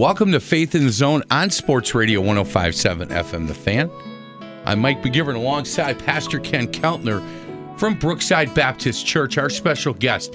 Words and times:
Welcome 0.00 0.32
to 0.32 0.40
Faith 0.40 0.74
in 0.74 0.84
the 0.84 0.92
Zone 0.92 1.22
on 1.30 1.50
Sports 1.50 1.94
Radio 1.94 2.22
1057 2.22 3.08
FM 3.10 3.46
The 3.46 3.52
Fan. 3.52 3.90
I'm 4.64 4.78
Mike 4.78 5.02
McGivern 5.02 5.34
alongside 5.34 5.98
Pastor 5.98 6.38
Ken 6.40 6.68
Keltner 6.68 7.22
from 7.78 7.98
Brookside 7.98 8.54
Baptist 8.54 9.06
Church, 9.06 9.36
our 9.36 9.50
special 9.50 9.92
guest. 9.92 10.34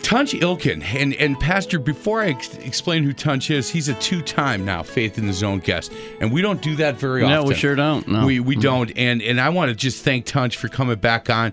Tunch 0.00 0.32
Ilkin, 0.34 0.84
and, 0.94 1.14
and 1.14 1.36
Pastor, 1.40 1.80
before 1.80 2.22
I 2.22 2.28
ex- 2.28 2.54
explain 2.58 3.02
who 3.02 3.12
Tunch 3.12 3.50
is, 3.50 3.68
he's 3.68 3.88
a 3.88 3.94
two 3.94 4.22
time 4.22 4.64
now 4.64 4.84
Faith 4.84 5.18
in 5.18 5.26
the 5.26 5.32
Zone 5.32 5.58
guest. 5.58 5.92
And 6.20 6.30
we 6.30 6.40
don't 6.40 6.62
do 6.62 6.76
that 6.76 7.00
very 7.00 7.22
No, 7.22 7.26
often. 7.26 7.42
No, 7.42 7.48
we 7.48 7.54
sure 7.56 7.74
don't. 7.74 8.06
No. 8.06 8.26
We, 8.26 8.38
we 8.38 8.54
don't. 8.54 8.92
And, 8.96 9.22
and 9.22 9.40
I 9.40 9.48
want 9.48 9.70
to 9.70 9.74
just 9.74 10.04
thank 10.04 10.24
Tunch 10.24 10.56
for 10.56 10.68
coming 10.68 10.98
back 11.00 11.28
on. 11.28 11.52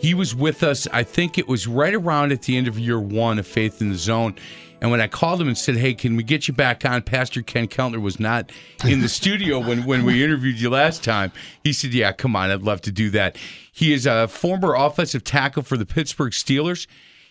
He 0.00 0.14
was 0.14 0.34
with 0.34 0.62
us, 0.62 0.88
I 0.90 1.02
think 1.02 1.36
it 1.36 1.48
was 1.48 1.66
right 1.66 1.94
around 1.94 2.32
at 2.32 2.40
the 2.40 2.56
end 2.56 2.66
of 2.66 2.78
year 2.78 2.98
one 2.98 3.38
of 3.38 3.46
Faith 3.46 3.82
in 3.82 3.90
the 3.90 3.98
Zone. 3.98 4.36
And 4.80 4.90
when 4.90 5.00
I 5.00 5.08
called 5.08 5.40
him 5.40 5.48
and 5.48 5.58
said, 5.58 5.76
"Hey, 5.76 5.94
can 5.94 6.16
we 6.16 6.22
get 6.22 6.48
you 6.48 6.54
back 6.54 6.84
on?" 6.84 7.02
Pastor 7.02 7.42
Ken 7.42 7.68
Keltner 7.68 8.00
was 8.00 8.18
not 8.18 8.50
in 8.86 9.00
the 9.00 9.08
studio 9.08 9.58
when 9.58 9.84
when 9.84 10.04
we 10.04 10.24
interviewed 10.24 10.58
you 10.60 10.70
last 10.70 11.04
time. 11.04 11.32
He 11.62 11.72
said, 11.72 11.92
"Yeah, 11.92 12.12
come 12.12 12.34
on, 12.34 12.50
I'd 12.50 12.62
love 12.62 12.80
to 12.82 12.92
do 12.92 13.10
that." 13.10 13.36
He 13.70 13.92
is 13.92 14.06
a 14.06 14.26
former 14.26 14.74
offensive 14.74 15.22
tackle 15.22 15.62
for 15.62 15.76
the 15.76 15.86
Pittsburgh 15.86 16.32
Steelers. 16.32 16.86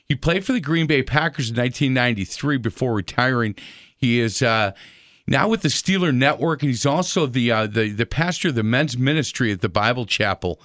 He 0.06 0.16
played 0.16 0.46
for 0.46 0.54
the 0.54 0.60
Green 0.60 0.88
Bay 0.88 1.04
Packers 1.04 1.50
in 1.50 1.56
1993 1.56 2.58
before 2.58 2.94
retiring. 2.94 3.56
He 3.96 4.20
is 4.20 4.42
uh, 4.42 4.72
now 5.28 5.48
with 5.48 5.62
the 5.62 5.70
Steeler 5.70 6.14
Network, 6.14 6.64
and 6.64 6.70
he's 6.70 6.86
also 6.86 7.26
the 7.26 7.52
uh, 7.52 7.68
the 7.68 7.92
the 7.92 8.06
pastor 8.06 8.50
of 8.50 8.56
the 8.56 8.64
men's 8.64 8.98
ministry 8.98 9.52
at 9.52 9.62
the 9.62 9.70
Bible 9.70 10.06
Chapel, 10.06 10.60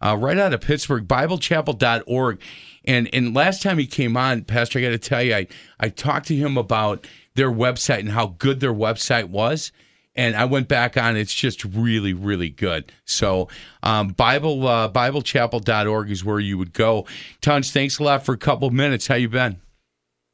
uh, 0.00 0.16
right 0.16 0.38
out 0.38 0.52
of 0.52 0.60
Pittsburgh, 0.60 1.08
BibleChapel.org. 1.08 2.40
And 2.84 3.12
and 3.14 3.34
last 3.34 3.62
time 3.62 3.78
he 3.78 3.86
came 3.86 4.16
on, 4.16 4.42
Pastor, 4.42 4.78
I 4.78 4.82
got 4.82 4.90
to 4.90 4.98
tell 4.98 5.22
you, 5.22 5.34
I 5.34 5.46
I 5.80 5.88
talked 5.88 6.26
to 6.28 6.36
him 6.36 6.56
about 6.56 7.06
their 7.34 7.50
website 7.50 8.00
and 8.00 8.10
how 8.10 8.34
good 8.38 8.60
their 8.60 8.74
website 8.74 9.28
was. 9.28 9.72
And 10.16 10.36
I 10.36 10.44
went 10.44 10.68
back 10.68 10.96
on; 10.96 11.16
it's 11.16 11.34
just 11.34 11.64
really, 11.64 12.12
really 12.12 12.50
good. 12.50 12.92
So, 13.04 13.48
um, 13.82 14.08
Bible 14.08 14.66
uh, 14.66 14.88
BibleChapel.org 14.88 16.10
is 16.10 16.24
where 16.24 16.38
you 16.38 16.56
would 16.56 16.72
go. 16.72 17.06
Tunch, 17.40 17.70
thanks 17.70 17.98
a 17.98 18.04
lot 18.04 18.24
for 18.24 18.32
a 18.32 18.38
couple 18.38 18.70
minutes. 18.70 19.08
How 19.08 19.16
you 19.16 19.28
been? 19.28 19.60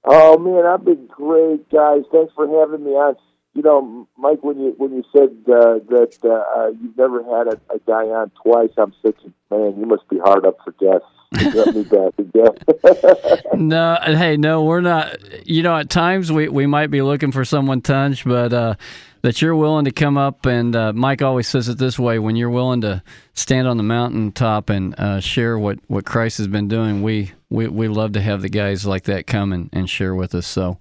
Oh 0.05 0.39
man, 0.39 0.67
I've 0.67 0.85
been 0.85 1.07
great, 1.07 1.71
guys. 1.71 2.03
Thanks 2.13 2.33
for 2.35 2.47
having 2.61 2.85
me 2.85 2.91
on. 2.91 3.17
You 3.55 3.63
know, 3.63 4.07
Mike, 4.19 4.43
when 4.43 4.61
you 4.61 4.75
when 4.77 4.93
you 4.93 5.03
said 5.17 5.31
uh, 5.49 5.81
that 5.89 6.17
uh, 6.25 6.69
you've 6.81 6.97
never 6.97 7.23
had 7.25 7.49
a, 7.49 7.75
a 7.75 7.79
guy 7.87 8.05
on 8.05 8.31
twice, 8.43 8.71
I'm 8.77 8.93
thinking, 9.03 9.33
man, 9.51 9.79
you 9.79 9.87
must 9.87 10.09
be 10.09 10.19
hard 10.19 10.45
up 10.45 10.59
for 10.63 10.73
guests. 10.73 11.09
To 11.35 11.51
Get 11.51 11.75
me 11.75 11.83
back 11.85 12.13
again. 12.19 13.39
no, 13.69 13.99
hey, 14.03 14.37
no, 14.37 14.65
we're 14.65 14.81
not. 14.81 15.17
You 15.47 15.63
know, 15.63 15.77
at 15.77 15.91
times 15.91 16.33
we, 16.33 16.49
we 16.49 16.67
might 16.67 16.91
be 16.91 17.03
looking 17.03 17.33
for 17.33 17.45
someone 17.45 17.81
tunch, 17.83 18.25
but 18.25 18.53
uh, 18.53 18.75
that 19.23 19.41
you're 19.41 19.55
willing 19.55 19.85
to 19.85 19.93
come 19.93 20.17
up 20.17 20.47
and 20.47 20.75
uh, 20.75 20.93
Mike 20.93 21.23
always 21.23 21.47
says 21.47 21.69
it 21.69 21.79
this 21.79 21.99
way: 21.99 22.19
when 22.19 22.37
you're 22.37 22.51
willing 22.51 22.81
to 22.83 23.03
stand 23.35 23.69
on 23.69 23.77
the 23.77 23.83
mountaintop 23.83 24.71
and 24.71 24.95
uh, 24.99 25.21
share 25.21 25.59
what, 25.59 25.79
what 25.87 26.05
Christ 26.05 26.39
has 26.39 26.49
been 26.49 26.69
doing, 26.69 27.03
we, 27.03 27.33
we 27.49 27.69
we 27.69 27.89
love 27.89 28.13
to 28.13 28.21
have 28.21 28.43
the 28.43 28.49
guys 28.49 28.87
like 28.87 29.05
that 29.05 29.27
come 29.27 29.53
and, 29.53 29.71
and 29.73 29.89
share 29.89 30.15
with 30.15 30.35
us. 30.35 30.47
So. 30.47 30.79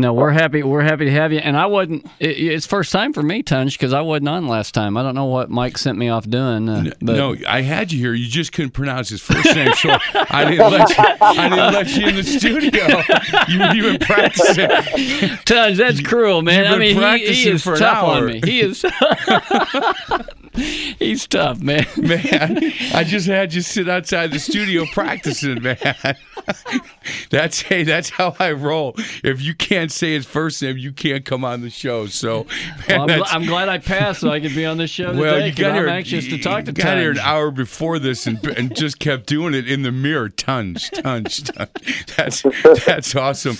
No, 0.00 0.12
we're 0.12 0.30
happy. 0.30 0.62
We're 0.62 0.82
happy 0.82 1.06
to 1.06 1.10
have 1.10 1.32
you. 1.32 1.40
And 1.40 1.56
I 1.56 1.66
wasn't. 1.66 2.06
It, 2.20 2.38
it's 2.38 2.66
first 2.66 2.92
time 2.92 3.12
for 3.12 3.20
me, 3.20 3.42
Tunch, 3.42 3.76
because 3.76 3.92
I 3.92 4.00
wasn't 4.00 4.28
on 4.28 4.46
last 4.46 4.72
time. 4.72 4.96
I 4.96 5.02
don't 5.02 5.16
know 5.16 5.24
what 5.24 5.50
Mike 5.50 5.76
sent 5.76 5.98
me 5.98 6.08
off 6.08 6.24
doing. 6.30 6.68
Uh, 6.68 6.92
but 7.00 7.16
no, 7.16 7.34
I 7.48 7.62
had 7.62 7.90
you 7.90 7.98
here. 7.98 8.14
You 8.14 8.28
just 8.28 8.52
couldn't 8.52 8.70
pronounce 8.70 9.08
his 9.08 9.20
first 9.20 9.56
name, 9.56 9.72
so 9.74 9.96
I 10.14 10.44
didn't 10.44 10.70
let 10.70 10.88
you. 10.90 11.04
I 11.20 11.48
didn't 11.48 11.74
let 11.74 11.96
you 11.96 12.06
in 12.06 12.14
the 12.14 12.22
studio. 12.22 13.02
You, 13.48 13.64
you've 13.72 13.98
been 13.98 14.06
practicing. 14.06 14.68
Tunch, 15.44 15.78
that's 15.78 16.00
cruel, 16.02 16.42
man. 16.42 16.66
I 16.66 16.72
mean, 16.78 16.82
he, 16.82 16.94
he 16.94 16.98
practicing 16.98 17.54
is 17.54 17.62
for 17.62 17.72
an 17.74 17.78
tough 17.78 18.04
on 18.04 18.18
hour. 18.18 18.26
me. 18.28 18.40
He 18.44 18.60
is. 18.60 18.84
He's 20.98 21.26
tough, 21.26 21.60
man. 21.60 21.86
Man, 21.96 22.72
I 22.92 23.04
just 23.04 23.26
had 23.26 23.54
you 23.54 23.62
sit 23.62 23.88
outside 23.88 24.32
the 24.32 24.38
studio 24.38 24.84
practicing, 24.92 25.62
man. 25.62 25.78
That's 27.30 27.60
hey, 27.60 27.82
that's 27.84 28.10
how 28.10 28.34
I 28.38 28.52
roll. 28.52 28.94
If 29.22 29.42
you 29.42 29.54
can't 29.54 29.92
say 29.92 30.14
his 30.14 30.26
first 30.26 30.62
name, 30.62 30.78
you 30.78 30.92
can't 30.92 31.24
come 31.24 31.44
on 31.44 31.60
the 31.60 31.70
show. 31.70 32.06
So, 32.06 32.46
man, 32.88 33.06
Well, 33.06 33.24
I'm, 33.26 33.42
I'm 33.42 33.46
glad 33.46 33.68
I 33.68 33.78
passed 33.78 34.20
so 34.20 34.30
I 34.30 34.40
could 34.40 34.54
be 34.54 34.64
on 34.64 34.78
this 34.78 34.90
show 34.90 35.14
well, 35.14 35.34
today. 35.34 35.48
you 35.48 35.54
got 35.54 35.70
I'm 35.70 35.76
here. 35.76 35.88
anxious 35.88 36.26
to 36.28 36.38
talk 36.38 36.64
to 36.64 36.70
you 36.70 36.74
got 36.74 36.96
here 36.96 37.10
an 37.10 37.18
hour 37.18 37.50
before 37.50 37.98
this, 37.98 38.26
and 38.26 38.44
and 38.46 38.74
just 38.74 38.98
kept 38.98 39.26
doing 39.26 39.54
it 39.54 39.70
in 39.70 39.82
the 39.82 39.92
mirror. 39.92 40.28
Tons, 40.28 40.88
tons, 40.90 41.42
tons. 42.06 42.06
That's 42.16 42.42
that's 42.86 43.14
awesome. 43.14 43.56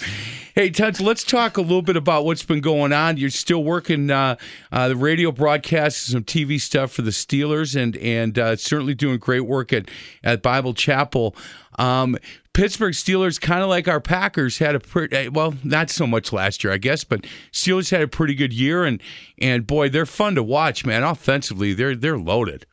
Hey, 0.55 0.71
Tons, 0.71 1.01
let's 1.01 1.23
talk 1.23 1.57
a 1.57 1.61
little 1.61 1.83
bit 1.83 1.97
about 1.97 2.25
what's 2.25 2.43
been 2.43 2.61
going 2.61 2.93
on. 2.93 3.17
You're 3.17 3.31
still 3.31 3.63
working 3.63 4.11
uh, 4.11 4.35
uh, 4.73 4.89
the 4.89 4.97
radio 4.97 5.31
broadcasts, 5.31 6.11
some 6.11 6.25
TV 6.25 6.61
stuff 6.61 6.91
for 6.91 7.03
the 7.03 7.13
Steelers, 7.13 7.81
and 7.81 7.97
and 7.99 8.37
uh, 8.37 8.57
certainly 8.57 8.95
doing 8.95 9.19
great 9.19 9.43
work 9.43 9.73
at 9.73 9.89
at 10.25 10.43
Bible 10.43 10.75
Chapel. 10.75 11.37
Um, 11.79 12.17
Pittsburgh 12.59 12.93
Steelers, 12.93 13.41
kind 13.41 13.63
of 13.63 13.69
like 13.69 13.87
our 13.87 14.01
Packers, 14.01 14.59
had 14.59 14.75
a 14.75 14.81
pretty 14.81 15.29
well, 15.29 15.55
not 15.63 15.91
so 15.91 16.09
much 16.09 16.33
last 16.33 16.65
year, 16.65 16.73
I 16.73 16.79
guess, 16.79 17.05
but 17.05 17.25
Steelers 17.53 17.93
had 17.93 18.03
a 18.03 18.09
pretty 18.09 18.35
good 18.35 18.53
year, 18.53 18.85
and 18.85 19.01
and 19.41 19.65
boy, 19.65 19.89
they're 19.89 20.05
fun 20.05 20.35
to 20.35 20.43
watch, 20.43 20.85
man. 20.85 21.05
Offensively, 21.05 21.73
they're 21.73 21.95
they're 21.95 22.19
loaded. 22.19 22.67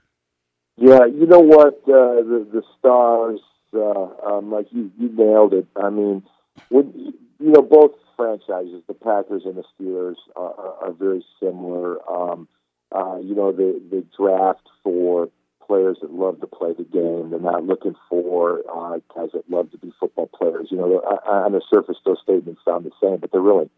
yeah, 0.75 1.05
you 1.05 1.27
know 1.27 1.37
what? 1.37 1.75
Uh, 1.83 2.17
the 2.25 2.47
the 2.51 2.63
stars, 2.79 3.39
uh, 3.75 4.07
um, 4.27 4.51
like 4.51 4.65
you, 4.71 4.91
you 4.97 5.09
nailed 5.09 5.53
it. 5.53 5.67
I 5.75 5.91
mean, 5.91 6.23
when 6.69 6.91
you 7.39 7.51
know 7.51 7.61
both 7.61 7.91
franchises, 8.17 8.81
the 8.87 8.95
Packers 8.95 9.43
and 9.45 9.55
the 9.55 9.63
Steelers, 9.79 10.15
are, 10.35 10.51
are, 10.55 10.85
are 10.85 10.93
very 10.93 11.23
similar. 11.39 11.97
Um, 12.09 12.47
uh, 12.91 13.19
you 13.21 13.35
know, 13.35 13.51
the 13.51 13.79
the 13.91 14.03
draft 14.17 14.67
for 14.83 15.29
players 15.65 15.97
that 16.01 16.11
love 16.11 16.39
to 16.41 16.47
play 16.47 16.73
the 16.73 16.83
game. 16.83 17.29
They're 17.29 17.39
not 17.39 17.63
looking 17.63 17.95
for 18.09 18.61
uh, 18.71 18.99
guys 19.15 19.29
that 19.33 19.49
love 19.49 19.71
to 19.71 19.77
be 19.77 19.91
football 19.99 20.27
players. 20.27 20.67
You 20.71 20.77
know, 20.77 20.85
on 20.85 21.51
the 21.51 21.61
surface, 21.73 21.97
those 22.05 22.19
statements 22.23 22.61
sound 22.65 22.85
the 22.85 22.91
same, 23.01 23.17
but 23.17 23.31
they're 23.31 23.41
really 23.41 23.69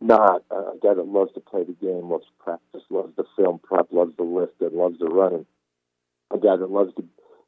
not. 0.00 0.42
A 0.50 0.78
guy 0.82 0.94
that 0.94 1.06
loves 1.06 1.32
to 1.34 1.40
play 1.40 1.64
the 1.64 1.72
game, 1.72 2.10
loves 2.10 2.26
practice, 2.38 2.82
loves 2.90 3.14
the 3.16 3.24
film 3.36 3.60
prep, 3.62 3.88
loves 3.90 4.16
the 4.16 4.24
lift, 4.24 4.60
and 4.60 4.72
loves 4.72 4.98
the 4.98 5.06
running. 5.06 5.46
A 6.32 6.38
guy 6.38 6.56
that 6.56 6.70
loves 6.70 6.94
to 6.94 7.04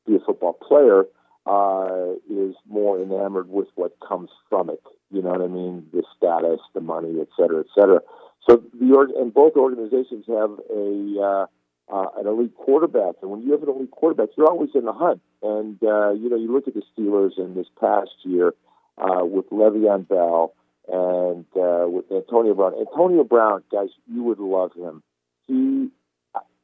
be 0.06 0.16
a 0.16 0.20
football 0.20 0.54
player 0.54 1.04
uh, 1.46 2.14
is 2.30 2.54
more 2.68 3.00
enamored 3.00 3.48
with 3.48 3.68
what 3.74 3.96
comes 4.06 4.30
from 4.48 4.70
it. 4.70 4.82
You 5.10 5.22
know 5.22 5.30
what 5.30 5.42
I 5.42 5.48
mean? 5.48 5.86
The 5.92 6.02
status, 6.16 6.60
the 6.74 6.80
money, 6.80 7.20
et 7.20 7.28
cetera, 7.36 7.60
et 7.60 7.66
cetera. 7.74 8.00
So 8.48 8.62
the 8.78 8.92
org- 8.94 9.10
and 9.10 9.32
both 9.32 9.54
organizations 9.56 10.24
have 10.26 10.50
a 10.70 11.20
uh, 11.22 11.46
uh, 11.92 12.06
an 12.16 12.26
elite 12.26 12.56
quarterback, 12.56 13.16
and 13.20 13.30
when 13.30 13.42
you 13.42 13.52
have 13.52 13.62
an 13.62 13.68
elite 13.68 13.90
quarterback, 13.90 14.30
you're 14.36 14.48
always 14.48 14.70
in 14.74 14.86
the 14.86 14.92
hunt. 14.92 15.20
And 15.42 15.76
uh, 15.82 16.12
you 16.12 16.30
know, 16.30 16.36
you 16.36 16.50
look 16.50 16.66
at 16.66 16.74
the 16.74 16.82
Steelers 16.96 17.38
in 17.38 17.54
this 17.54 17.66
past 17.78 18.10
year 18.22 18.54
uh, 18.96 19.24
with 19.24 19.50
Le'Veon 19.50 20.08
Bell 20.08 20.54
and 20.88 21.44
uh, 21.54 21.86
with 21.86 22.10
Antonio 22.10 22.54
Brown. 22.54 22.74
Antonio 22.78 23.24
Brown, 23.24 23.62
guys, 23.70 23.90
you 24.10 24.22
would 24.22 24.38
love 24.38 24.72
him. 24.74 25.02
He 25.46 25.90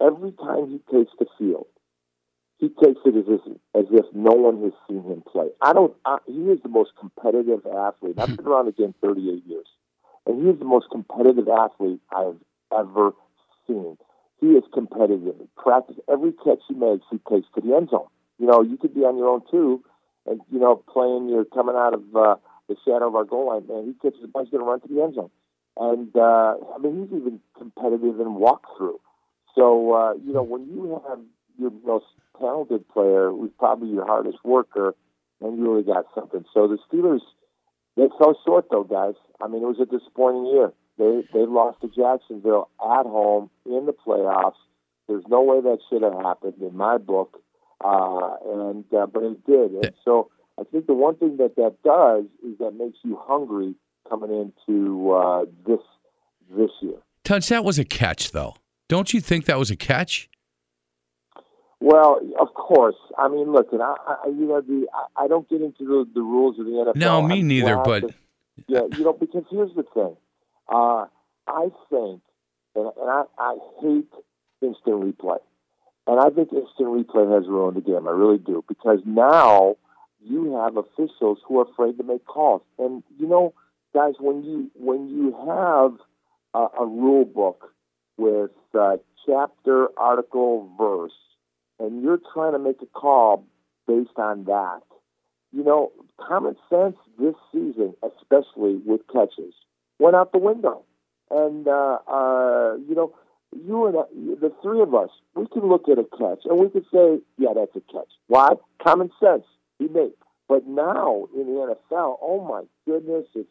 every 0.01 0.33
time 0.33 0.71
he 0.71 0.81
takes 0.97 1.13
the 1.19 1.27
field, 1.39 1.67
he 2.57 2.69
takes 2.69 3.01
it 3.05 3.15
as 3.15 3.25
if 3.29 3.41
as 3.75 3.85
if 3.93 4.07
no 4.15 4.33
one 4.33 4.63
has 4.63 4.73
seen 4.89 5.03
him 5.03 5.23
play. 5.31 5.49
I 5.61 5.75
don't. 5.75 5.95
I, 6.07 6.19
he 6.27 6.45
is 6.51 6.61
the 6.63 6.71
most 6.71 6.93
competitive 6.99 7.67
athlete. 7.67 8.19
I've 8.19 8.35
been 8.35 8.47
around 8.47 8.67
the 8.67 8.73
game 8.73 8.95
38 9.03 9.45
years, 9.47 9.67
and 10.27 10.43
he 10.43 10.49
is 10.49 10.59
the 10.59 10.65
most 10.65 10.87
competitive 10.91 11.49
athlete 11.49 12.01
I've 12.11 12.41
ever 12.73 13.13
seen. 13.67 13.99
He 14.41 14.49
is 14.49 14.65
competitive. 14.73 15.35
Practice, 15.57 15.97
every 16.11 16.33
catch 16.33 16.61
he 16.69 16.75
makes, 16.75 17.05
he 17.11 17.19
takes 17.29 17.49
to 17.55 17.61
the 17.61 17.75
end 17.75 17.91
zone. 17.91 18.07
You 18.39 18.47
know, 18.47 18.63
you 18.63 18.77
could 18.77 18.95
be 18.95 19.01
on 19.01 19.19
your 19.19 19.29
own 19.29 19.43
too, 19.51 19.83
and 20.27 20.41
you 20.51 20.61
know, 20.61 20.77
playing, 20.77 21.29
you're 21.29 21.45
coming 21.45 21.75
out 21.77 21.95
of 21.95 22.03
uh, 22.15 22.37
the 22.69 22.77
shadow 22.85 23.09
of 23.09 23.17
our 23.17 23.25
goal 23.25 23.49
line. 23.49 23.67
Man, 23.67 23.87
he 23.87 23.95
catches 23.95 24.25
ball, 24.31 24.45
he's 24.45 24.51
going 24.51 24.63
to 24.63 24.71
run 24.71 24.81
to 24.81 24.89
the 24.89 25.03
end 25.03 25.15
zone. 25.15 25.31
And 25.77 26.15
uh, 26.17 26.55
I 26.75 26.79
mean, 26.79 27.03
he's 27.03 27.21
even 27.21 27.41
competitive 27.57 28.21
in 28.21 28.39
walkthrough. 28.39 28.99
So 29.55 29.93
uh, 29.93 30.15
you 30.15 30.33
know, 30.33 30.43
when 30.43 30.67
you 30.67 31.03
have 31.09 31.19
your 31.59 31.73
most 31.85 32.07
talented 32.39 32.89
player, 32.89 33.31
who's 33.31 33.51
probably 33.59 33.89
your 33.91 34.07
hardest 34.07 34.39
worker, 34.45 34.95
and 35.41 35.59
you 35.59 35.71
really 35.71 35.83
got 35.83 36.07
something. 36.15 36.45
So 36.55 36.69
the 36.69 36.79
Steelers, 36.91 37.23
they 37.97 38.07
fell 38.19 38.39
short 38.45 38.67
though, 38.71 38.85
guys. 38.85 39.15
I 39.41 39.49
mean, 39.49 39.63
it 39.63 39.67
was 39.67 39.81
a 39.81 39.87
disappointing 39.87 40.47
year. 40.47 40.73
They 40.99 41.23
they 41.33 41.47
lost 41.47 41.81
to 41.83 41.89
Jacksonville 41.89 42.69
at 42.83 43.07
home 43.07 43.51
in 43.65 43.87
the 43.87 43.93
playoffs. 43.93 44.55
There's 45.07 45.25
no 45.29 45.43
way 45.43 45.61
that 45.61 45.79
should 45.89 46.03
have 46.03 46.15
happened 46.15 46.61
in 46.61 46.77
my 46.77 46.99
book, 46.99 47.41
uh, 47.83 48.37
and 48.45 48.85
uh, 48.93 49.07
but 49.07 49.23
it 49.23 49.47
did. 49.47 49.73
And 49.73 49.93
so 50.05 50.31
I 50.59 50.65
think 50.65 50.87
the 50.87 50.95
one 50.95 51.17
thing 51.17 51.37
that 51.39 51.57
that 51.57 51.77
does 51.85 52.25
is 52.45 52.59
that 52.59 52.73
makes 52.73 52.99
you 53.05 53.19
hungry 53.23 53.75
coming 54.09 54.53
into 54.67 55.13
uh, 55.13 55.45
this 55.67 55.81
this 56.51 56.71
year. 56.81 56.99
Tunch, 57.25 57.49
that 57.49 57.65
was 57.65 57.79
a 57.79 57.85
catch, 57.85 58.33
though. 58.33 58.57
Don't 58.89 59.13
you 59.13 59.21
think 59.21 59.45
that 59.45 59.59
was 59.59 59.71
a 59.71 59.77
catch? 59.77 60.29
Well, 61.81 62.21
of 62.41 62.55
course. 62.55 62.97
I 63.17 63.29
mean, 63.29 63.53
look, 63.53 63.73
and 63.73 63.83
I, 63.83 63.95
I 64.07 64.27
you 64.27 64.47
know, 64.49 64.61
the 64.61 64.87
I, 64.93 65.25
I 65.25 65.29
don't 65.29 65.49
get 65.49 65.63
into 65.63 65.85
the, 65.85 66.09
the 66.13 66.23
rules 66.23 66.59
of 66.59 66.67
the 66.67 66.73
NFL. 66.73 66.97
No, 66.97 67.23
me 67.23 67.41
I'm 67.41 67.49
neither. 67.49 67.77
But 67.77 68.03
that- 68.03 68.15
yeah, 68.67 68.81
you 68.97 69.05
know, 69.05 69.13
because 69.13 69.45
here's 69.51 69.73
the 69.77 69.85
thing. 69.95 70.17
Uh, 70.69 71.07
I 71.47 71.69
think, 71.91 72.21
and, 72.75 72.91
and 73.01 73.11
I, 73.11 73.23
I 73.39 73.57
hate 73.81 74.13
instant 74.61 75.03
replay, 75.03 75.39
and 76.07 76.21
I 76.21 76.31
think 76.31 76.53
instant 76.53 76.89
replay 76.89 77.33
has 77.35 77.49
ruined 77.49 77.77
the 77.77 77.81
game. 77.81 78.07
I 78.07 78.13
really 78.13 78.39
do. 78.39 78.65
Because 78.69 79.01
now 79.05 79.77
you 80.21 80.57
have 80.57 80.77
officials 80.77 81.39
who 81.47 81.61
are 81.61 81.67
afraid 81.71 81.97
to 81.99 82.05
make 82.05 82.25
calls, 82.27 82.63
and 82.79 83.03
you 83.19 83.27
know, 83.27 83.55
guys, 83.95 84.15
when 84.21 84.43
you 84.45 84.71
when 84.75 85.09
you 85.09 85.33
have 85.47 85.99
a, 86.55 86.83
a 86.83 86.87
rule 86.87 87.25
book 87.25 87.73
with 88.17 88.51
uh, 88.79 88.97
chapter, 89.25 89.89
article, 89.97 90.71
verse, 90.77 91.13
and 91.79 92.03
you're 92.03 92.21
trying 92.35 92.53
to 92.53 92.59
make 92.59 92.83
a 92.83 92.87
call 92.87 93.47
based 93.87 94.17
on 94.17 94.45
that, 94.45 94.81
you 95.53 95.65
know, 95.65 95.93
common 96.21 96.57
sense 96.69 96.97
this 97.19 97.35
season, 97.53 97.95
especially 98.03 98.81
with 98.85 99.01
catches, 99.13 99.55
went 99.99 100.17
out 100.17 100.33
the 100.33 100.39
window. 100.39 100.85
And, 101.31 101.69
uh, 101.69 101.99
uh, 102.07 102.77
you 102.89 102.95
know, 102.95 103.15
you 103.53 103.87
and 103.87 103.97
I, 103.97 104.03
the 104.41 104.53
three 104.63 104.81
of 104.81 104.95
us, 104.95 105.11
we 105.35 105.47
can 105.47 105.69
look 105.69 105.89
at 105.89 105.99
a 105.99 106.05
catch 106.05 106.45
and 106.45 106.59
we 106.59 106.69
can 106.71 106.85
say, 106.93 107.21
yeah, 107.39 107.51
that's 107.55 107.75
a 107.77 107.93
catch. 107.93 108.11
Why? 108.27 108.51
Common 108.83 109.11
sense. 109.21 109.45
He 109.79 109.89
made. 109.89 110.13
But 110.49 110.67
now 110.67 111.29
in 111.35 111.47
the 111.47 111.77
NFL, 111.93 112.19
oh 112.23 112.45
my 112.49 112.65
goodness, 112.91 113.27
it's 113.35 113.51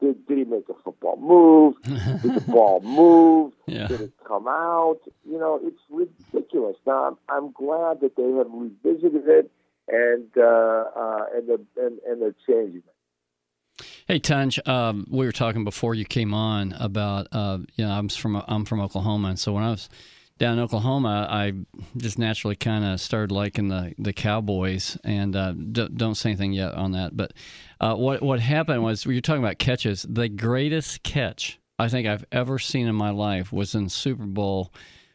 did, 0.00 0.26
did 0.26 0.38
he 0.38 0.44
make 0.44 0.68
a 0.68 0.74
football 0.84 1.16
move? 1.16 1.74
Did 2.22 2.34
the 2.34 2.44
ball 2.48 2.80
move? 2.82 3.54
Yeah. 3.66 3.86
Did 3.86 4.02
it 4.02 4.12
come 4.28 4.46
out? 4.46 4.98
You 5.24 5.38
know, 5.38 5.58
it's 5.62 5.80
ridiculous. 5.88 6.76
Now 6.86 7.06
I'm, 7.06 7.16
I'm 7.30 7.52
glad 7.52 8.00
that 8.02 8.14
they 8.14 8.30
have 8.36 8.46
revisited 8.50 9.26
it 9.26 9.50
and 9.88 10.28
uh, 10.36 10.84
uh, 10.94 11.24
and 11.34 11.48
the 11.48 11.60
and, 11.78 11.98
and 12.06 12.20
they're 12.20 12.34
changing 12.46 12.82
it. 12.86 12.95
Hey 14.08 14.20
Tunch, 14.20 14.64
um, 14.68 15.04
we 15.10 15.26
were 15.26 15.32
talking 15.32 15.64
before 15.64 15.92
you 15.96 16.04
came 16.04 16.32
on 16.32 16.74
about 16.74 17.26
uh, 17.32 17.58
you 17.74 17.84
know 17.84 17.90
I'm 17.90 18.08
from 18.08 18.40
I'm 18.46 18.64
from 18.64 18.80
Oklahoma, 18.80 19.30
and 19.30 19.38
so 19.38 19.52
when 19.52 19.64
I 19.64 19.70
was 19.70 19.88
down 20.38 20.58
in 20.58 20.62
Oklahoma, 20.62 21.26
I 21.28 21.54
just 21.96 22.16
naturally 22.16 22.54
kind 22.54 22.84
of 22.84 23.00
started 23.00 23.32
liking 23.32 23.66
the 23.66 23.94
the 23.98 24.12
Cowboys, 24.12 24.96
and 25.02 25.34
uh, 25.34 25.54
d- 25.54 25.88
don't 25.92 26.14
say 26.14 26.30
anything 26.30 26.52
yet 26.52 26.74
on 26.74 26.92
that. 26.92 27.16
But 27.16 27.32
uh, 27.80 27.96
what 27.96 28.22
what 28.22 28.38
happened 28.38 28.84
was 28.84 29.06
we 29.06 29.16
were 29.16 29.20
talking 29.20 29.42
about 29.42 29.58
catches. 29.58 30.06
The 30.08 30.28
greatest 30.28 31.02
catch 31.02 31.58
I 31.76 31.88
think 31.88 32.06
I've 32.06 32.26
ever 32.30 32.60
seen 32.60 32.86
in 32.86 32.94
my 32.94 33.10
life 33.10 33.52
was 33.52 33.74
in 33.74 33.88
Super 33.88 34.26
Bowl 34.26 34.72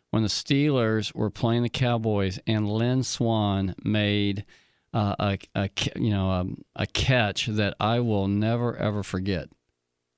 when 0.10 0.24
the 0.24 0.28
Steelers 0.28 1.16
were 1.16 1.30
playing 1.30 1.64
the 1.64 1.70
Cowboys, 1.70 2.40
and 2.46 2.70
Lynn 2.70 3.04
Swann 3.04 3.74
made 3.86 4.44
uh, 4.94 5.16
a, 5.20 5.38
a 5.56 5.70
you 5.96 6.10
know 6.10 6.30
um, 6.32 6.64
a 6.76 6.86
catch 6.86 7.48
that 7.48 7.76
I 7.80 8.00
will 8.00 8.28
never 8.28 8.76
ever 8.76 9.04
forget. 9.04 9.50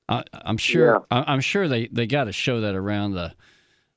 I, 0.09 0.23
I'm 0.33 0.57
sure 0.57 1.05
I, 1.11 1.23
I'm 1.27 1.41
sure 1.41 1.67
they, 1.67 1.87
they 1.87 2.07
got 2.07 2.25
to 2.25 2.31
show 2.31 2.61
that 2.61 2.75
around 2.75 3.13
the 3.13 3.33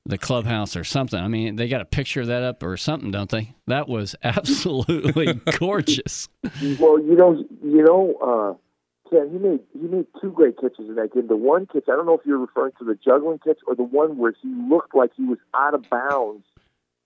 the 0.05 0.17
clubhouse 0.17 0.75
or 0.75 0.85
something. 0.85 1.19
I 1.19 1.27
mean, 1.27 1.57
they 1.57 1.67
got 1.67 1.81
a 1.81 1.85
picture 1.85 2.21
of 2.21 2.27
that 2.27 2.41
up 2.41 2.63
or 2.63 2.77
something, 2.77 3.11
don't 3.11 3.29
they? 3.29 3.53
That 3.67 3.89
was 3.89 4.15
absolutely 4.23 5.33
gorgeous. 5.57 6.29
Well, 6.79 6.99
you 6.99 7.15
know, 7.15 7.43
you 7.61 7.83
know, 7.83 8.15
uh, 8.21 9.09
Ken, 9.09 9.29
he 9.31 9.37
made 9.37 9.59
he 9.73 9.87
made 9.87 10.05
two 10.21 10.31
great 10.31 10.57
catches 10.57 10.87
in 10.87 10.95
that 10.95 11.13
game. 11.13 11.27
The 11.27 11.35
one 11.35 11.65
catch, 11.65 11.83
I 11.87 11.95
don't 11.95 12.05
know 12.05 12.17
if 12.17 12.25
you're 12.25 12.37
referring 12.37 12.73
to 12.79 12.85
the 12.85 12.95
juggling 12.95 13.39
catch 13.39 13.59
or 13.67 13.75
the 13.75 13.83
one 13.83 14.17
where 14.17 14.33
he 14.41 14.49
looked 14.69 14.95
like 14.95 15.11
he 15.15 15.23
was 15.23 15.39
out 15.53 15.73
of 15.73 15.89
bounds 15.89 16.45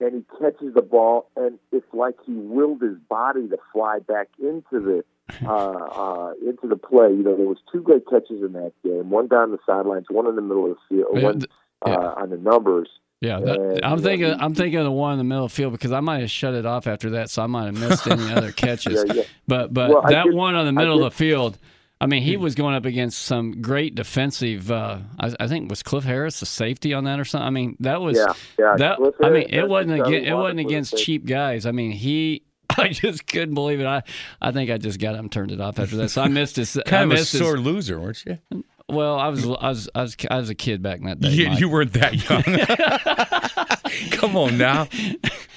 and 0.02 0.14
he 0.14 0.24
catches 0.38 0.74
the 0.74 0.82
ball 0.82 1.28
and 1.36 1.58
it's 1.72 1.86
like 1.92 2.14
he 2.26 2.32
willed 2.34 2.82
his 2.82 2.96
body 3.08 3.48
to 3.48 3.56
fly 3.72 3.98
back 4.00 4.28
into 4.38 4.80
the 4.80 5.04
uh, 5.46 5.48
uh, 5.50 6.32
into 6.46 6.66
the 6.68 6.76
play. 6.76 7.08
You 7.10 7.22
know, 7.22 7.36
there 7.36 7.46
was 7.46 7.58
two 7.72 7.80
great 7.82 8.06
catches 8.08 8.42
in 8.42 8.52
that 8.54 8.72
game. 8.84 9.10
One 9.10 9.28
down 9.28 9.50
the 9.52 9.58
sidelines, 9.66 10.06
one 10.10 10.26
in 10.26 10.36
the 10.36 10.42
middle 10.42 10.70
of 10.70 10.76
the 10.76 10.96
field, 10.96 11.08
Yeah, 11.14 11.22
one 11.22 11.42
uh, 11.86 11.90
yeah. 11.90 11.96
on 12.22 12.30
the 12.30 12.36
numbers. 12.36 12.88
Yeah, 13.20 13.38
that, 13.38 13.56
And, 13.56 13.84
I'm 13.84 13.90
you 13.92 13.96
know, 13.96 14.02
thinking. 14.02 14.26
he- 14.26 14.40
I'm 14.40 14.54
thinking 14.54 14.78
of 14.80 14.84
the 14.84 14.90
one 14.90 15.12
in 15.12 15.18
the 15.18 15.24
middle 15.24 15.44
of 15.44 15.52
the 15.52 15.54
field 15.54 15.72
because 15.72 15.92
I 15.92 16.00
might 16.00 16.20
have 16.22 16.30
shut 16.30 16.54
it 16.54 16.66
off 16.66 16.88
after 16.88 17.10
that, 17.10 17.30
so 17.30 17.42
I 17.42 17.46
might 17.46 17.66
have 17.66 17.78
missed 17.78 18.06
any 18.08 18.32
other 18.32 18.50
catches. 18.64 19.04
Yeah. 19.14 19.22
But 19.46 19.72
but 19.72 19.90
Well, 19.90 20.02
that 20.08 20.32
one 20.34 20.56
on 20.56 20.66
the 20.66 20.72
middle 20.72 20.96
of 21.04 21.12
the 21.12 21.16
field, 21.16 21.56
I 22.02 22.06
mean, 22.06 22.22
he 22.22 22.36
was 22.36 22.56
going 22.56 22.74
up 22.74 22.84
against 22.84 23.22
some 23.22 23.62
great 23.62 23.94
defensive. 23.94 24.72
Uh, 24.72 24.98
I, 25.20 25.32
I 25.38 25.46
think 25.46 25.70
was 25.70 25.84
Cliff 25.84 26.02
Harris 26.02 26.40
the 26.40 26.46
safety 26.46 26.92
on 26.94 27.04
that 27.04 27.20
or 27.20 27.24
something. 27.24 27.46
I 27.46 27.50
mean, 27.50 27.76
that 27.78 28.00
was 28.00 28.16
Yeah, 28.18 28.32
yeah. 28.58 28.76
that. 28.76 28.96
Cliff 28.96 29.14
I 29.22 29.30
mean, 29.30 29.48
Harris, 29.48 29.64
it 29.64 29.68
wasn't 29.68 30.00
against, 30.00 30.28
it 30.28 30.34
wasn't 30.34 30.60
against 30.60 30.96
cheap 30.98 31.24
guys. 31.26 31.64
I 31.64 31.70
mean, 31.70 31.92
he. 31.92 32.42
I 32.76 32.88
just 32.88 33.26
couldn't 33.26 33.54
believe 33.54 33.80
it. 33.80 33.86
I, 33.86 34.02
I 34.40 34.50
think 34.50 34.70
I 34.70 34.78
just 34.78 34.98
got 34.98 35.14
him 35.14 35.28
turned 35.28 35.52
it 35.52 35.60
off 35.60 35.78
after 35.78 35.96
that. 35.98 36.08
So 36.08 36.22
I 36.22 36.28
missed 36.28 36.56
his. 36.56 36.76
I 36.76 36.82
kind 36.82 37.04
of 37.04 37.10
a 37.10 37.14
missed 37.14 37.32
his- 37.32 37.40
sore 37.40 37.58
loser, 37.58 38.00
weren't 38.00 38.24
you? 38.26 38.38
well, 38.88 39.18
I 39.18 39.28
was, 39.28 39.44
I 39.44 39.48
was, 39.68 39.88
I 39.94 40.02
was, 40.02 40.16
I 40.30 40.36
was 40.38 40.50
a 40.50 40.54
kid 40.56 40.82
back 40.82 40.98
in 40.98 41.06
that 41.06 41.20
day. 41.20 41.28
You, 41.30 41.50
you 41.50 41.68
weren't 41.68 41.92
that 41.92 42.14
young. 42.28 42.42
Come 44.12 44.36
on 44.36 44.58
now. 44.58 44.86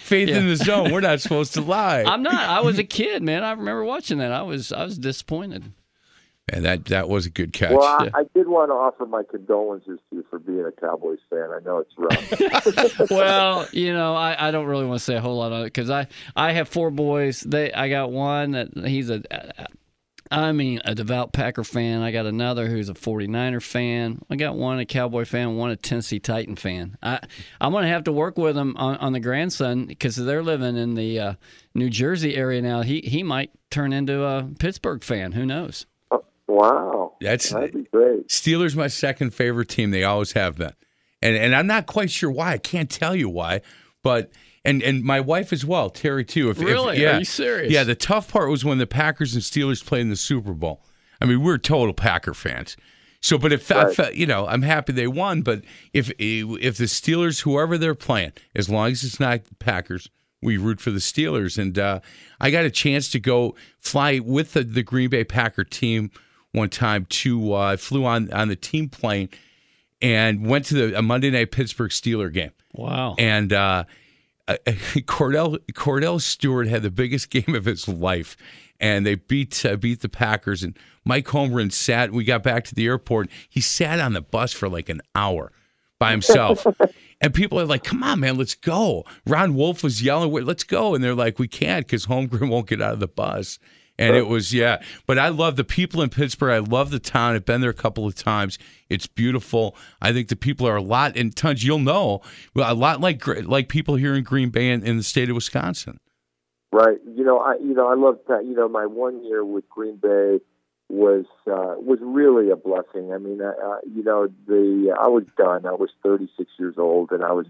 Faith 0.04 0.30
in 0.30 0.48
the 0.48 0.56
zone. 0.58 0.92
We're 0.92 1.02
not 1.02 1.22
supposed 1.22 1.54
to 1.56 1.62
lie. 1.62 2.04
I'm 2.06 2.22
not. 2.22 2.36
I 2.36 2.62
was 2.62 2.78
a 2.78 2.84
kid, 2.84 3.24
man. 3.24 3.44
I 3.44 3.52
remember 3.52 3.84
watching 3.84 4.20
that. 4.20 4.32
I 4.32 4.44
was 4.44 4.72
I 4.72 4.84
was 4.84 4.98
disappointed. 4.98 5.72
And 6.54 6.64
that 6.66 6.86
that 6.86 7.10
was 7.10 7.26
a 7.26 7.30
good 7.30 7.54
catch. 7.54 7.72
Well, 7.72 7.84
I, 7.84 8.10
I 8.14 8.24
did 8.36 8.48
want 8.48 8.70
to 8.70 8.74
offer 8.74 9.06
my 9.06 9.24
condolences 9.24 10.00
to 10.10 10.18
you 10.18 10.26
for 10.30 10.38
being 10.38 10.64
a 10.66 10.72
Cowboys 10.72 11.20
fan. 11.30 11.50
I 11.52 11.60
know 11.60 11.80
it's 11.80 11.94
rough. 11.98 13.10
well, 13.10 13.68
you 13.72 13.94
know, 13.94 14.14
I, 14.14 14.48
I 14.48 14.52
don't 14.52 14.68
really 14.68 14.86
want 14.86 15.00
to 15.00 15.04
say 15.04 15.16
a 15.16 15.22
whole 15.22 15.38
lot 15.38 15.52
on 15.52 15.62
it 15.62 15.66
because 15.66 15.90
I 15.90 16.08
I 16.36 16.52
have 16.52 16.70
four 16.70 16.92
boys. 16.92 17.42
They 17.42 17.74
I 17.74 17.90
got 17.90 18.12
one 18.12 18.52
that 18.52 18.70
he's 18.86 19.10
a 19.10 19.24
I 20.30 20.52
mean 20.52 20.82
a 20.86 20.94
devout 20.94 21.34
Packer 21.34 21.64
fan. 21.64 22.02
I 22.02 22.12
got 22.12 22.28
another 22.28 22.68
who's 22.68 22.90
a 22.90 22.94
49er 22.94 23.62
fan. 23.62 24.22
I 24.30 24.36
got 24.36 24.56
one 24.56 24.78
a 24.78 24.86
Cowboy 24.86 25.26
fan, 25.26 25.56
one 25.56 25.72
a 25.72 25.76
Tennessee 25.76 26.20
Titan 26.20 26.56
fan. 26.56 26.96
I 27.02 27.22
I'm 27.60 27.74
gonna 27.74 27.88
have 27.88 28.04
to 28.04 28.12
work 28.12 28.38
with 28.38 28.54
them 28.54 28.76
on, 28.78 28.98
on 28.98 29.14
the 29.14 29.20
grandson 29.20 29.86
because 29.86 30.16
they're 30.16 30.44
living 30.44 30.78
in 30.78 30.94
the 30.94 31.20
uh, 31.20 31.34
New 31.74 31.90
Jersey 31.90 32.36
area 32.36 32.62
now. 32.62 32.84
He 32.84 33.02
he 33.02 33.24
might 33.24 33.50
turn 33.72 33.94
into 33.94 34.24
a 34.24 34.44
Pittsburgh 34.60 35.04
fan. 35.04 35.32
Who 35.32 35.48
knows? 35.48 35.88
Wow, 36.48 37.16
That's- 37.22 37.50
that'd 37.50 37.74
be 37.74 37.84
great. 37.92 38.28
Steelers 38.30 38.76
my 38.76 38.88
second 38.88 39.32
favorite 39.34 39.70
team. 39.70 39.92
They 39.92 40.04
always 40.04 40.34
have 40.34 40.58
been, 40.58 40.74
and 41.22 41.36
and 41.36 41.56
I'm 41.56 41.68
not 41.68 41.86
quite 41.88 42.12
sure 42.12 42.32
why. 42.32 42.54
I 42.54 42.58
can't 42.58 42.90
tell 42.90 43.16
you 43.16 43.30
why, 43.30 43.62
but 44.04 44.32
and 44.64 44.82
and 44.84 45.04
my 45.04 45.20
wife 45.20 45.52
as 45.54 45.66
well, 45.66 45.90
Terry 45.90 46.26
too. 46.26 46.50
If, 46.50 46.58
if- 46.60 46.66
Really? 46.66 47.02
yeah, 47.02 47.16
Are 47.16 47.20
you 47.20 47.26
serious? 47.26 47.72
Yeah. 47.72 47.84
The 47.84 47.96
tough 47.96 48.32
part 48.32 48.50
was 48.50 48.64
when 48.66 48.78
the 48.78 48.88
Packers 48.88 49.34
and 49.34 49.44
Steelers 49.44 49.84
played 49.86 50.02
in 50.02 50.10
the 50.10 50.16
Super 50.16 50.54
Bowl. 50.54 50.84
I 51.22 51.26
mean, 51.26 51.42
we're 51.44 51.58
total 51.58 51.94
Packer 51.94 52.34
fans. 52.34 52.76
So, 53.22 53.38
but 53.40 53.52
if 53.52 53.72
I 53.72 53.86
Right. 53.86 53.96
felt, 53.96 54.14
you 54.14 54.28
know, 54.28 54.46
I'm 54.46 54.62
happy 54.62 54.94
they 54.94 55.08
won. 55.08 55.42
But 55.42 55.64
if 55.94 56.12
if 56.20 56.78
the 56.78 56.84
Steelers, 56.86 57.42
whoever 57.42 57.78
they're 57.78 57.96
playing, 57.96 58.34
as 58.56 58.70
long 58.70 58.92
as 58.92 59.04
it's 59.04 59.20
not 59.20 59.46
the 59.46 59.56
Packers, 59.56 60.10
we 60.44 60.58
root 60.58 60.80
for 60.80 60.92
the 60.92 61.00
Steelers. 61.00 61.58
And 61.58 61.80
uh, 61.80 62.02
I 62.40 62.52
got 62.52 62.66
a 62.66 62.70
chance 62.70 63.10
to 63.12 63.20
go 63.20 63.56
fly 63.80 64.20
with 64.20 64.54
the, 64.54 64.64
the 64.64 64.84
Green 64.84 65.10
Bay 65.10 65.24
Packer 65.24 65.64
team 65.64 66.12
one 66.56 66.70
time. 66.70 67.06
To 67.06 67.54
uh, 67.54 67.58
I 67.58 67.76
flew 67.76 68.06
on 68.06 68.32
on 68.32 68.48
the 68.48 68.56
team 68.56 68.90
plane 68.90 69.30
and 70.02 70.46
went 70.46 70.66
to 70.66 70.74
the 70.74 70.98
a 70.98 71.02
Monday 71.02 71.30
night 71.30 71.52
Pittsburgh 71.52 71.92
Steeler 71.92 72.32
game. 72.32 72.52
Wow. 72.74 73.16
And 73.18 73.54
uh, 73.54 73.86
uh, 74.48 74.58
Cordell 74.66 75.60
Kordell 75.74 76.22
Stewart 76.22 76.68
had 76.68 76.84
the 76.84 76.92
biggest 76.92 77.30
game 77.32 77.56
of 77.56 77.66
his 77.66 77.88
life, 77.88 78.38
and 78.80 79.06
they 79.06 79.16
beat 79.16 79.66
uh, 79.66 79.76
beat 79.76 80.02
the 80.02 80.10
Packers. 80.10 80.64
And 80.64 80.78
Mike 81.04 81.26
Holmgren 81.26 81.72
sat. 81.72 82.12
We 82.12 82.24
got 82.24 82.44
back 82.44 82.66
to 82.66 82.76
the 82.76 82.86
airport. 82.86 83.30
He 83.50 83.62
sat 83.62 84.00
on 84.00 84.14
the 84.14 84.22
bus 84.22 84.54
for 84.54 84.70
like 84.70 84.90
an 84.90 85.02
hour 85.14 85.52
by 86.00 86.12
himself. 86.12 86.66
and 87.22 87.34
people 87.34 87.60
are 87.60 87.66
like, 87.66 87.84
"Come 87.84 88.04
on, 88.04 88.20
man, 88.20 88.38
let's 88.38 88.56
go." 88.56 89.06
Ron 89.26 89.56
Wolf 89.56 89.84
was 89.84 90.04
yelling, 90.04 90.32
"Wait, 90.32 90.46
let's 90.46 90.64
go!" 90.64 90.96
And 90.96 91.04
they're 91.04 91.16
like, 91.16 91.40
"We 91.40 91.48
can't 91.48 91.86
because 91.86 92.06
Holmgren 92.06 92.50
won't 92.50 92.68
get 92.68 92.82
out 92.82 92.94
of 92.94 93.00
the 93.00 93.08
bus." 93.08 93.60
And 93.98 94.16
it 94.16 94.28
was 94.28 94.54
yeah, 94.54 94.82
but 95.08 95.18
I 95.18 95.30
love 95.30 95.56
the 95.56 95.64
people 95.64 96.02
in 96.02 96.10
Pittsburgh. 96.10 96.52
I 96.52 96.60
love 96.60 96.92
the 96.92 97.00
town. 97.00 97.36
I've 97.36 97.46
been 97.46 97.62
there 97.62 97.70
a 97.70 97.74
couple 97.74 98.06
of 98.06 98.14
times. 98.14 98.60
It's 98.90 99.08
beautiful. 99.08 99.76
I 100.02 100.12
think 100.12 100.28
the 100.28 100.36
people 100.36 100.68
are 100.68 100.76
a 100.76 100.82
lot 100.82 101.16
in 101.16 101.32
tons. 101.32 101.64
You'll 101.64 101.80
know 101.80 102.22
a 102.56 102.74
lot 102.74 103.00
like 103.00 103.26
like 103.46 103.70
people 103.70 103.96
here 103.96 104.14
in 104.14 104.24
Green 104.24 104.50
Bay 104.50 104.70
and 104.70 104.84
in 104.84 104.98
the 104.98 105.04
state 105.04 105.30
of 105.30 105.36
Wisconsin. 105.36 106.00
Right. 106.74 106.98
You 107.08 107.24
know, 107.24 107.40
I 107.40 107.56
you 107.56 107.74
know 107.74 107.88
I 107.88 107.96
love 107.96 108.20
that. 108.28 108.46
You 108.46 108.54
know, 108.54 108.68
my 108.68 108.86
one 108.86 109.24
year 109.24 109.46
with 109.46 109.70
Green 109.70 109.96
Bay 109.96 110.40
was 110.90 111.26
uh, 111.48 111.76
was 111.78 112.00
really 112.02 112.50
a 112.50 112.56
blessing. 112.56 113.14
I 113.14 113.18
mean, 113.18 113.42
uh, 113.42 113.78
you 113.86 114.04
know, 114.04 114.28
the 114.48 114.96
I 115.00 115.08
was 115.08 115.24
done. 115.38 115.66
I 115.66 115.74
was 115.74 115.90
36 116.04 116.50
years 116.60 116.76
old, 116.78 117.12
and 117.12 117.24
I 117.24 117.32
was, 117.32 117.48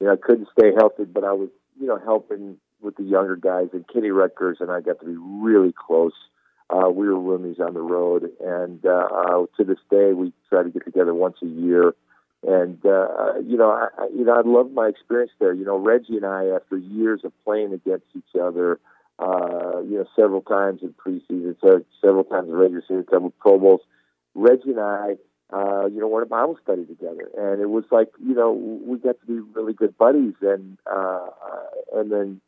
you 0.00 0.06
know, 0.06 0.12
I 0.12 0.16
couldn't 0.16 0.48
stay 0.58 0.72
healthy, 0.76 1.04
but 1.04 1.24
I 1.24 1.32
was, 1.32 1.48
you 1.80 1.86
know, 1.86 1.98
helping 1.98 2.58
with 2.80 2.96
the 2.96 3.02
younger 3.02 3.36
guys 3.36 3.68
and 3.72 3.86
Kenny 3.88 4.08
Ruettgers, 4.08 4.60
and 4.60 4.70
I 4.70 4.80
got 4.80 5.00
to 5.00 5.06
be 5.06 5.16
really 5.16 5.72
close. 5.72 6.12
Uh, 6.70 6.90
we 6.90 7.08
were 7.08 7.14
roomies 7.14 7.60
on 7.60 7.74
the 7.74 7.80
road, 7.80 8.30
and 8.40 8.84
uh, 8.84 9.08
uh, 9.10 9.46
to 9.56 9.64
this 9.64 9.78
day, 9.90 10.12
we 10.12 10.32
try 10.50 10.62
to 10.62 10.68
get 10.68 10.84
together 10.84 11.14
once 11.14 11.38
a 11.42 11.46
year. 11.46 11.94
And 12.46 12.78
uh, 12.84 13.38
you 13.44 13.56
know, 13.56 13.70
I, 13.70 13.88
you 14.14 14.24
know, 14.24 14.34
I 14.34 14.42
love 14.44 14.70
my 14.70 14.86
experience 14.88 15.32
there. 15.40 15.52
You 15.52 15.64
know, 15.64 15.78
Reggie 15.78 16.16
and 16.16 16.26
I, 16.26 16.46
after 16.54 16.76
years 16.76 17.22
of 17.24 17.32
playing 17.44 17.72
against 17.72 18.06
each 18.14 18.38
other, 18.40 18.78
uh, 19.18 19.80
you 19.80 19.98
know, 19.98 20.06
several 20.14 20.42
times 20.42 20.80
in 20.82 20.94
preseason, 20.94 21.56
several 22.00 22.24
times 22.24 22.48
in 22.48 22.54
regular 22.54 22.82
season, 22.82 23.06
several 23.10 23.30
Pro 23.30 23.58
Bowls. 23.58 23.80
Reggie 24.34 24.70
and 24.70 24.80
I, 24.80 25.16
uh, 25.52 25.86
you 25.86 25.98
know, 26.00 26.06
went 26.06 26.26
to 26.26 26.30
Bible 26.30 26.58
study 26.62 26.84
together, 26.84 27.28
and 27.36 27.60
it 27.60 27.70
was 27.70 27.84
like, 27.90 28.08
you 28.24 28.34
know, 28.34 28.52
we 28.52 28.98
got 28.98 29.18
to 29.20 29.26
be 29.26 29.40
really 29.54 29.72
good 29.72 29.96
buddies, 29.96 30.34
and 30.42 30.78
uh, 30.86 31.26
and 31.94 32.12
then 32.12 32.40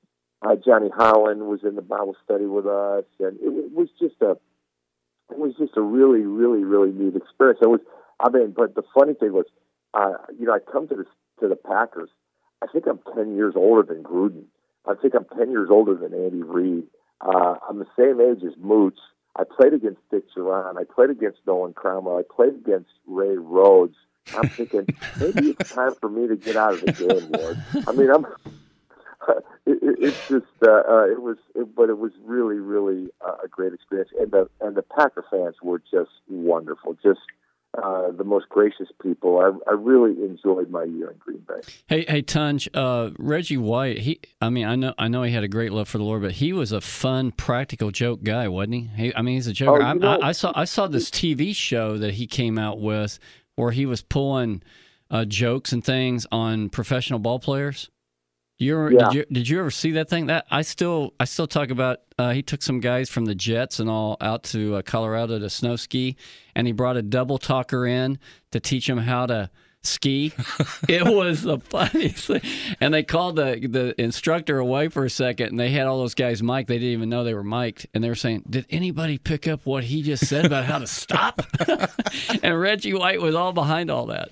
uh, 0.43 0.57
Johnny 0.57 0.89
Holland 0.95 1.43
was 1.43 1.61
in 1.65 1.77
the 1.77 1.83
Bible 1.83 2.17
study 2.25 2.47
with 2.47 2.67
us, 2.67 3.05
and 3.19 3.39
it, 3.41 3.73
was 3.73 3.89
just 3.99 4.17
a, 4.23 4.33
it 5.31 5.39
was 5.39 5.55
just 5.59 5.77
a 5.77 5.83
really, 5.83 6.21
really, 6.21 6.65
really 6.65 6.93
neat 6.93 7.17
experience. 7.17 7.61
It 7.63 7.69
was, 7.69 7.81
I 8.19 8.31
mean, 8.31 8.53
but 8.57 8.75
the 8.75 8.83
funny 8.95 9.15
thing 9.15 9.33
was, 9.33 9.47
uh, 9.95 10.15
you 10.39 10.47
know, 10.47 10.53
I 10.53 10.59
come 10.59 10.89
to 10.89 10.95
the 10.95 11.05
to 11.41 11.49
the 11.49 11.57
Packers. 11.57 12.11
I 12.63 12.67
think 12.67 12.87
I'm 12.87 13.01
ten 13.15 13.37
years 13.37 13.55
older 13.57 13.83
than 13.83 14.03
Gruden. 14.03 14.45
I 14.87 14.95
think 14.95 15.15
I'm 15.15 15.27
10 15.37 15.51
years 15.51 15.69
older 15.71 15.95
than 15.95 16.15
Andy 16.15 16.43
Reid. 16.43 16.85
Uh, 17.21 17.57
I'm 17.69 17.79
the 17.79 17.87
same 17.99 18.21
age 18.21 18.43
as 18.45 18.57
Mooch. 18.59 18.99
I 19.37 19.45
played 19.45 19.75
against 19.75 20.01
Dick 20.11 20.25
Jauron. 20.35 20.77
I 20.79 20.85
played 20.85 21.11
against 21.11 21.39
Nolan 21.47 21.75
Cromwell. 21.75 22.19
I 22.19 22.23
played 22.23 22.55
against 22.55 22.91
Ray 23.07 23.37
Rhodes. 23.37 23.97
I'm 24.35 24.49
thinking 24.49 24.87
maybe 25.19 25.51
it's 25.51 25.73
time 25.73 25.95
for 26.01 26.09
me 26.09 26.29
to 26.29 26.37
get 26.37 26.57
out 26.57 26.75
of 26.75 26.81
the 26.81 26.93
game, 26.93 27.31
Lord. 27.31 27.87
I 27.87 27.93
mean, 27.93 28.11
I'm. 28.11 28.27
It, 29.67 29.79
it, 29.83 29.99
it's 30.01 30.29
just 30.29 30.47
uh, 30.67 30.71
uh, 30.71 31.05
it 31.05 31.21
was, 31.21 31.37
it, 31.55 31.77
but 31.77 31.91
it 31.91 31.99
was 31.99 32.13
really, 32.25 32.57
really 32.57 33.09
uh, 33.21 33.37
a 33.45 33.47
great 33.47 33.75
experience, 33.75 34.11
and 34.19 34.31
the 34.31 34.49
and 34.61 34.75
the 34.75 34.83
Packer 34.83 35.25
fans 35.31 35.57
were 35.63 35.79
just 35.79 36.11
wonderful, 36.29 36.97
just 37.03 37.21
uh, 37.81 38.11
the 38.11 38.25
most 38.25 38.49
gracious 38.49 38.89
people. 39.01 39.39
I, 39.39 39.71
I, 39.71 39.75
really 39.75 40.25
enjoyed 40.25 40.71
my 40.71 40.85
year 40.85 41.11
in 41.11 41.19
Green 41.19 41.45
Bay. 41.47 41.61
Hey, 41.87 42.05
hey, 42.09 42.23
Tunch, 42.23 42.69
uh, 42.75 43.11
Reggie 43.17 43.59
White. 43.59 43.99
He, 43.99 44.21
I 44.41 44.51
mean, 44.51 44.67
I 44.67 44.75
know, 44.75 44.95
I 44.99 45.07
know 45.07 45.23
he 45.23 45.33
had 45.33 45.45
a 45.45 45.49
great 45.49 45.73
love 45.73 45.89
for 45.89 45.99
the 45.99 46.05
Lord, 46.05 46.23
but 46.23 46.33
he 46.33 46.53
was 46.53 46.73
a 46.73 46.81
fun, 46.81 47.31
practical 47.31 47.93
joke 47.93 48.25
guy, 48.25 48.49
wasn't 48.49 48.75
he? 48.75 48.81
he 48.97 49.15
I 49.15 49.23
mean, 49.23 49.37
he's 49.37 49.47
a 49.47 49.53
joker. 49.53 49.83
Oh, 49.83 50.09
I, 50.09 50.29
I, 50.29 50.33
saw, 50.33 50.53
I 50.57 50.65
saw 50.65 50.89
this 50.89 51.11
TV 51.11 51.55
show 51.55 51.97
that 51.99 52.15
he 52.15 52.27
came 52.27 52.59
out 52.59 52.81
with 52.81 53.21
where 53.55 53.71
he 53.71 53.87
was 53.87 54.03
pulling 54.03 54.63
uh, 55.11 55.25
jokes 55.25 55.73
and 55.73 55.85
things 55.85 56.27
on 56.33 56.71
professional 56.71 57.21
ball 57.21 57.39
players. 57.39 57.89
You 58.61 58.91
yeah. 58.91 59.05
did 59.05 59.15
you 59.15 59.25
did 59.33 59.49
you 59.49 59.59
ever 59.59 59.71
see 59.71 59.93
that 59.93 60.11
thing? 60.11 60.27
That 60.27 60.45
I 60.51 60.61
still 60.61 61.15
I 61.19 61.25
still 61.25 61.47
talk 61.47 61.71
about. 61.71 62.01
Uh, 62.19 62.33
he 62.33 62.43
took 62.43 62.61
some 62.61 62.79
guys 62.79 63.09
from 63.09 63.25
the 63.25 63.35
Jets 63.35 63.81
and 63.81 63.89
all 63.89 64.19
out 64.21 64.43
to 64.45 64.77
uh, 64.77 64.83
Colorado 64.83 65.39
to 65.39 65.49
snow 65.49 65.77
ski, 65.77 66.17
and 66.55 66.67
he 66.67 66.75
brought 66.75 66.99
a 66.99 67.03
double 67.03 67.39
talker 67.39 67.87
in 67.87 68.19
to 68.51 68.61
teach 68.61 68.87
them 68.87 68.99
how 68.99 69.25
to 69.25 69.49
ski. 69.83 70.35
it 70.91 71.07
was 71.07 71.41
the 71.41 71.59
funniest 71.59 72.27
thing. 72.27 72.43
And 72.83 72.93
they 72.93 73.03
called 73.03 73.37
the 73.37 73.67
the 73.67 73.99
instructor 73.99 74.59
away 74.59 74.89
for 74.89 75.07
a 75.07 75.11
second, 75.11 75.47
and 75.49 75.59
they 75.59 75.71
had 75.71 75.87
all 75.87 75.99
those 75.99 76.15
guys 76.15 76.43
mic'd. 76.43 76.69
They 76.69 76.79
didn't 76.79 76.93
even 76.93 77.09
know 77.09 77.25
they 77.25 77.33
were 77.33 77.43
mic'd, 77.43 77.87
and 77.95 78.05
they 78.05 78.11
were 78.11 78.15
saying, 78.15 78.45
"Did 78.51 78.67
anybody 78.69 79.17
pick 79.17 79.49
up 79.49 79.65
what 79.65 79.85
he 79.85 80.03
just 80.03 80.27
said 80.27 80.45
about 80.45 80.67
how 80.67 80.81
to 80.81 80.87
stop?" 80.87 81.41
and 82.43 82.61
Reggie 82.61 82.93
White 82.93 83.23
was 83.23 83.35
all 83.35 83.55
behind 83.55 83.91
all 83.91 84.05
that. 84.07 84.29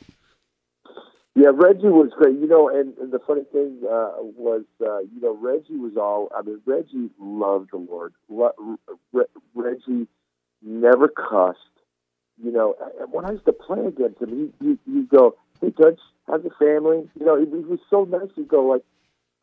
Yeah, 1.38 1.50
Reggie 1.54 1.86
was 1.86 2.10
great. 2.16 2.36
You 2.36 2.48
know, 2.48 2.68
and, 2.68 2.98
and 2.98 3.12
the 3.12 3.20
funny 3.20 3.44
thing 3.52 3.78
uh, 3.84 4.10
was, 4.18 4.64
uh, 4.80 4.98
you 5.00 5.20
know, 5.22 5.36
Reggie 5.36 5.76
was 5.76 5.92
all. 5.96 6.28
I 6.36 6.42
mean, 6.42 6.60
Reggie 6.66 7.10
loved 7.20 7.70
the 7.70 7.76
Lord. 7.76 8.12
Re- 8.28 9.22
Reggie 9.54 10.08
never 10.62 11.06
cussed. 11.06 11.58
You 12.42 12.50
know, 12.50 12.74
and 13.00 13.12
when 13.12 13.24
I 13.24 13.32
used 13.32 13.44
to 13.44 13.52
play 13.52 13.84
against 13.86 14.20
him, 14.20 14.30
he 14.30 14.64
he 14.64 14.78
he'd 14.92 15.08
go, 15.08 15.36
"Hey, 15.60 15.70
Dutch, 15.70 16.00
how's 16.26 16.42
the 16.42 16.50
family?" 16.50 17.08
You 17.18 17.26
know, 17.26 17.38
he, 17.38 17.46
he 17.46 17.64
was 17.64 17.80
so 17.88 18.02
nice. 18.04 18.30
He'd 18.34 18.48
go 18.48 18.64
like, 18.64 18.82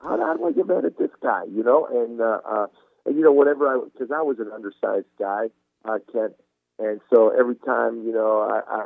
"How, 0.01 0.17
how 0.17 0.35
do 0.35 0.45
I 0.47 0.51
get 0.51 0.67
mad 0.67 0.83
at 0.85 0.97
this 0.97 1.11
guy?" 1.21 1.43
You 1.49 1.63
know, 1.63 1.85
and 1.87 2.19
uh, 2.19 2.39
uh, 2.49 2.67
and 3.05 3.15
you 3.15 3.21
know, 3.21 3.33
whenever 3.33 3.67
I 3.67 3.79
because 3.83 4.11
I 4.11 4.21
was 4.21 4.39
an 4.39 4.49
undersized 4.53 5.07
guy, 5.19 5.47
uh, 5.85 5.99
Kent, 6.11 6.35
and 6.77 6.99
so 7.09 7.29
every 7.29 7.55
time, 7.55 8.03
you 8.05 8.11
know, 8.11 8.41
I, 8.41 8.61
I 8.69 8.85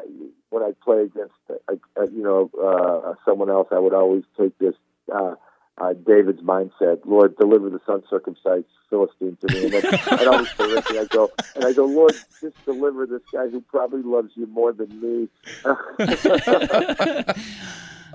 when 0.49 0.63
I 0.63 0.71
play 0.83 1.03
against, 1.03 1.33
uh, 1.49 2.03
you 2.11 2.23
know, 2.23 2.49
uh, 2.61 3.13
someone 3.25 3.49
else, 3.49 3.67
I 3.71 3.79
would 3.79 3.93
always 3.93 4.23
take 4.37 4.57
this 4.59 4.75
uh, 5.13 5.35
uh, 5.79 5.93
David's 5.93 6.41
mindset. 6.41 6.99
Lord, 7.05 7.37
deliver 7.37 7.69
this 7.69 7.81
uncircumcised 7.87 8.65
Philistine 8.89 9.37
to 9.41 9.53
me. 9.53 9.65
And 9.65 9.85
I'd 10.19 10.27
always 10.27 10.51
say, 10.51 10.73
Ricky, 10.73 10.99
I 10.99 11.05
go, 11.05 11.31
and 11.55 11.65
I 11.65 11.73
go, 11.73 11.85
Lord, 11.85 12.13
just 12.41 12.65
deliver 12.65 13.05
this 13.05 13.21
guy 13.31 13.47
who 13.47 13.61
probably 13.61 14.01
loves 14.03 14.31
you 14.35 14.47
more 14.47 14.73
than 14.73 14.89
me. 15.01 15.29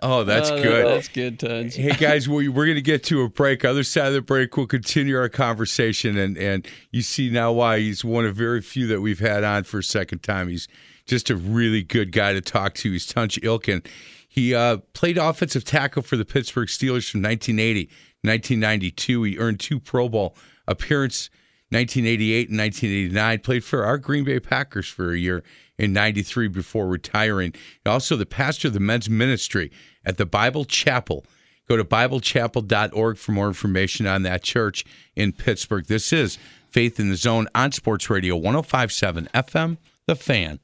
Oh, 0.03 0.23
that's 0.23 0.51
oh, 0.51 0.63
good. 0.63 0.87
That's 0.87 1.09
good, 1.09 1.39
Tunch. 1.39 1.77
hey, 1.77 1.93
guys, 1.93 2.29
we, 2.29 2.49
we're 2.49 2.67
going 2.67 2.75
to 2.75 2.83
get 2.83 3.05
to 3.05 3.23
a 3.23 3.29
break. 3.31 3.65
Other 3.65 3.85
side 3.85 4.09
of 4.09 4.13
the 4.13 4.21
break, 4.21 4.55
we'll 4.55 4.67
continue 4.67 5.17
our 5.17 5.31
conversation. 5.31 6.19
And, 6.19 6.37
and 6.37 6.69
you 6.91 7.01
see 7.01 7.31
now 7.31 7.53
why 7.53 7.79
he's 7.79 8.05
one 8.05 8.27
of 8.27 8.37
very 8.37 8.61
few 8.61 8.87
that 8.89 9.01
we've 9.01 9.21
had 9.21 9.45
on 9.45 9.65
for 9.65 9.79
a 9.79 9.83
second 9.83 10.23
time. 10.23 10.49
He's 10.51 10.69
just 11.07 11.31
a 11.31 11.37
really 11.37 11.83
good 11.83 12.13
guy 12.13 12.35
to 12.35 12.43
talk 12.43 12.75
to. 12.75 12.93
He's 12.93 13.07
Tunch 13.07 13.41
Ilkin. 13.41 13.87
He 14.35 14.53
uh, 14.53 14.79
played 14.95 15.17
offensive 15.17 15.63
tackle 15.65 16.03
for 16.03 16.17
the 16.17 16.25
Pittsburgh 16.25 16.67
Steelers 16.67 17.09
from 17.09 17.23
1980 17.23 17.85
1992. 18.23 19.23
He 19.23 19.39
earned 19.39 19.61
two 19.61 19.79
Pro 19.79 20.09
Bowl 20.09 20.37
appearances 20.67 21.31
1988 21.71 22.49
and 22.49 22.59
1989. 22.59 23.39
Played 23.39 23.63
for 23.63 23.85
our 23.85 23.97
Green 23.97 24.25
Bay 24.25 24.41
Packers 24.41 24.89
for 24.89 25.13
a 25.13 25.17
year 25.17 25.45
in 25.79 25.93
93 25.93 26.49
before 26.49 26.89
retiring. 26.89 27.55
Also, 27.87 28.17
the 28.17 28.27
pastor 28.27 28.67
of 28.67 28.75
the 28.75 28.81
men's 28.81 29.09
ministry 29.09 29.71
at 30.05 30.17
the 30.17 30.27
Bible 30.27 30.65
Chapel. 30.65 31.25
Go 31.69 31.77
to 31.77 31.85
BibleChapel.org 31.85 33.17
for 33.17 33.31
more 33.31 33.47
information 33.47 34.09
on 34.09 34.25
that 34.25 34.43
church 34.43 34.85
in 35.15 35.31
Pittsburgh. 35.31 35.87
This 35.87 36.13
is 36.13 36.39
Faith 36.71 36.99
in 36.99 37.09
the 37.09 37.17
Zone 37.17 37.47
on 37.55 37.71
Sports 37.71 38.11
Radio 38.11 38.35
1057 38.35 39.29
FM, 39.33 39.77
The 40.09 40.17
Fan. 40.17 40.59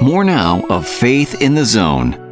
More 0.00 0.24
now 0.24 0.66
of 0.68 0.88
Faith 0.88 1.40
in 1.40 1.54
the 1.54 1.64
Zone, 1.64 2.31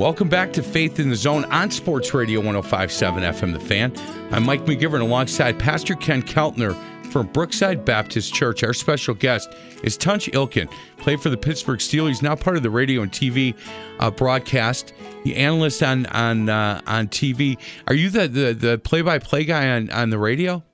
Welcome 0.00 0.30
back 0.30 0.54
to 0.54 0.62
Faith 0.62 0.98
in 0.98 1.10
the 1.10 1.14
Zone 1.14 1.44
on 1.52 1.70
Sports 1.70 2.14
Radio 2.14 2.40
1057 2.40 3.22
FM 3.22 3.52
The 3.52 3.60
Fan. 3.60 3.92
I'm 4.32 4.46
Mike 4.46 4.64
McGivern 4.64 5.02
alongside 5.02 5.58
Pastor 5.58 5.94
Ken 5.94 6.22
Keltner 6.22 6.74
from 7.12 7.26
Brookside 7.26 7.84
Baptist 7.84 8.32
Church. 8.32 8.64
Our 8.64 8.72
special 8.72 9.12
guest 9.12 9.54
is 9.82 9.98
Tunch 9.98 10.28
Ilkin, 10.28 10.72
played 10.96 11.20
for 11.20 11.28
the 11.28 11.36
Pittsburgh 11.36 11.80
Steelers, 11.80 12.22
now 12.22 12.34
part 12.34 12.56
of 12.56 12.62
the 12.62 12.70
radio 12.70 13.02
and 13.02 13.12
TV 13.12 13.54
uh, 13.98 14.10
broadcast. 14.10 14.94
The 15.24 15.36
analyst 15.36 15.82
on 15.82 16.06
on 16.06 16.48
uh, 16.48 16.80
on 16.86 17.08
TV. 17.08 17.58
Are 17.86 17.94
you 17.94 18.08
the 18.08 18.26
the, 18.26 18.54
the 18.54 18.78
play 18.78 19.02
by 19.02 19.18
play 19.18 19.44
guy 19.44 19.68
on, 19.68 19.90
on 19.90 20.08
the 20.08 20.18
radio? 20.18 20.64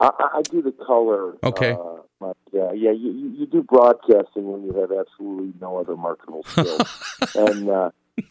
I, 0.00 0.10
I 0.34 0.42
do 0.42 0.62
the 0.62 0.72
color. 0.72 1.36
Okay. 1.44 1.74
Uh, 1.74 2.02
But 2.18 2.36
uh, 2.52 2.72
yeah, 2.72 2.90
you, 2.90 3.34
you 3.38 3.46
do 3.46 3.62
broadcasting 3.62 4.50
when 4.50 4.64
you 4.64 4.72
have 4.80 4.90
absolutely 4.90 5.52
no 5.60 5.76
other 5.78 5.96
marketable 5.96 6.42
skills. 6.48 6.80
and 7.36 7.70
uh, 7.70 7.90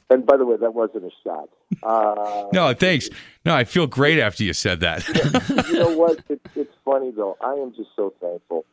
and 0.10 0.26
by 0.26 0.38
the 0.38 0.46
way, 0.46 0.58
that 0.58 0.74
wasn't 0.74 1.06
a 1.06 1.12
shot. 1.24 1.50
Uh, 1.84 2.48
No, 2.54 2.74
thanks. 2.74 3.10
No, 3.46 3.56
I 3.56 3.64
feel 3.64 3.88
great 3.88 4.20
after 4.20 4.44
you 4.44 4.54
said 4.54 4.80
that. 4.82 5.08
you 5.70 5.80
know 5.80 5.96
what? 5.96 6.20
It, 6.30 6.42
it's 6.56 6.74
funny 6.86 7.12
though. 7.12 7.38
I 7.42 7.54
am 7.54 7.74
just 7.76 7.90
so 7.96 8.14
thankful. 8.22 8.66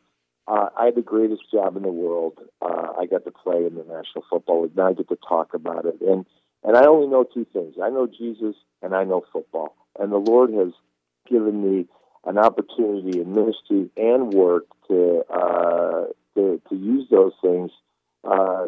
Uh, 0.47 0.69
I 0.77 0.85
had 0.85 0.95
the 0.95 1.01
greatest 1.01 1.41
job 1.51 1.75
in 1.75 1.83
the 1.83 1.91
world. 1.91 2.37
Uh, 2.61 2.93
I 2.99 3.07
got 3.07 3.25
to 3.25 3.31
play 3.31 3.65
in 3.65 3.75
the 3.75 3.83
National 3.83 4.23
Football 4.29 4.63
League. 4.63 4.75
Now 4.75 4.87
I 4.89 4.93
get 4.93 5.09
to 5.09 5.17
talk 5.27 5.53
about 5.53 5.85
it, 5.85 5.99
and 6.01 6.25
and 6.63 6.75
I 6.77 6.85
only 6.85 7.07
know 7.07 7.23
two 7.23 7.45
things. 7.51 7.75
I 7.81 7.89
know 7.89 8.07
Jesus, 8.07 8.55
and 8.81 8.95
I 8.95 9.03
know 9.03 9.23
football. 9.33 9.75
And 9.99 10.11
the 10.11 10.17
Lord 10.17 10.51
has 10.53 10.71
given 11.29 11.63
me 11.63 11.85
an 12.25 12.37
opportunity 12.37 13.19
in 13.21 13.33
ministry 13.33 13.89
and 13.97 14.33
work 14.33 14.65
to 14.87 15.23
uh, 15.33 16.05
to, 16.35 16.61
to 16.69 16.75
use 16.75 17.07
those 17.09 17.33
things 17.41 17.71
uh, 18.23 18.65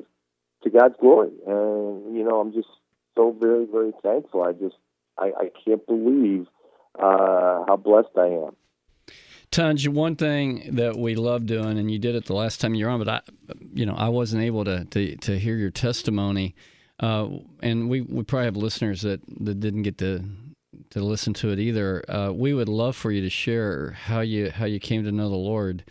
to 0.64 0.70
God's 0.70 0.96
glory. 1.00 1.32
And 1.46 2.07
know, 2.28 2.40
I'm 2.40 2.54
just 2.54 2.70
so 3.16 3.36
very 3.40 3.66
very 3.66 3.94
thankful. 4.04 4.44
I 4.44 4.54
just 4.54 4.76
I, 5.18 5.32
I 5.38 5.50
can't 5.66 5.86
believe 5.86 6.48
uh, 6.98 7.64
how 7.68 7.80
blessed 7.84 8.18
I 8.18 8.28
am. 8.28 8.56
Tunch, 9.50 9.88
one 9.88 10.16
thing 10.16 10.76
that 10.76 10.98
we 10.98 11.16
love 11.16 11.46
doing, 11.46 11.78
and 11.78 11.90
you 11.90 12.00
did 12.00 12.16
it 12.16 12.26
the 12.26 12.36
last 12.36 12.60
time 12.60 12.76
you 12.76 12.86
were 12.86 12.92
on, 12.92 13.00
but 13.00 13.08
I, 13.08 13.22
you 13.74 13.86
know, 13.86 13.96
I 13.96 14.10
wasn't 14.10 14.44
able 14.44 14.66
to 14.66 14.86
to, 14.86 15.16
to 15.16 15.40
hear 15.40 15.56
your 15.56 15.72
testimony, 15.72 16.54
uh, 17.00 17.30
and 17.62 17.90
we, 17.90 18.02
we 18.02 18.24
probably 18.24 18.46
have 18.46 18.58
listeners 18.58 19.02
that, 19.04 19.22
that 19.40 19.60
didn't 19.60 19.84
get 19.84 19.98
to 20.00 20.24
to 20.90 21.02
listen 21.02 21.34
to 21.36 21.52
it 21.52 21.60
either. 21.60 22.04
Uh, 22.10 22.32
we 22.32 22.54
would 22.54 22.70
love 22.70 22.96
for 22.96 23.12
you 23.12 23.22
to 23.22 23.30
share 23.30 23.92
how 23.92 24.20
you 24.20 24.52
how 24.52 24.66
you 24.66 24.80
came 24.80 25.04
to 25.06 25.12
know 25.12 25.30
the 25.30 25.36
Lord, 25.36 25.86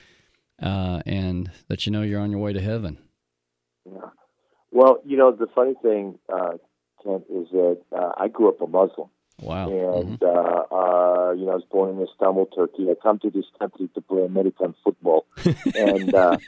uh, 0.62 1.00
and 1.06 1.50
that 1.68 1.86
you 1.86 1.92
know 1.92 2.02
you're 2.02 2.20
on 2.20 2.30
your 2.30 2.40
way 2.40 2.52
to 2.52 2.60
heaven. 2.60 2.98
Yeah. 3.86 4.10
Well, 4.70 5.00
you 5.04 5.16
know, 5.16 5.32
the 5.32 5.46
funny 5.54 5.75
thing, 5.82 6.18
uh, 6.32 6.58
Kent, 7.02 7.25
is 7.30 7.49
that 7.52 7.80
uh, 7.96 8.12
I 8.16 8.28
grew 8.28 8.49
up 8.49 8.61
a 8.61 8.66
Muslim. 8.66 9.08
Wow. 9.40 9.68
And, 9.68 10.23
uh, 10.23 10.26
uh, 10.26 11.32
you 11.32 11.44
know, 11.44 11.52
I 11.52 11.56
was 11.56 11.64
born 11.70 11.96
in 11.96 12.02
Istanbul, 12.02 12.46
Turkey. 12.46 12.90
I 12.90 12.94
come 13.00 13.18
to 13.20 13.30
this 13.30 13.44
country 13.58 13.88
to 13.94 14.00
play 14.00 14.25
American 14.25 14.75
football. 14.82 15.26
and, 15.75 16.14
uh, 16.14 16.38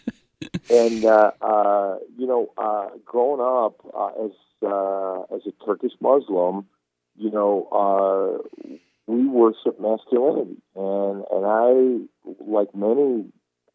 and 0.71 1.05
uh, 1.05 1.31
uh, 1.41 1.97
you 2.17 2.27
know, 2.27 2.51
uh, 2.57 2.89
growing 3.05 3.41
up 3.41 3.81
uh, 3.95 4.25
as, 4.25 4.33
uh, 4.67 5.35
as 5.35 5.43
a 5.47 5.65
Turkish 5.67 5.93
Muslim, 6.01 6.67
you 7.17 7.31
know, 7.31 7.69
uh, 7.73 8.79
we 9.07 9.27
worship 9.27 9.81
masculinity. 9.81 10.57
And, 10.75 11.25
and 11.31 11.47
I, 11.47 12.43
like 12.47 12.75
many 12.75 13.27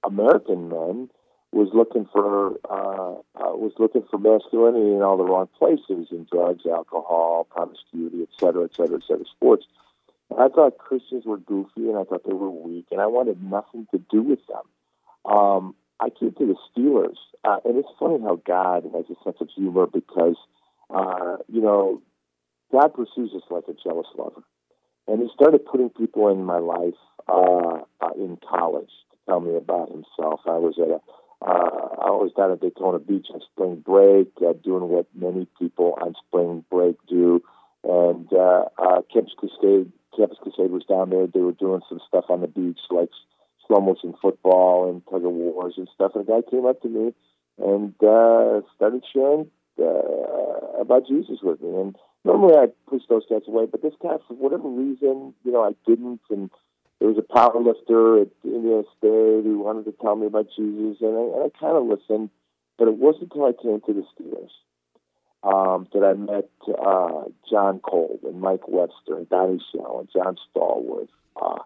American 0.05 0.69
men, 0.69 1.09
was 1.53 1.69
looking 1.73 2.07
for 2.11 2.53
uh, 2.69 3.13
uh, 3.39 3.55
was 3.55 3.73
looking 3.77 4.03
for 4.09 4.17
masculinity 4.17 4.91
in 4.91 5.01
all 5.03 5.17
the 5.17 5.23
wrong 5.23 5.47
places 5.57 6.07
in 6.11 6.25
drugs, 6.31 6.65
alcohol, 6.65 7.47
promiscuity, 7.49 8.23
et 8.23 8.29
cetera, 8.39 8.63
et 8.63 8.75
cetera, 8.75 8.97
et 8.97 9.03
cetera, 9.07 9.25
sports. 9.25 9.65
And 10.31 10.39
I 10.39 10.49
thought 10.49 10.79
Christians 10.79 11.25
were 11.25 11.37
goofy, 11.37 11.89
and 11.89 11.97
I 11.97 12.03
thought 12.05 12.25
they 12.25 12.33
were 12.33 12.49
weak, 12.49 12.87
and 12.91 12.99
I 12.99 13.05
wanted 13.05 13.43
nothing 13.43 13.87
to 13.91 13.99
do 14.09 14.23
with 14.23 14.39
them. 14.47 15.31
Um, 15.31 15.75
I 15.99 16.09
came 16.09 16.33
to 16.33 16.45
the 16.47 16.55
Steelers, 16.67 17.17
uh, 17.43 17.59
and 17.63 17.77
it's 17.77 17.87
funny 17.99 18.19
how 18.21 18.41
God 18.45 18.83
has 18.93 19.05
a 19.09 19.23
sense 19.23 19.37
of 19.39 19.49
humor 19.55 19.85
because, 19.85 20.35
uh, 20.89 21.37
you 21.47 21.61
know, 21.61 22.01
God 22.71 22.95
pursues 22.95 23.31
us 23.35 23.43
like 23.51 23.65
a 23.67 23.73
jealous 23.73 24.07
lover, 24.17 24.41
and 25.07 25.21
He 25.21 25.29
started 25.35 25.65
putting 25.65 25.91
people 25.91 26.29
in 26.29 26.43
my 26.43 26.57
life 26.57 26.97
uh, 27.27 27.81
uh, 28.01 28.13
in 28.17 28.37
college 28.37 28.89
to 29.11 29.17
tell 29.27 29.39
me 29.39 29.55
about 29.55 29.89
Himself. 29.89 30.41
I 30.47 30.57
was 30.57 30.75
at 30.79 30.89
a 30.89 30.99
uh, 31.45 32.07
I 32.07 32.11
was 32.11 32.31
down 32.37 32.51
at 32.51 32.61
Daytona 32.61 32.99
Beach 32.99 33.27
on 33.33 33.41
spring 33.41 33.83
break, 33.85 34.29
uh, 34.45 34.53
doing 34.63 34.87
what 34.87 35.07
many 35.13 35.47
people 35.59 35.97
on 36.01 36.15
spring 36.27 36.63
break 36.71 36.95
do. 37.07 37.43
And 37.83 38.31
uh, 38.31 38.65
uh, 38.77 39.01
Campus 39.11 39.33
Crusade, 39.37 39.91
Campus 40.15 40.37
Crusade 40.41 40.71
was 40.71 40.85
down 40.85 41.09
there. 41.09 41.27
They 41.27 41.41
were 41.41 41.51
doing 41.51 41.81
some 41.89 41.99
stuff 42.07 42.25
on 42.29 42.41
the 42.41 42.47
beach, 42.47 42.79
like 42.89 43.09
slow 43.67 43.81
motion 43.81 44.13
football 44.21 44.89
and 44.89 45.01
tug 45.09 45.25
of 45.25 45.31
wars 45.33 45.73
and 45.77 45.89
stuff. 45.93 46.13
And 46.15 46.27
a 46.27 46.31
guy 46.31 46.49
came 46.49 46.65
up 46.65 46.81
to 46.81 46.89
me 46.89 47.13
and 47.57 47.93
uh, 48.01 48.61
started 48.75 49.03
sharing 49.11 49.51
uh, 49.81 50.79
about 50.79 51.07
Jesus 51.07 51.39
with 51.43 51.61
me. 51.61 51.69
And 51.75 51.95
normally 52.23 52.55
I 52.55 52.67
push 52.87 53.01
those 53.09 53.23
guys 53.29 53.41
away, 53.47 53.65
but 53.69 53.81
this 53.81 53.93
guy, 54.01 54.15
for 54.27 54.35
whatever 54.35 54.69
reason, 54.69 55.33
you 55.43 55.51
know, 55.51 55.63
I 55.63 55.75
didn't. 55.85 56.21
And 56.29 56.49
there 57.03 57.11
was 57.11 57.17
a 57.17 57.33
power 57.33 57.59
lifter 57.61 58.21
at 58.21 58.29
Indiana 58.45 58.83
State 58.97 59.43
who 59.43 59.59
wanted 59.59 59.83
to 59.83 59.91
tell 60.01 60.15
me 60.15 60.25
about 60.25 60.47
Jesus, 60.55 61.01
and 61.01 61.17
I, 61.17 61.35
and 61.35 61.51
I 61.51 61.59
kind 61.59 61.75
of 61.75 61.83
listened. 61.83 62.29
But 62.77 62.87
it 62.87 62.93
wasn't 62.93 63.23
until 63.23 63.43
I 63.43 63.51
came 63.51 63.81
to 63.81 63.93
the 63.93 64.05
Steelers 64.15 64.55
um, 65.43 65.85
that 65.91 66.01
I 66.01 66.13
met 66.13 66.49
uh, 66.69 67.25
Jon 67.51 67.79
Kolb 67.79 68.23
and 68.23 68.39
Mike 68.39 68.69
Webster 68.69 69.17
and 69.17 69.27
Donnie 69.27 69.61
Shell 69.73 69.99
and 69.99 70.09
John 70.13 70.37
Stallworth. 70.55 71.09
Uh, 71.35 71.59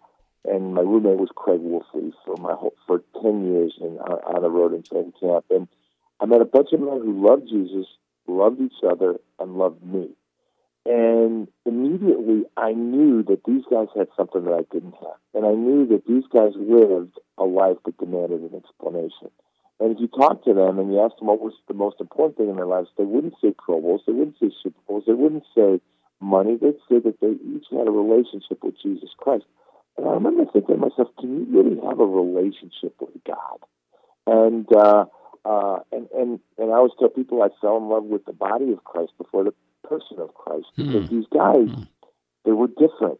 and 0.43 0.73
my 0.73 0.81
roommate 0.81 1.19
was 1.19 1.29
Craig 1.35 1.59
Wolfley 1.59 2.13
for 2.25 2.35
my 2.37 2.53
whole, 2.53 2.73
for 2.87 3.03
ten 3.21 3.45
years 3.45 3.75
in, 3.79 3.99
uh, 3.99 4.17
on 4.33 4.41
the 4.41 4.49
road 4.49 4.73
in 4.73 4.81
training 4.81 5.13
camp. 5.19 5.45
And 5.51 5.67
I 6.19 6.25
met 6.25 6.41
a 6.41 6.45
bunch 6.45 6.69
of 6.73 6.79
men 6.79 6.99
who 7.05 7.23
loved 7.23 7.47
Jesus, 7.47 7.85
loved 8.25 8.59
each 8.59 8.83
other, 8.83 9.17
and 9.39 9.53
loved 9.53 9.83
me. 9.83 10.09
And 10.87 11.49
immediately 11.65 12.45
I 12.55 12.71
knew 12.71 13.21
that 13.23 13.43
these 13.45 13.63
guys 13.69 13.87
had 13.93 14.07
something 14.15 14.45
that 14.45 14.53
I 14.53 14.63
didn't 14.71 14.95
have. 14.95 15.19
And 15.33 15.45
I 15.45 15.51
knew 15.51 15.85
that 15.87 16.07
these 16.07 16.23
guys 16.31 16.53
lived 16.55 17.19
a 17.37 17.43
life 17.43 17.75
that 17.83 17.97
demanded 17.97 18.39
an 18.39 18.55
explanation. 18.55 19.27
And 19.81 19.91
if 19.91 19.99
you 19.99 20.07
talk 20.07 20.45
to 20.45 20.53
them 20.53 20.79
and 20.79 20.93
you 20.93 21.03
ask 21.03 21.17
them 21.17 21.27
what 21.27 21.41
was 21.41 21.53
the 21.67 21.73
most 21.73 21.99
important 21.99 22.37
thing 22.37 22.49
in 22.49 22.55
their 22.55 22.65
lives, 22.65 22.87
they 22.97 23.03
wouldn't 23.03 23.35
say 23.41 23.53
Pro 23.57 23.81
Bowls, 23.81 24.01
they 24.07 24.13
wouldn't 24.13 24.39
say 24.39 24.49
Super 24.63 24.79
Bowls, 24.87 25.03
they 25.05 25.13
wouldn't 25.13 25.43
say 25.53 25.81
money. 26.21 26.55
They'd 26.55 26.79
say 26.87 26.99
that 27.03 27.19
they 27.19 27.35
each 27.35 27.67
had 27.69 27.87
a 27.87 27.91
relationship 27.91 28.63
with 28.63 28.81
Jesus 28.81 29.09
Christ. 29.17 29.43
And 29.97 30.07
I 30.07 30.11
remember 30.11 30.45
thinking 30.45 30.75
to 30.75 30.81
myself, 30.81 31.09
can 31.19 31.35
you 31.35 31.47
really 31.51 31.75
have 31.85 31.99
a 31.99 32.05
relationship 32.05 32.95
with 33.01 33.11
God? 33.27 33.59
And 34.25 34.67
uh, 34.73 35.05
uh, 35.43 35.79
and 35.91 36.07
and 36.15 36.39
and 36.57 36.71
I 36.71 36.75
always 36.75 36.93
tell 36.97 37.09
people 37.09 37.43
I 37.43 37.49
fell 37.59 37.75
in 37.77 37.89
love 37.89 38.05
with 38.05 38.25
the 38.25 38.33
body 38.33 38.71
of 38.71 38.83
Christ 38.83 39.11
before 39.17 39.43
the 39.43 39.53
person 39.87 40.19
of 40.19 40.33
Christ 40.33 40.67
because 40.75 41.09
these 41.09 41.25
guys 41.33 41.69
they 42.45 42.51
were 42.51 42.67
different. 42.67 43.19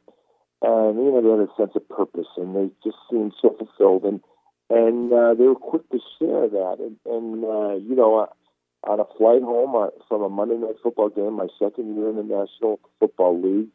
And 0.62 0.98
you 0.98 1.12
know 1.12 1.22
they 1.22 1.30
had 1.30 1.50
a 1.50 1.56
sense 1.56 1.76
of 1.76 1.88
purpose 1.90 2.28
and 2.38 2.56
they 2.56 2.70
just 2.84 2.98
seemed 3.10 3.34
so 3.42 3.56
fulfilled 3.58 4.04
and 4.04 4.22
and 4.70 5.14
uh, 5.14 5.34
they 5.34 5.46
were 5.46 5.56
quick 5.56 5.88
to 5.92 6.00
share 6.20 6.48
that. 6.48 6.78
And 6.80 6.98
and 7.06 7.44
uh, 7.44 7.76
you 7.76 7.96
know 7.96 8.20
uh, 8.20 8.90
on 8.90 9.00
a 9.00 9.06
flight 9.18 9.42
home 9.42 9.76
uh, 9.76 9.90
from 10.08 10.24
a 10.24 10.30
Monday 10.30 10.56
night 10.56 10.76
football 10.82 11.10
game 11.10 11.34
my 11.34 11.48
second 11.60 11.96
year 11.96 12.10
in 12.10 12.16
the 12.16 12.24
National 12.24 12.80
Football 13.00 13.42
League 13.42 13.70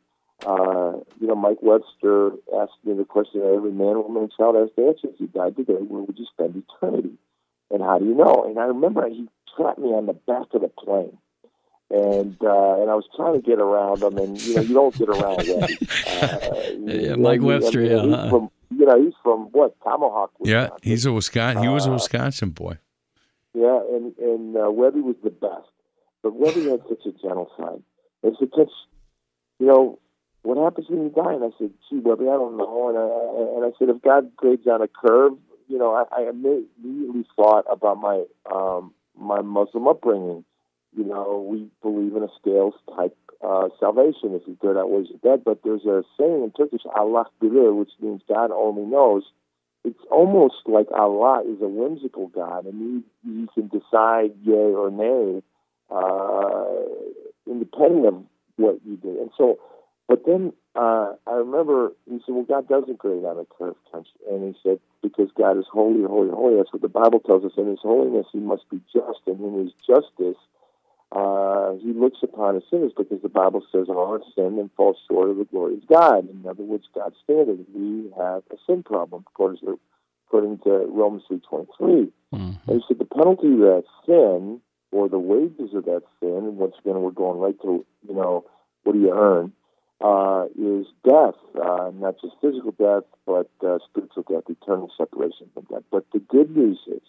uh, 0.47 0.99
you 1.21 1.29
know 1.29 1.37
Mike 1.37 1.63
Webster 1.63 2.33
asked 2.61 2.83
me 2.85 2.95
the 2.95 3.05
question 3.05 3.41
that 3.41 3.55
every 3.55 3.73
man 3.73 4.03
woman 4.03 4.25
and 4.25 4.33
child 4.33 4.57
has 4.57 4.71
to 4.77 4.89
answer. 4.89 5.09
If 5.15 5.21
you 5.21 5.29
died 5.29 5.57
today 5.57 5.75
where 5.75 6.03
would 6.03 6.19
you 6.19 6.27
spend 6.33 6.57
eternity? 6.57 7.15
And 7.71 7.81
how 7.81 7.99
do 7.99 8.05
you 8.05 8.15
know? 8.15 8.45
And 8.47 8.59
I 8.59 8.65
remember 8.65 9.09
he 9.09 9.29
trapped 9.57 9.79
me 9.79 9.89
on 9.89 10.07
the 10.07 10.13
back 10.13 10.53
of 10.53 10.61
the 10.61 10.69
plane 10.69 11.17
and 11.93 12.37
uh, 12.43 12.81
and 12.81 12.91
I 12.91 12.95
was 12.95 13.07
trying 13.15 13.35
to 13.35 13.41
get 13.47 13.59
around 13.61 14.03
him, 14.03 14.17
and 14.19 14.41
you 14.41 14.55
know 14.57 14.63
you 14.63 14.75
don't 14.75 14.97
get 14.97 15.09
around 15.09 15.37
Webby. 15.47 15.79
Uh, 16.23 16.63
yeah, 16.87 17.15
Mike 17.17 17.43
Webster, 17.43 17.83
yeah. 17.83 18.03
He's 18.03 18.31
from, 18.31 18.51
you 18.71 18.87
know 18.87 19.03
he's 19.03 19.15
from 19.23 19.41
what 19.53 19.75
Tomahawk. 19.83 20.31
yeah, 20.45 20.69
he's 20.83 21.05
a 21.07 21.13
Wisconsin. 21.13 21.63
He 21.63 21.69
was 21.69 21.87
a 21.87 21.91
Uh, 21.91 21.95
Wisconsin 21.95 22.51
boy. 22.51 22.79
Yeah, 23.55 23.81
and 23.95 24.17
and 24.19 24.57
uh, 24.57 24.71
Webby 24.71 25.01
was 25.01 25.17
the 25.23 25.31
best, 25.31 25.69
but 26.23 26.35
Webby 26.35 26.69
had 26.71 26.81
such 26.89 27.05
a 27.07 27.13
gentle 27.13 27.51
side. 27.59 27.83
And 28.23 28.37
said, 28.39 28.49
"Tunch, 28.55 28.71
you 29.59 29.67
know, 29.67 29.99
what 30.43 30.57
happens 30.57 30.87
when 30.89 31.03
you 31.03 31.11
die?" 31.11 31.35
And 31.35 31.45
I 31.45 31.51
said, 31.59 31.71
"Gee, 31.91 31.99
Webby, 31.99 32.25
I 32.25 32.35
don't 32.39 32.57
know." 32.57 32.89
And 32.89 32.97
I 32.99 33.57
and 33.57 33.65
I 33.67 33.77
said, 33.79 33.89
"If 33.95 34.01
God 34.03 34.35
grades 34.37 34.67
on 34.67 34.81
a 34.81 34.89
curve, 34.89 35.33
you 35.69 35.77
know, 35.79 35.93
I, 35.95 36.05
I 36.23 36.29
immediately 36.31 37.25
thought 37.37 37.65
about 37.71 37.99
my 37.99 38.25
um, 38.51 38.95
my 39.19 39.41
Muslim 39.43 39.87
upbringing." 39.89 40.45
You 40.97 41.05
know, 41.05 41.47
we 41.49 41.69
believe 41.81 42.15
in 42.17 42.23
a 42.23 42.29
scales 42.41 42.75
type 42.97 43.17
uh, 43.43 43.69
salvation. 43.81 44.35
If 44.35 44.43
you're 44.47 44.57
good, 44.57 44.79
outweighs 44.79 45.09
your 45.09 45.19
bad. 45.19 45.45
But 45.45 45.61
there's 45.65 45.85
a 45.85 46.05
saying 46.19 46.45
in 46.45 46.53
Turkish, 46.57 46.83
Allah 46.95 47.27
bilir, 47.43 47.75
which 47.75 47.91
means 48.01 48.23
God 48.29 48.51
only 48.53 48.83
knows. 48.83 49.25
It's 49.85 50.05
almost 50.11 50.57
like 50.67 50.87
Allah 50.93 51.43
is 51.43 51.61
a 51.61 51.67
whimsical 51.67 52.29
God, 52.29 52.67
and 52.67 53.05
he, 53.25 53.29
he 53.29 53.49
can 53.53 53.67
decide 53.67 54.31
yay 54.45 54.55
or 54.55 54.91
nay, 54.93 55.43
uh, 55.91 57.51
independent 57.51 58.07
of 58.07 58.25
what 58.57 58.79
you 58.87 58.97
do. 58.97 59.21
And 59.21 59.31
so, 59.37 59.59
but 60.07 60.25
then 60.25 60.53
uh, 60.77 61.15
I 61.27 61.33
remember 61.33 61.93
he 62.09 62.21
said, 62.25 62.35
"Well, 62.35 62.45
God 62.45 62.69
doesn't 62.69 62.99
grade 62.99 63.25
on 63.25 63.39
a 63.39 63.45
curve, 63.45 63.75
country," 63.91 64.13
and 64.31 64.55
he 64.55 64.61
said, 64.63 64.79
"Because 65.03 65.31
God 65.37 65.59
is 65.59 65.67
holy, 65.73 66.05
holy, 66.05 66.31
holy. 66.31 66.57
That's 66.59 66.73
what 66.73 66.83
the 66.83 66.89
Bible 66.89 67.19
tells 67.19 67.45
us. 67.45 67.53
In 67.57 67.67
His 67.67 67.81
holiness, 67.83 68.27
He 68.33 68.39
must 68.39 68.69
be 68.71 68.81
just, 68.93 69.21
and 69.27 69.41
in 69.41 69.65
His 69.65 69.73
justice." 69.85 70.39
Uh, 71.15 71.75
he 71.83 71.93
looks 71.93 72.19
upon 72.23 72.55
his 72.55 72.65
sinners 72.71 72.93
because 72.97 73.21
the 73.23 73.29
Bible 73.29 73.63
says 73.71 73.87
all 73.89 74.13
have 74.13 74.23
sinned 74.35 74.59
and 74.59 74.71
fall 74.77 74.97
short 75.11 75.29
of 75.31 75.37
the 75.37 75.45
glory 75.45 75.75
of 75.75 75.87
God. 75.87 76.29
In 76.29 76.47
other 76.49 76.63
words, 76.63 76.85
God's 76.95 77.17
standard. 77.23 77.59
We 77.75 78.11
have 78.17 78.43
a 78.51 78.57
sin 78.67 78.83
problem 78.83 79.25
according 79.29 79.59
to 79.61 79.79
according 80.27 80.59
to 80.61 80.87
Romans 80.89 81.25
three 81.29 81.41
twenty 81.41 81.69
three. 81.77 82.13
And 82.67 82.81
he 82.81 82.85
said 82.89 82.99
the 82.99 83.05
penalty 83.05 83.53
of 83.53 83.59
that 83.59 83.85
sin, 84.07 84.61
or 84.91 85.09
the 85.09 85.19
wages 85.19 85.75
of 85.75 85.85
that 85.85 86.03
sin, 86.21 86.37
and 86.49 86.57
once 86.57 86.77
again 86.81 87.03
we're 87.03 87.11
going 87.11 87.39
right 87.39 87.61
to 87.61 87.85
you 88.09 88.15
know 88.15 88.47
what 88.85 88.95
do 88.95 89.01
you 89.01 89.13
earn, 89.13 89.53
uh, 90.01 90.47
is 90.59 90.87
death, 91.05 91.37
uh, 91.63 91.91
not 91.95 92.15
just 92.23 92.35
physical 92.41 92.73
death, 92.73 93.05
but 93.27 93.51
uh, 93.67 93.79
spiritual 93.89 94.25
death, 94.29 94.45
eternal 94.49 94.91
separation 94.97 95.49
from 95.53 95.67
God. 95.69 95.85
But 95.91 96.07
the 96.13 96.21
good 96.21 96.57
news 96.57 96.81
is 96.87 97.03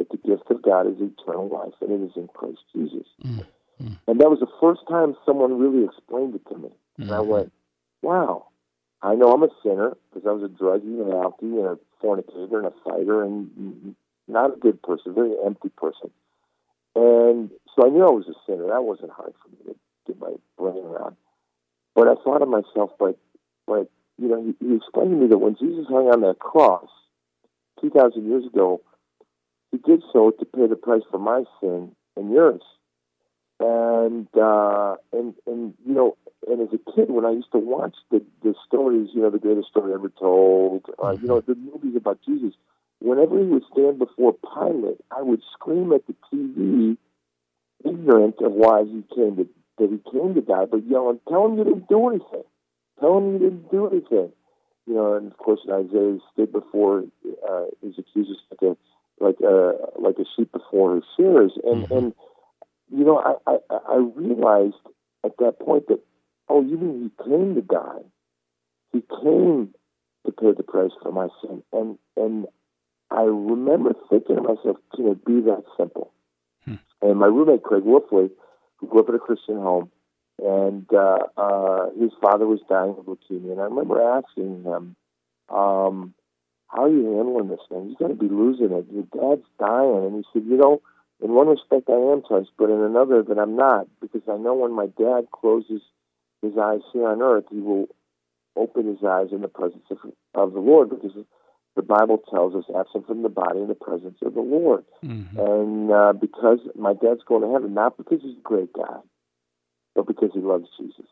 that 0.00 0.08
the 0.08 0.16
gift 0.16 0.50
of 0.50 0.62
God 0.62 0.86
is 0.86 0.96
eternal 0.98 1.48
life, 1.48 1.74
and 1.82 1.92
it 1.92 2.02
is 2.02 2.16
in 2.16 2.26
Christ 2.28 2.60
Jesus. 2.74 3.06
Mm, 3.22 3.44
mm. 3.82 3.98
And 4.08 4.18
that 4.18 4.30
was 4.30 4.40
the 4.40 4.50
first 4.58 4.80
time 4.88 5.14
someone 5.26 5.60
really 5.60 5.84
explained 5.84 6.34
it 6.34 6.48
to 6.48 6.56
me. 6.56 6.70
And 6.96 7.10
I 7.10 7.18
mm-hmm. 7.18 7.28
went, 7.28 7.52
wow, 8.00 8.46
I 9.02 9.14
know 9.14 9.30
I'm 9.32 9.42
a 9.42 9.48
sinner 9.62 9.96
because 10.08 10.26
I 10.26 10.32
was 10.32 10.42
a 10.42 10.48
druggie 10.48 11.00
and 11.00 11.12
an 11.12 11.20
alkie 11.20 11.52
and 11.60 11.66
a 11.66 11.78
fornicator 12.00 12.58
and 12.58 12.66
a 12.66 12.72
fighter 12.82 13.22
and 13.22 13.94
not 14.26 14.54
a 14.54 14.58
good 14.58 14.82
person, 14.82 15.14
very 15.14 15.34
empty 15.44 15.68
person. 15.68 16.10
And 16.96 17.50
so 17.76 17.86
I 17.86 17.90
knew 17.90 18.02
I 18.02 18.10
was 18.10 18.26
a 18.26 18.34
sinner. 18.46 18.68
That 18.68 18.84
wasn't 18.84 19.12
hard 19.12 19.34
for 19.42 19.50
me 19.50 19.74
to 19.74 19.76
get 20.06 20.18
my 20.18 20.32
brain 20.56 20.82
around. 20.82 21.16
But 21.94 22.08
I 22.08 22.14
thought 22.24 22.40
of 22.40 22.48
myself, 22.48 22.92
but, 22.98 23.18
but 23.66 23.90
you 24.16 24.28
know, 24.28 24.42
he, 24.42 24.66
he 24.66 24.76
explained 24.76 25.10
to 25.10 25.16
me 25.16 25.26
that 25.28 25.38
when 25.38 25.56
Jesus 25.56 25.84
hung 25.88 26.08
on 26.08 26.22
that 26.22 26.38
cross 26.38 26.88
2,000 27.82 28.26
years 28.26 28.46
ago, 28.46 28.80
he 29.72 29.78
did 29.78 30.02
so 30.12 30.30
to 30.30 30.44
pay 30.44 30.66
the 30.66 30.76
price 30.76 31.02
for 31.10 31.18
my 31.18 31.44
sin 31.60 31.92
and 32.16 32.32
yours. 32.32 32.62
And 33.60 34.28
uh, 34.36 34.96
and 35.12 35.34
and 35.46 35.74
you 35.86 35.94
know, 35.94 36.16
and 36.48 36.62
as 36.62 36.68
a 36.72 36.92
kid, 36.92 37.10
when 37.10 37.26
I 37.26 37.32
used 37.32 37.52
to 37.52 37.58
watch 37.58 37.94
the 38.10 38.24
the 38.42 38.54
stories, 38.66 39.10
you 39.12 39.20
know, 39.20 39.30
the 39.30 39.38
greatest 39.38 39.68
story 39.68 39.92
ever 39.92 40.08
told, 40.08 40.86
uh, 41.02 41.12
you 41.20 41.28
know, 41.28 41.40
the 41.40 41.54
movies 41.54 41.94
about 41.94 42.20
Jesus, 42.26 42.54
whenever 43.00 43.38
he 43.38 43.44
would 43.44 43.64
stand 43.70 43.98
before 43.98 44.34
Pilate, 44.54 45.00
I 45.14 45.20
would 45.20 45.42
scream 45.52 45.92
at 45.92 46.06
the 46.06 46.14
TV, 46.32 46.96
ignorant 47.84 48.36
of 48.40 48.52
why 48.52 48.84
he 48.84 49.04
came 49.14 49.36
to 49.36 49.48
that 49.78 49.90
he 49.90 50.10
came 50.10 50.34
to 50.34 50.40
die, 50.40 50.64
but 50.64 50.86
yelling, 50.86 51.20
"Tell 51.28 51.44
him 51.44 51.58
you 51.58 51.64
didn't 51.64 51.88
do 51.88 52.08
anything! 52.08 52.44
Tell 52.98 53.18
him 53.18 53.32
you 53.34 53.38
didn't 53.40 53.70
do 53.70 53.88
anything!" 53.88 54.32
You 54.86 54.94
know, 54.94 55.14
and 55.14 55.30
of 55.30 55.36
course, 55.36 55.60
Isaiah 55.70 56.18
stood 56.32 56.50
before 56.50 57.04
uh, 57.46 57.64
his 57.82 57.98
accusers 57.98 58.38
like 58.50 58.62
a 58.62 58.76
like 59.20 59.40
a 59.40 59.72
like 59.98 60.16
a 60.18 60.24
sheep 60.36 60.50
before 60.52 60.96
his 60.96 61.04
shears, 61.16 61.52
and 61.64 61.90
and 61.90 62.14
you 62.90 63.04
know, 63.04 63.18
I, 63.18 63.52
I 63.52 63.78
I 63.88 63.96
realized 63.96 64.82
at 65.24 65.36
that 65.38 65.60
point 65.60 65.88
that 65.88 66.00
oh, 66.48 66.62
you 66.62 66.76
mean 66.76 67.12
he 67.16 67.24
came 67.24 67.54
to 67.54 67.62
die? 67.62 68.02
He 68.92 69.02
came 69.22 69.74
to 70.26 70.32
pay 70.32 70.52
the 70.56 70.64
price 70.64 70.90
for 71.02 71.12
my 71.12 71.28
sin, 71.40 71.62
and 71.72 71.98
and 72.16 72.46
I 73.10 73.22
remember 73.22 73.92
thinking 74.08 74.36
to 74.36 74.42
myself, 74.42 74.76
can 74.94 75.08
it 75.08 75.24
be 75.24 75.40
that 75.42 75.64
simple? 75.76 76.12
And 77.02 77.18
my 77.18 77.26
roommate 77.26 77.62
Craig 77.62 77.82
Wolfley, 77.82 78.30
who 78.76 78.86
grew 78.86 79.00
up 79.00 79.08
in 79.08 79.14
a 79.14 79.18
Christian 79.18 79.56
home, 79.56 79.90
and 80.38 80.86
uh, 80.92 81.18
uh, 81.36 81.86
his 81.98 82.10
father 82.20 82.46
was 82.46 82.60
dying 82.68 82.94
of 82.98 83.06
leukemia, 83.06 83.52
and 83.52 83.60
I 83.60 83.64
remember 83.64 84.00
asking 84.00 84.64
him, 84.64 84.96
um, 85.48 86.14
"How 86.72 86.84
are 86.84 86.88
you 86.88 87.16
handling 87.16 87.48
this 87.48 87.60
thing? 87.68 87.88
You're 87.88 88.08
going 88.08 88.18
to 88.18 88.28
be 88.28 88.32
losing 88.32 88.72
it. 88.72 88.86
Your 88.90 89.08
dad's 89.12 89.48
dying." 89.58 90.04
And 90.04 90.16
he 90.16 90.24
said, 90.32 90.48
"You 90.48 90.56
know." 90.56 90.82
In 91.22 91.34
one 91.34 91.48
respect, 91.48 91.90
I 91.90 92.00
am 92.00 92.22
touched, 92.22 92.52
but 92.56 92.70
in 92.70 92.80
another, 92.80 93.22
that 93.22 93.38
I'm 93.38 93.54
not, 93.54 93.86
because 94.00 94.22
I 94.26 94.38
know 94.38 94.54
when 94.54 94.72
my 94.72 94.86
dad 94.86 95.30
closes 95.30 95.82
his 96.40 96.56
eyes 96.56 96.80
here 96.94 97.08
on 97.08 97.20
earth, 97.20 97.44
he 97.50 97.60
will 97.60 97.88
open 98.56 98.86
his 98.86 99.04
eyes 99.04 99.28
in 99.30 99.42
the 99.42 99.48
presence 99.48 99.84
of, 99.90 99.98
of 100.32 100.54
the 100.54 100.60
Lord, 100.60 100.88
because 100.88 101.12
the 101.76 101.82
Bible 101.82 102.22
tells 102.30 102.54
us, 102.54 102.64
absent 102.74 103.06
from 103.06 103.22
the 103.22 103.28
body 103.28 103.60
in 103.60 103.68
the 103.68 103.74
presence 103.74 104.16
of 104.22 104.32
the 104.32 104.40
Lord. 104.40 104.86
And 105.38 105.92
uh, 105.92 106.14
because 106.14 106.60
my 106.74 106.94
dad's 106.94 107.22
going 107.26 107.42
to 107.42 107.52
heaven, 107.52 107.74
not 107.74 107.98
because 107.98 108.22
he's 108.22 108.38
a 108.38 108.42
great 108.42 108.72
guy, 108.72 109.00
but 109.94 110.06
because 110.06 110.30
he 110.32 110.40
loves 110.40 110.68
Jesus. 110.78 111.04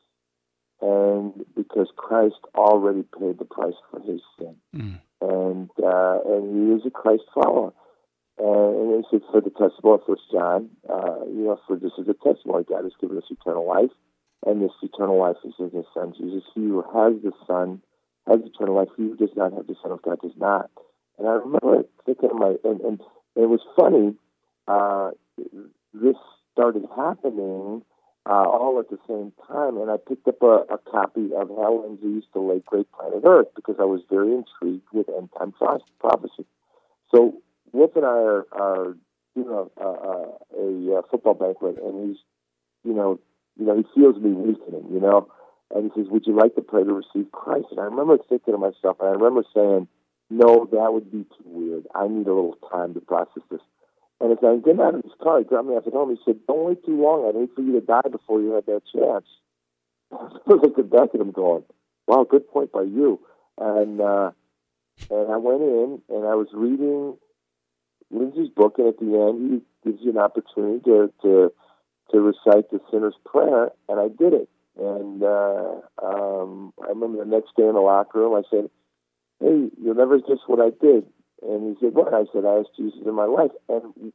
And 0.80 1.44
because 1.54 1.88
Christ 1.96 2.40
already 2.54 3.02
paid 3.02 3.38
the 3.38 3.44
price 3.44 3.74
for 3.90 4.00
his 4.00 4.22
sin. 4.38 4.56
And 5.20 5.70
uh, 5.82 6.18
and 6.26 6.44
he 6.54 6.74
is 6.76 6.86
a 6.86 6.90
Christ 6.90 7.24
follower. 7.34 7.72
And, 8.38 8.94
and 8.94 9.04
said, 9.10 9.22
for 9.32 9.40
the 9.40 9.50
testimony, 9.50 10.00
First 10.06 10.22
John, 10.30 10.70
uh, 10.88 11.26
you 11.26 11.44
know, 11.44 11.58
for 11.66 11.76
this 11.76 11.90
is 11.98 12.06
a 12.08 12.14
testimony. 12.14 12.64
God 12.68 12.84
has 12.84 12.92
given 13.00 13.18
us 13.18 13.24
eternal 13.30 13.66
life, 13.66 13.90
and 14.46 14.62
this 14.62 14.70
eternal 14.80 15.18
life 15.18 15.36
is 15.44 15.54
in 15.58 15.70
His 15.70 15.86
Son 15.92 16.14
Jesus. 16.16 16.44
He 16.54 16.60
who 16.60 16.82
has 16.82 17.20
the 17.22 17.32
Son 17.48 17.82
has 18.28 18.38
eternal 18.44 18.76
life. 18.76 18.88
He 18.96 19.04
who 19.04 19.16
does 19.16 19.34
not 19.34 19.52
have 19.54 19.66
the 19.66 19.74
Son 19.82 19.90
of 19.90 20.02
God 20.02 20.20
does 20.22 20.36
not. 20.36 20.70
And 21.18 21.26
I 21.26 21.32
remember 21.32 21.82
thinking, 22.06 22.30
of 22.30 22.36
my 22.36 22.54
and, 22.62 22.80
and 22.80 23.00
it 23.34 23.48
was 23.48 23.60
funny. 23.74 24.14
Uh, 24.68 25.10
this 25.92 26.16
started 26.52 26.84
happening 26.94 27.82
uh, 28.28 28.44
all 28.44 28.78
at 28.78 28.90
the 28.90 28.98
same 29.08 29.32
time, 29.48 29.78
and 29.78 29.90
I 29.90 29.96
picked 29.96 30.28
up 30.28 30.42
a, 30.42 30.74
a 30.74 30.78
copy 30.90 31.30
of 31.34 31.48
Hal 31.48 31.82
Lindsey's 31.82 32.24
The 32.34 32.40
Late 32.40 32.66
Great 32.66 32.90
Planet 32.92 33.22
Earth 33.24 33.48
because 33.56 33.76
I 33.80 33.84
was 33.84 34.02
very 34.10 34.34
intrigued 34.34 34.86
with 34.92 35.08
end 35.08 35.30
time 35.38 35.54
prophecy. 35.98 36.44
So 37.14 37.40
Wolf 37.72 37.96
and 37.96 38.04
I 38.04 38.08
are, 38.08 38.46
are 38.52 38.96
doing 39.34 39.48
uh, 39.48 39.82
uh, 39.82 39.84
a, 39.84 40.60
a, 40.60 40.92
a, 40.92 40.98
a 40.98 41.02
football 41.10 41.34
banquet, 41.34 41.78
and 41.82 42.10
he's, 42.10 42.18
you 42.84 42.92
know, 42.92 43.18
you 43.58 43.64
know, 43.64 43.76
he 43.76 43.84
feels 43.94 44.16
me 44.16 44.32
weakening, 44.32 44.92
you 44.92 45.00
know, 45.00 45.28
and 45.74 45.90
he 45.90 46.00
says, 46.00 46.10
"Would 46.10 46.26
you 46.26 46.36
like 46.36 46.54
to 46.56 46.60
pray 46.60 46.84
to 46.84 46.92
receive 46.92 47.32
Christ?" 47.32 47.68
And 47.70 47.80
I 47.80 47.84
remember 47.84 48.18
thinking 48.28 48.52
to 48.52 48.58
myself, 48.58 48.98
and 49.00 49.08
I 49.08 49.12
remember 49.12 49.42
saying, 49.54 49.88
"No, 50.28 50.68
that 50.70 50.92
would 50.92 51.10
be 51.10 51.24
too 51.24 51.44
weird. 51.46 51.86
I 51.94 52.06
need 52.08 52.26
a 52.26 52.34
little 52.34 52.58
time 52.70 52.92
to 52.92 53.00
process 53.00 53.42
this." 53.50 53.60
And 54.20 54.32
as 54.32 54.38
I'm 54.42 54.62
getting 54.62 54.80
out 54.80 54.94
of 54.94 55.02
his 55.02 55.12
car, 55.22 55.38
he 55.38 55.44
grabbed 55.44 55.68
me 55.68 55.74
off 55.74 55.86
at 55.86 55.92
home. 55.92 56.10
He 56.10 56.20
said, 56.24 56.40
"Don't 56.46 56.64
wait 56.64 56.84
too 56.84 57.00
long. 57.00 57.28
I'd 57.28 57.38
hate 57.38 57.54
for 57.54 57.62
you 57.62 57.72
to 57.72 57.80
die 57.80 58.08
before 58.10 58.40
you 58.40 58.52
had 58.52 58.66
that 58.66 58.82
chance." 58.92 59.26
I 60.12 60.40
was 60.46 60.60
looking 60.62 60.88
back 60.88 61.10
at 61.14 61.20
him, 61.20 61.30
going, 61.30 61.64
"Wow, 62.06 62.26
good 62.28 62.48
point 62.48 62.72
by 62.72 62.82
you." 62.82 63.20
And 63.56 64.00
uh, 64.00 64.32
and 65.10 65.32
I 65.32 65.36
went 65.36 65.62
in 65.62 66.02
and 66.08 66.26
I 66.26 66.34
was 66.34 66.48
reading 66.52 67.16
Lindsey's 68.10 68.48
book, 68.48 68.78
and 68.78 68.88
at 68.88 68.98
the 68.98 69.06
end, 69.06 69.62
he 69.84 69.90
gives 69.90 70.02
you 70.02 70.10
an 70.10 70.18
opportunity 70.18 70.80
to 70.84 71.12
to, 71.22 71.52
to 72.10 72.20
recite 72.20 72.70
the 72.70 72.80
sinner's 72.90 73.16
prayer, 73.24 73.70
and 73.88 74.00
I 74.00 74.08
did 74.08 74.32
it. 74.32 74.48
And 74.78 75.22
uh, 75.22 75.80
um, 76.02 76.72
I 76.82 76.88
remember 76.88 77.24
the 77.24 77.30
next 77.30 77.56
day 77.56 77.66
in 77.66 77.74
the 77.74 77.80
locker 77.80 78.18
room, 78.20 78.34
I 78.34 78.42
said, 78.50 78.70
"Hey, 79.40 79.70
you'll 79.80 79.94
never 79.94 80.18
guess 80.18 80.38
what 80.46 80.60
I 80.60 80.70
did." 80.70 81.04
And 81.42 81.76
he 81.76 81.86
said, 81.86 81.94
"What?" 81.94 82.12
I 82.14 82.24
said, 82.32 82.44
"I 82.44 82.60
asked 82.60 82.76
Jesus 82.76 83.00
in 83.04 83.14
my 83.14 83.24
life." 83.24 83.50
And 83.68 84.12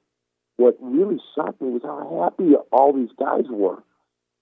what 0.58 0.78
really 0.82 1.20
shocked 1.36 1.62
me 1.62 1.70
was 1.70 1.82
how 1.84 2.24
happy 2.24 2.54
all 2.72 2.94
these 2.94 3.14
guys 3.18 3.46
were. 3.50 3.84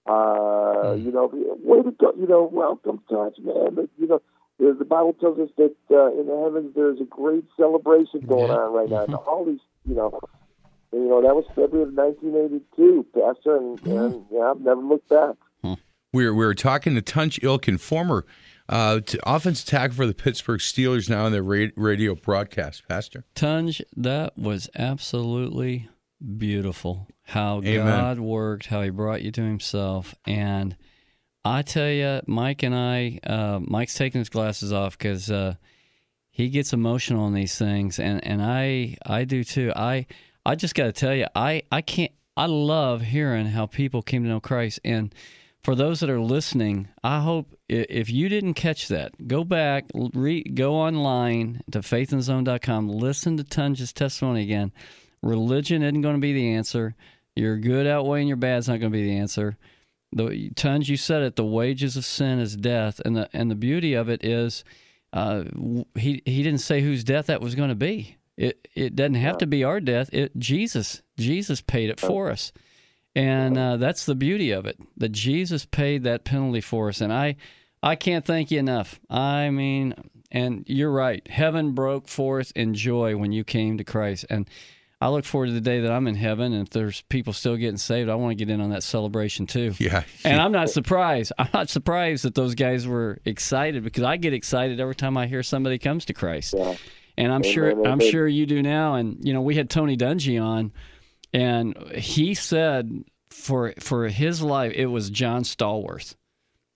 Uh, 0.04 0.94
you 0.94 1.12
know, 1.12 1.30
way 1.62 1.82
to 1.82 1.92
go! 1.92 2.12
You 2.18 2.26
know, 2.26 2.48
welcome, 2.50 3.02
touch, 3.08 3.38
man. 3.38 3.74
But 3.74 3.88
you 3.98 4.08
know, 4.08 4.20
the, 4.58 4.84
Bible 4.84 5.14
tells 5.14 5.38
us 5.38 5.48
that 5.56 5.74
uh, 5.90 6.10
in 6.18 6.26
the 6.26 6.42
heavens 6.44 6.74
there's 6.74 7.00
a 7.00 7.04
great 7.04 7.44
celebration 7.56 8.20
going 8.26 8.50
on 8.50 8.72
right 8.72 8.88
now. 8.88 9.04
And 9.04 9.14
all 9.14 9.44
these, 9.44 9.60
you 9.86 9.94
know, 9.94 10.18
you 10.92 11.08
know 11.08 11.22
that 11.22 11.36
was 11.36 11.44
February 11.54 11.88
of 11.88 11.94
1982, 11.94 13.06
Pastor, 13.14 13.56
and, 13.56 13.80
and 13.86 14.24
yeah, 14.32 14.50
I've 14.50 14.60
never 14.60 14.80
looked 14.80 15.08
back. 15.08 15.36
We 16.12 16.26
were, 16.26 16.34
we 16.34 16.44
were 16.44 16.54
talking 16.54 16.94
to 16.94 17.00
Tunch 17.00 17.40
Ilkin, 17.40 17.80
former 17.80 18.26
uh, 18.72 19.00
offensive 19.24 19.66
tackle 19.66 19.94
for 19.96 20.06
the 20.06 20.14
Pittsburgh 20.14 20.60
Steelers, 20.60 21.08
now 21.08 21.26
in 21.26 21.32
their 21.32 21.42
ra- 21.42 21.68
radio 21.76 22.14
broadcast. 22.14 22.88
Pastor, 22.88 23.24
Tunch, 23.34 23.82
that 23.96 24.38
was 24.38 24.70
absolutely 24.74 25.88
beautiful. 26.38 27.06
How 27.24 27.58
Amen. 27.58 27.86
God 27.86 28.18
worked, 28.18 28.66
how 28.66 28.82
He 28.82 28.90
brought 28.90 29.22
you 29.22 29.30
to 29.32 29.42
Himself, 29.42 30.14
and 30.26 30.76
I 31.44 31.62
tell 31.62 31.90
you, 31.90 32.20
Mike 32.26 32.62
and 32.62 32.74
I, 32.74 33.18
uh, 33.24 33.60
Mike's 33.60 33.94
taking 33.94 34.20
his 34.20 34.28
glasses 34.28 34.72
off 34.72 34.96
because 34.96 35.30
uh, 35.30 35.56
he 36.30 36.48
gets 36.48 36.72
emotional 36.72 37.24
on 37.24 37.34
these 37.34 37.58
things, 37.58 37.98
and, 37.98 38.24
and 38.24 38.40
I 38.40 38.96
I 39.04 39.24
do 39.24 39.44
too. 39.44 39.72
I 39.74 40.06
I 40.46 40.54
just 40.54 40.74
got 40.74 40.84
to 40.84 40.92
tell 40.92 41.14
you, 41.14 41.26
I 41.34 41.64
I 41.70 41.82
can't. 41.82 42.12
I 42.36 42.46
love 42.46 43.02
hearing 43.02 43.46
how 43.46 43.66
people 43.66 44.00
came 44.00 44.22
to 44.22 44.28
know 44.28 44.40
Christ, 44.40 44.80
and 44.84 45.14
for 45.64 45.74
those 45.74 46.00
that 46.00 46.10
are 46.10 46.20
listening, 46.20 46.88
I 47.04 47.20
hope 47.20 47.54
if 47.68 48.10
you 48.10 48.28
didn't 48.28 48.54
catch 48.54 48.88
that, 48.88 49.28
go 49.28 49.44
back, 49.44 49.84
re, 49.94 50.42
go 50.42 50.74
online 50.74 51.62
to 51.70 51.80
faithinzone.com, 51.80 52.88
listen 52.88 53.36
to 53.36 53.44
Tunch's 53.44 53.92
testimony 53.92 54.42
again. 54.42 54.72
Religion 55.22 55.82
isn't 55.82 56.00
going 56.00 56.16
to 56.16 56.20
be 56.20 56.32
the 56.32 56.54
answer. 56.54 56.96
Your 57.36 57.56
good 57.56 57.86
outweighing 57.86 58.26
your 58.26 58.36
bad's 58.36 58.64
is 58.64 58.68
not 58.70 58.80
going 58.80 58.90
to 58.92 58.98
be 58.98 59.04
the 59.04 59.16
answer. 59.16 59.56
The 60.12 60.50
Tunch, 60.56 60.88
you 60.88 60.96
said 60.96 61.22
it. 61.22 61.36
The 61.36 61.44
wages 61.44 61.96
of 61.96 62.04
sin 62.04 62.38
is 62.38 62.56
death, 62.56 63.00
and 63.04 63.16
the 63.16 63.30
and 63.32 63.50
the 63.50 63.54
beauty 63.54 63.94
of 63.94 64.10
it 64.10 64.22
is, 64.22 64.62
uh, 65.14 65.44
he 65.94 66.20
he 66.26 66.42
didn't 66.42 66.58
say 66.58 66.82
whose 66.82 67.02
death 67.02 67.26
that 67.26 67.40
was 67.40 67.54
going 67.54 67.70
to 67.70 67.74
be. 67.74 68.18
It 68.36 68.68
it 68.74 68.94
doesn't 68.94 69.14
have 69.14 69.38
to 69.38 69.46
be 69.46 69.64
our 69.64 69.80
death. 69.80 70.10
It 70.12 70.36
Jesus 70.36 71.00
Jesus 71.18 71.62
paid 71.62 71.88
it 71.88 71.98
for 71.98 72.30
us. 72.30 72.52
And 73.14 73.58
uh, 73.58 73.76
that's 73.76 74.06
the 74.06 74.14
beauty 74.14 74.52
of 74.52 74.66
it 74.66 74.78
that 74.96 75.10
Jesus 75.12 75.66
paid 75.66 76.04
that 76.04 76.24
penalty 76.24 76.60
for 76.60 76.88
us. 76.88 77.00
And 77.00 77.12
I, 77.12 77.36
I 77.82 77.96
can't 77.96 78.24
thank 78.24 78.50
you 78.50 78.58
enough. 78.58 78.98
I 79.10 79.50
mean, 79.50 79.94
and 80.30 80.64
you're 80.66 80.90
right. 80.90 81.26
Heaven 81.28 81.72
broke 81.72 82.08
forth 82.08 82.52
in 82.56 82.74
joy 82.74 83.16
when 83.16 83.32
you 83.32 83.44
came 83.44 83.78
to 83.78 83.84
Christ, 83.84 84.24
and 84.30 84.48
I 85.02 85.08
look 85.08 85.24
forward 85.24 85.48
to 85.48 85.52
the 85.52 85.60
day 85.60 85.80
that 85.80 85.90
I'm 85.90 86.06
in 86.06 86.14
heaven, 86.14 86.52
and 86.52 86.62
if 86.64 86.70
there's 86.70 87.00
people 87.02 87.32
still 87.32 87.56
getting 87.56 87.76
saved, 87.76 88.08
I 88.08 88.14
want 88.14 88.30
to 88.30 88.34
get 88.36 88.52
in 88.52 88.60
on 88.60 88.70
that 88.70 88.84
celebration 88.84 89.46
too. 89.46 89.74
Yeah. 89.80 90.04
And 90.24 90.40
I'm 90.40 90.52
not 90.52 90.70
surprised. 90.70 91.32
I'm 91.38 91.48
not 91.52 91.68
surprised 91.68 92.24
that 92.24 92.36
those 92.36 92.54
guys 92.54 92.86
were 92.86 93.18
excited 93.24 93.82
because 93.82 94.04
I 94.04 94.16
get 94.16 94.32
excited 94.32 94.78
every 94.78 94.94
time 94.94 95.16
I 95.16 95.26
hear 95.26 95.42
somebody 95.42 95.78
comes 95.78 96.04
to 96.04 96.14
Christ. 96.14 96.54
Yeah. 96.56 96.76
And 97.18 97.32
I'm 97.32 97.42
sure 97.42 97.84
I'm 97.84 97.98
sure 97.98 98.28
you 98.28 98.46
do 98.46 98.62
now. 98.62 98.94
And 98.94 99.18
you 99.22 99.32
know, 99.32 99.42
we 99.42 99.56
had 99.56 99.68
Tony 99.68 99.96
Dungy 99.96 100.40
on, 100.40 100.72
and 101.32 101.76
he 101.94 102.34
said 102.34 103.04
for 103.30 103.74
for 103.80 104.08
his 104.08 104.42
life 104.42 104.72
it 104.74 104.86
was 104.86 105.10
John 105.10 105.42
Stallworth, 105.42 106.14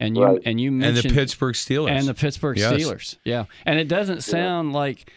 and 0.01 0.17
you 0.17 0.25
Right. 0.25 0.43
and 0.45 0.61
you 0.61 0.71
and 0.83 0.97
the 0.97 1.09
Pittsburgh 1.09 1.55
Steelers. 1.55 1.91
and 1.91 2.07
the 2.07 2.15
Pittsburgh 2.15 2.59
Yes. 2.59 2.73
Steelers. 2.73 3.17
Yeah, 3.25 3.45
and 3.65 3.79
it 3.79 3.89
doesn't 3.89 4.23
sound 4.23 4.73
like 4.73 5.11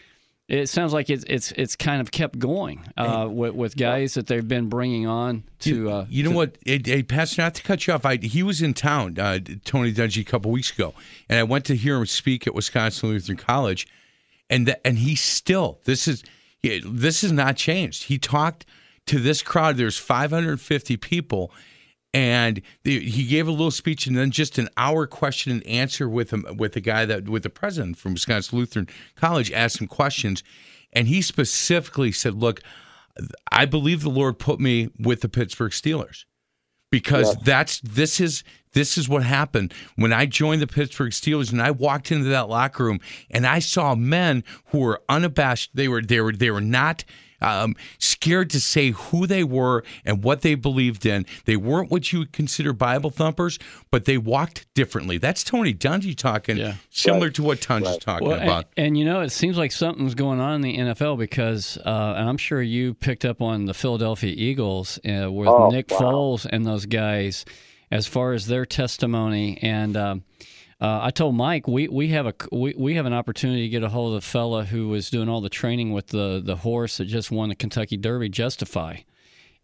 it 0.48 0.68
sounds 0.68 0.92
like 0.92 1.08
it's 1.10 1.24
it's 1.28 1.52
it's 1.52 1.76
kind 1.76 2.00
of 2.00 2.10
kept 2.10 2.36
going 2.38 2.84
uh, 2.96 3.28
with, 3.30 3.54
with 3.54 3.76
guys 3.76 4.14
that 4.14 4.26
they've 4.26 4.46
been 4.46 4.68
bringing 4.68 5.06
on 5.06 5.44
to. 5.60 5.74
You, 5.74 5.90
uh, 5.90 6.06
you 6.10 6.22
know 6.24 6.30
to- 6.30 6.36
what, 6.36 6.58
hey, 6.66 6.80
hey, 6.84 7.02
Pastor? 7.04 7.42
Not 7.42 7.54
to 7.54 7.62
cut 7.62 7.86
you 7.86 7.92
off, 7.94 8.04
I, 8.04 8.16
he 8.16 8.42
was 8.42 8.60
in 8.60 8.74
town, 8.74 9.16
uh, 9.18 9.38
Tony 9.64 9.92
Dungy, 9.92 10.20
a 10.22 10.24
couple 10.24 10.50
weeks 10.50 10.72
ago, 10.72 10.92
and 11.28 11.38
I 11.38 11.44
went 11.44 11.64
to 11.66 11.76
hear 11.76 11.96
him 11.96 12.06
speak 12.06 12.46
at 12.48 12.54
Wisconsin 12.54 13.10
Lutheran 13.10 13.38
College, 13.38 13.86
and 14.50 14.66
th- 14.66 14.78
and 14.84 14.98
he 14.98 15.14
still 15.14 15.78
this 15.84 16.08
is 16.08 16.24
this 16.62 17.22
has 17.22 17.30
not 17.32 17.56
changed. 17.56 18.04
He 18.04 18.18
talked 18.18 18.66
to 19.06 19.18
this 19.18 19.42
crowd. 19.42 19.76
There's 19.76 19.98
550 19.98 20.96
people, 20.96 21.52
and 22.12 22.60
the, 22.84 23.00
he 23.00 23.26
gave 23.26 23.48
a 23.48 23.52
little 23.52 23.70
speech, 23.70 24.06
and 24.06 24.16
then 24.16 24.30
just 24.30 24.58
an 24.58 24.68
hour 24.76 25.06
question 25.06 25.52
and 25.52 25.66
answer 25.66 26.08
with 26.08 26.30
him 26.32 26.44
with 26.56 26.72
the 26.72 26.80
guy 26.80 27.04
that 27.04 27.28
with 27.28 27.42
the 27.42 27.50
president 27.50 27.98
from 27.98 28.14
Wisconsin 28.14 28.58
Lutheran 28.58 28.88
College 29.16 29.52
asked 29.52 29.78
some 29.78 29.86
questions, 29.86 30.42
and 30.92 31.08
he 31.08 31.22
specifically 31.22 32.12
said, 32.12 32.34
"Look." 32.34 32.60
I 33.50 33.66
believe 33.66 34.02
the 34.02 34.08
Lord 34.08 34.38
put 34.38 34.60
me 34.60 34.88
with 34.98 35.20
the 35.20 35.28
Pittsburgh 35.28 35.72
Steelers 35.72 36.24
because 36.90 37.36
that's 37.44 37.80
this 37.80 38.20
is 38.20 38.44
this 38.72 38.98
is 38.98 39.08
what 39.08 39.22
happened 39.22 39.72
when 39.96 40.12
I 40.12 40.26
joined 40.26 40.62
the 40.62 40.66
Pittsburgh 40.66 41.12
Steelers 41.12 41.52
and 41.52 41.62
I 41.62 41.70
walked 41.70 42.12
into 42.12 42.28
that 42.30 42.48
locker 42.48 42.84
room 42.84 43.00
and 43.30 43.46
I 43.46 43.60
saw 43.60 43.94
men 43.94 44.44
who 44.66 44.80
were 44.80 45.02
unabashed. 45.08 45.70
They 45.74 45.88
were 45.88 46.02
they 46.02 46.20
were 46.20 46.32
they 46.32 46.50
were 46.50 46.60
not 46.60 47.04
um, 47.40 47.74
scared 47.98 48.50
to 48.50 48.60
say 48.60 48.90
who 48.90 49.26
they 49.26 49.44
were 49.44 49.82
and 50.04 50.22
what 50.22 50.42
they 50.42 50.54
believed 50.54 51.06
in. 51.06 51.26
They 51.44 51.56
weren't 51.56 51.90
what 51.90 52.12
you 52.12 52.20
would 52.20 52.32
consider 52.32 52.72
Bible 52.72 53.10
thumpers, 53.10 53.58
but 53.90 54.04
they 54.04 54.18
walked 54.18 54.66
differently. 54.74 55.18
That's 55.18 55.42
Tony 55.44 55.74
Dungy 55.74 56.16
talking, 56.16 56.56
Yeah. 56.56 56.74
similar 56.90 57.30
to 57.30 57.42
what 57.42 57.60
Tunch 57.60 57.86
is 57.86 57.98
talking 57.98 58.28
Well, 58.28 58.36
and, 58.38 58.44
about. 58.48 58.66
and 58.76 58.96
you 58.98 59.04
know, 59.04 59.20
it 59.20 59.30
seems 59.30 59.56
like 59.58 59.72
something's 59.72 60.14
going 60.14 60.40
on 60.40 60.54
in 60.56 60.60
the 60.62 60.76
NFL 60.78 61.16
because, 61.18 61.78
uh, 61.78 62.14
and 62.16 62.28
I'm 62.28 62.36
sure 62.38 62.60
you 62.62 62.94
picked 62.94 63.24
up 63.24 63.40
on 63.40 63.66
the 63.66 63.74
Philadelphia 63.74 64.32
Eagles 64.36 64.98
uh, 64.98 65.30
with 65.30 65.48
Oh, 65.48 65.70
Nick 65.70 65.90
wow. 65.90 65.98
Foles 65.98 66.46
and 66.50 66.66
those 66.66 66.86
guys, 66.86 67.44
as 67.90 68.06
far 68.06 68.32
as 68.32 68.46
their 68.46 68.64
testimony. 68.66 69.58
And 69.62 69.96
um, 69.96 70.22
uh, 70.80 71.00
I 71.02 71.10
told 71.10 71.34
Mike 71.34 71.68
we, 71.68 71.88
we 71.88 72.08
have 72.08 72.26
a 72.26 72.34
we, 72.50 72.74
we 72.76 72.94
have 72.94 73.06
an 73.06 73.12
opportunity 73.12 73.62
to 73.62 73.68
get 73.68 73.82
a 73.82 73.88
hold 73.88 74.14
of 74.14 74.22
the 74.22 74.26
fella 74.26 74.64
who 74.64 74.88
was 74.88 75.10
doing 75.10 75.28
all 75.28 75.40
the 75.40 75.48
training 75.50 75.92
with 75.92 76.08
the 76.08 76.40
the 76.44 76.56
horse 76.56 76.96
that 76.98 77.04
just 77.04 77.30
won 77.30 77.50
the 77.50 77.54
Kentucky 77.54 77.96
Derby, 77.96 78.28
Justify. 78.28 78.96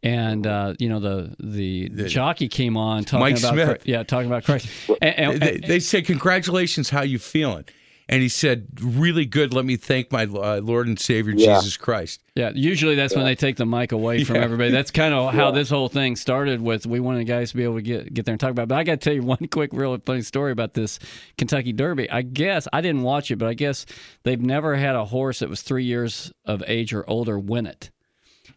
And 0.03 0.47
uh, 0.47 0.75
you 0.79 0.89
know 0.89 1.01
the, 1.01 1.35
the 1.41 1.89
jockey 2.09 2.49
came 2.49 2.77
on 2.77 3.05
talking 3.05 3.21
Mike 3.21 3.39
about 3.39 3.55
Smith. 3.55 3.83
Yeah 3.87 4.03
talking 4.03 4.27
about 4.27 4.45
Christ 4.45 4.69
and, 5.01 5.15
and- 5.33 5.43
they, 5.43 5.57
they 5.59 5.81
said, 5.81 6.05
"Congratulations, 6.05 6.91
how 6.91 7.03
you 7.03 7.19
feeling?" 7.19 7.65
And 8.09 8.23
he 8.23 8.29
said, 8.29 8.69
"Really 8.81 9.27
good. 9.27 9.53
Let 9.53 9.65
me 9.65 9.77
thank 9.77 10.13
my 10.13 10.23
uh, 10.27 10.61
Lord 10.63 10.87
and 10.87 10.97
Savior 10.97 11.35
Yeah. 11.37 11.57
Jesus 11.57 11.77
Christ." 11.77 12.21
Yeah, 12.37 12.53
usually 12.55 12.95
that's 12.95 13.17
when 13.17 13.25
they 13.25 13.35
take 13.35 13.57
the 13.57 13.67
mic 13.67 13.91
away 13.91 14.23
from 14.23 14.37
Yeah. 14.37 14.43
everybody. 14.43 14.71
That's 14.71 14.93
kind 14.93 15.13
of 15.13 15.35
how 15.35 15.51
this 15.51 15.69
whole 15.69 15.89
thing 15.89 16.15
started. 16.15 16.61
With 16.61 16.87
we 16.87 17.01
wanted 17.01 17.25
guys 17.25 17.51
to 17.51 17.57
be 17.57 17.65
able 17.65 17.75
to 17.75 17.83
get 17.83 18.15
get 18.15 18.25
there 18.25 18.33
and 18.35 18.41
talk 18.41 18.51
about. 18.53 18.65
it. 18.65 18.69
But 18.69 18.79
I 18.79 18.85
got 18.85 18.93
to 19.01 19.05
tell 19.05 19.13
you 19.13 19.23
one 19.25 19.39
quick, 19.51 19.71
real 19.73 19.99
funny 20.07 20.23
story 20.23 20.53
about 20.53 20.75
this 20.75 21.01
Kentucky 21.37 21.73
Derby. 21.73 22.09
I 22.09 22.23
guess 22.23 22.69
I 22.73 22.81
didn't 22.81 23.03
watch 23.03 23.33
it, 23.33 23.37
but 23.37 23.49
I 23.49 23.55
guess 23.55 23.87
they've 24.23 24.41
never 24.41 24.77
had 24.77 24.95
a 24.95 25.05
horse 25.05 25.41
that 25.41 25.49
was 25.49 25.63
three 25.63 25.85
years 25.85 26.33
of 26.45 26.63
age 26.69 26.93
or 26.93 27.05
older 27.11 27.41
win 27.41 27.67
it, 27.67 27.91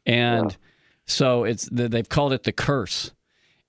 and 0.05 0.55
so 1.07 1.43
it's 1.43 1.67
they've 1.71 2.07
called 2.07 2.33
it 2.33 2.43
the 2.43 2.51
curse. 2.51 3.13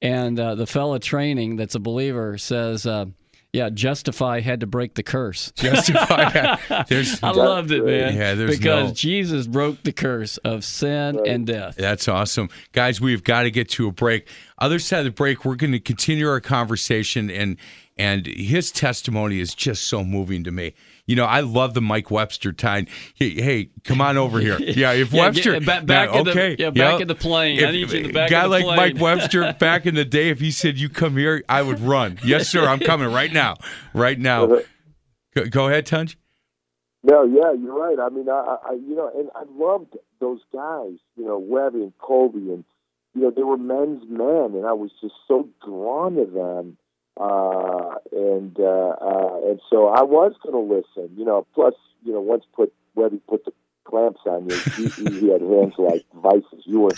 And 0.02 0.38
uh, 0.38 0.54
the 0.56 0.66
fella 0.66 0.98
training 1.00 1.56
that's 1.56 1.74
a 1.74 1.80
believer 1.80 2.36
says. 2.36 2.86
Uh, 2.86 3.06
yeah, 3.52 3.68
Justify 3.68 4.40
had 4.40 4.60
to 4.60 4.66
break 4.66 4.94
the 4.94 5.02
curse. 5.02 5.52
Justify. 5.56 6.56
there's 6.88 7.22
I 7.22 7.30
loved 7.32 7.72
it, 7.72 7.84
man. 7.84 8.14
Yeah, 8.16 8.34
there's 8.34 8.58
because 8.58 8.90
no- 8.90 8.94
Jesus 8.94 9.46
broke 9.46 9.82
the 9.82 9.92
curse 9.92 10.36
of 10.38 10.64
sin 10.64 11.20
and 11.26 11.46
death. 11.46 11.76
That's 11.76 12.06
awesome. 12.06 12.48
Guys, 12.72 13.00
we've 13.00 13.24
got 13.24 13.42
to 13.42 13.50
get 13.50 13.68
to 13.70 13.88
a 13.88 13.92
break. 13.92 14.28
Other 14.58 14.78
side 14.78 15.00
of 15.00 15.04
the 15.06 15.10
break, 15.10 15.44
we're 15.44 15.56
going 15.56 15.72
to 15.72 15.80
continue 15.80 16.28
our 16.28 16.40
conversation 16.40 17.30
and 17.30 17.56
and 17.98 18.24
his 18.26 18.72
testimony 18.72 19.40
is 19.40 19.54
just 19.54 19.84
so 19.84 20.02
moving 20.02 20.42
to 20.44 20.50
me. 20.50 20.72
You 21.10 21.16
know, 21.16 21.24
I 21.24 21.40
love 21.40 21.74
the 21.74 21.80
Mike 21.80 22.08
Webster 22.12 22.52
time. 22.52 22.86
Hey, 23.16 23.30
hey 23.30 23.70
come 23.82 24.00
on 24.00 24.16
over 24.16 24.38
here. 24.38 24.58
Yeah, 24.60 24.92
if 24.92 25.12
Yeah, 25.12 25.22
Webster 25.22 25.54
get- 25.54 25.66
back- 25.66 25.84
back 25.84 26.10
yeah, 26.12 26.18
in 26.20 26.24
the- 26.24 26.30
okay, 26.30 26.56
yeah, 26.56 26.70
back 26.70 26.92
yep. 26.92 27.00
in 27.00 27.08
the 27.08 27.16
plane. 27.16 27.64
I 27.64 27.72
need 27.72 27.90
you 27.90 27.98
in 27.98 28.06
the 28.06 28.12
back 28.12 28.28
of 28.28 28.30
guy 28.30 28.42
the 28.44 28.48
like 28.48 28.64
plane. 28.64 28.76
Mike 28.76 29.00
Webster 29.00 29.52
back 29.58 29.86
in 29.86 29.96
the 29.96 30.04
day, 30.04 30.28
if 30.28 30.38
he 30.38 30.52
said 30.52 30.78
you 30.78 30.88
come 30.88 31.16
here, 31.16 31.42
I 31.48 31.62
would 31.62 31.80
run. 31.80 32.20
Yes, 32.24 32.46
sir, 32.46 32.64
I'm 32.64 32.78
coming 32.78 33.12
right 33.12 33.32
now. 33.32 33.56
Right 33.92 34.20
now. 34.20 34.46
Go, 35.34 35.46
go 35.50 35.66
ahead, 35.66 35.84
Tunch. 35.86 36.16
No, 37.02 37.24
yeah, 37.24 37.54
you're 37.60 37.76
right. 37.76 37.98
I 37.98 38.08
mean, 38.14 38.28
I, 38.28 38.58
I, 38.68 38.72
you 38.74 38.94
know, 38.94 39.10
and 39.12 39.30
I 39.34 39.42
loved 39.50 39.96
those 40.20 40.40
guys. 40.52 40.92
You 41.16 41.24
know, 41.24 41.38
Webby 41.40 41.78
and 41.82 41.92
Colby, 41.98 42.52
and 42.52 42.64
you 43.14 43.22
know, 43.22 43.32
they 43.34 43.42
were 43.42 43.56
men's 43.56 44.04
men, 44.08 44.54
and 44.54 44.64
I 44.64 44.74
was 44.74 44.92
just 45.00 45.14
so 45.26 45.48
drawn 45.66 46.14
to 46.14 46.26
them. 46.26 46.76
Uh, 47.20 47.96
and 48.12 48.59
uh, 48.59 48.94
uh, 48.98 49.40
and 49.50 49.61
so 49.68 49.88
I 49.88 50.02
was 50.02 50.33
going 50.42 50.54
to 50.54 50.74
listen. 50.74 51.14
You 51.16 51.26
know, 51.26 51.46
plus, 51.54 51.74
you 52.02 52.12
know, 52.14 52.20
once 52.20 52.44
put 52.54 52.72
Webby 52.94 53.20
put 53.28 53.44
the 53.44 53.52
clamps 53.85 54.20
on 54.24 54.48
you, 54.48 54.56
he, 54.56 55.20
he 55.20 55.28
had 55.28 55.42
hands 55.42 55.74
like 55.76 56.06
vices. 56.14 56.62
You 56.64 56.80
were 56.80 56.90